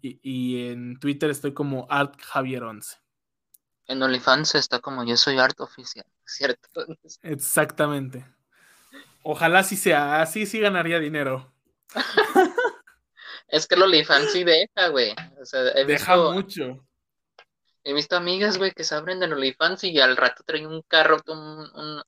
[0.00, 2.96] y, y, en Twitter estoy como Art Javier 11.
[3.88, 6.86] En OnlyFans está como yo soy Art Oficial, ¿cierto?
[7.22, 8.26] Exactamente.
[9.22, 11.52] Ojalá sí sea, así sí ganaría dinero.
[13.48, 15.14] es que el OnlyFans sí deja, güey.
[15.40, 16.86] O sea, deja mucho.
[17.88, 21.18] He visto amigas, güey, que se abren de OnlyFans y al rato traen un carro,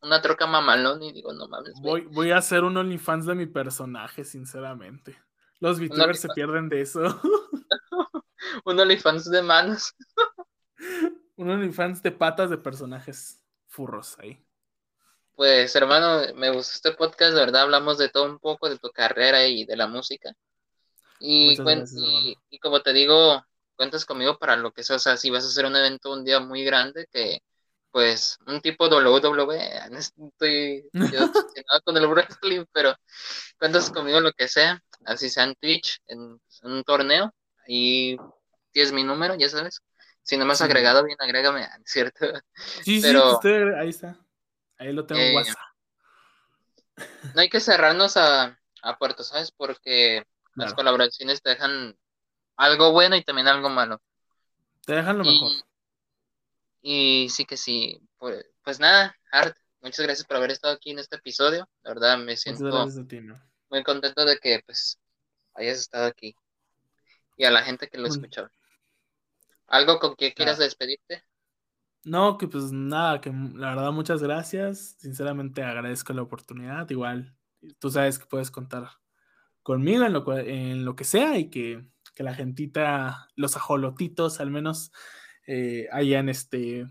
[0.03, 1.75] una troca mamalón y digo, no mames.
[1.81, 5.17] Voy, voy a hacer un OnlyFans de mi personaje, sinceramente.
[5.61, 7.21] Los VTubers se pierden de eso.
[8.65, 9.95] un OnlyFans de manos.
[11.37, 14.45] un OnlyFans de patas de personajes furros ahí.
[15.37, 18.91] Pues hermano, me gustó este podcast, de verdad hablamos de todo un poco, de tu
[18.91, 20.35] carrera y de la música.
[21.21, 21.57] Y,
[22.51, 23.45] y, como te digo,
[23.79, 26.25] cuentas conmigo para lo que sea, o sea, si vas a hacer un evento un
[26.25, 27.39] día muy grande, que
[27.93, 31.33] pues un tipo WWE, estoy yo
[31.85, 32.95] con el wrestling, pero
[33.57, 37.33] cuentas conmigo lo que sea, así sea en Twitch, en, un torneo,
[37.69, 38.17] y
[38.73, 39.81] tienes mi número, ya sabes.
[40.23, 42.27] Si no me has agregado bien, agrégame, ¿cierto?
[42.83, 43.49] Sí, pero, sí,
[43.79, 44.19] ahí está.
[44.77, 45.59] Ahí lo tengo en eh, WhatsApp.
[47.35, 49.53] No hay que cerrarnos a, a puertos, ¿sabes?
[49.53, 50.25] Porque
[50.57, 51.97] las colaboraciones te dejan
[52.59, 54.03] algo bueno y también algo malo.
[54.85, 55.51] Te dejan lo mejor.
[56.83, 58.01] Y sí que sí.
[58.19, 61.69] Pues, pues nada, Art, muchas gracias por haber estado aquí en este episodio.
[61.83, 62.87] La verdad me siento
[63.71, 64.99] muy contento de que pues
[65.55, 66.35] hayas estado aquí
[67.37, 68.49] y a la gente que lo escuchó.
[69.67, 70.65] ¿Algo con que quieras Ah.
[70.65, 71.25] despedirte?
[72.05, 74.97] No, que pues nada, que la verdad muchas gracias.
[74.99, 76.89] Sinceramente agradezco la oportunidad.
[76.89, 77.37] Igual,
[77.79, 78.89] tú sabes que puedes contar
[79.63, 81.87] conmigo en lo, en lo que sea y que,
[82.19, 84.91] que la gentita, los ajolotitos al menos,
[85.47, 86.85] eh, hayan este,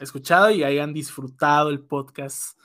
[0.00, 2.58] escuchado y hayan disfrutado el podcast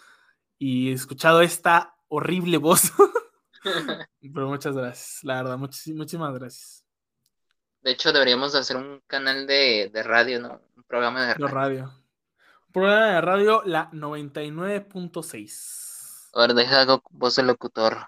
[0.57, 2.93] y escuchado esta horrible voz.
[4.21, 6.85] Pero muchas gracias, la verdad, muchis- muchísimas gracias.
[7.81, 10.61] De hecho, deberíamos de hacer un canal de, de radio, ¿no?
[10.77, 11.47] Un programa de radio.
[11.49, 11.91] radio.
[12.71, 16.29] Programa de radio, la 99.6.
[16.35, 18.07] A ver, deja voz de locutor.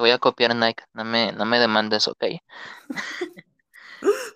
[0.00, 2.24] Te voy a copiar Nike, no me, no me demandes, ¿ok?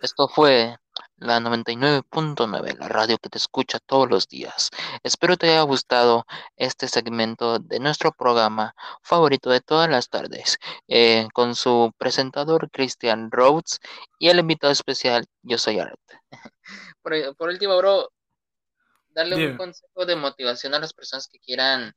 [0.02, 0.76] Esto fue
[1.16, 4.68] la 99.9, la radio que te escucha todos los días.
[5.02, 6.26] Espero te haya gustado
[6.56, 13.30] este segmento de nuestro programa favorito de todas las tardes, eh, con su presentador Christian
[13.30, 13.80] Rhodes
[14.18, 15.98] y el invitado especial, yo soy Art.
[17.00, 18.12] Por, por último, bro,
[19.08, 21.94] darle un consejo de motivación a las personas que quieran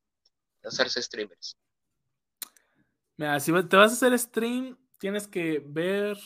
[0.63, 1.57] hacerse streamers.
[3.17, 6.17] Mira, si te vas a hacer stream, tienes que ver.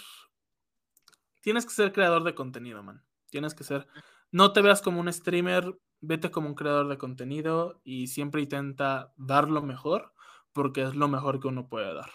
[1.41, 3.03] Tienes que ser creador de contenido, man.
[3.29, 3.87] Tienes que ser.
[4.31, 9.13] No te veas como un streamer, vete como un creador de contenido y siempre intenta
[9.17, 10.13] dar lo mejor
[10.53, 12.11] porque es lo mejor que uno puede dar.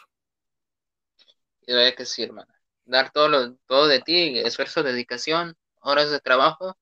[1.66, 2.52] Y vaya que sí, hermano.
[2.84, 6.76] Dar todo, lo, todo de ti, esfuerzo, dedicación, horas de trabajo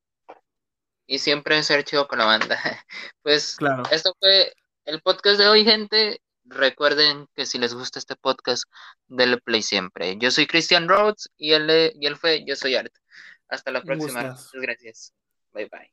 [1.07, 2.59] y siempre ser chido con la banda.
[3.23, 3.85] Pues Claro.
[3.91, 4.53] esto fue
[4.85, 6.21] el podcast de hoy, gente.
[6.45, 8.65] Recuerden que si les gusta este podcast,
[9.07, 10.17] denle play siempre.
[10.19, 12.93] Yo soy Christian Rhodes y él, y él fue Yo Soy Art.
[13.49, 14.23] Hasta la próxima.
[14.23, 15.15] Muchas gracias.
[15.53, 15.93] Bye bye.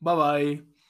[0.00, 0.81] Bye bye.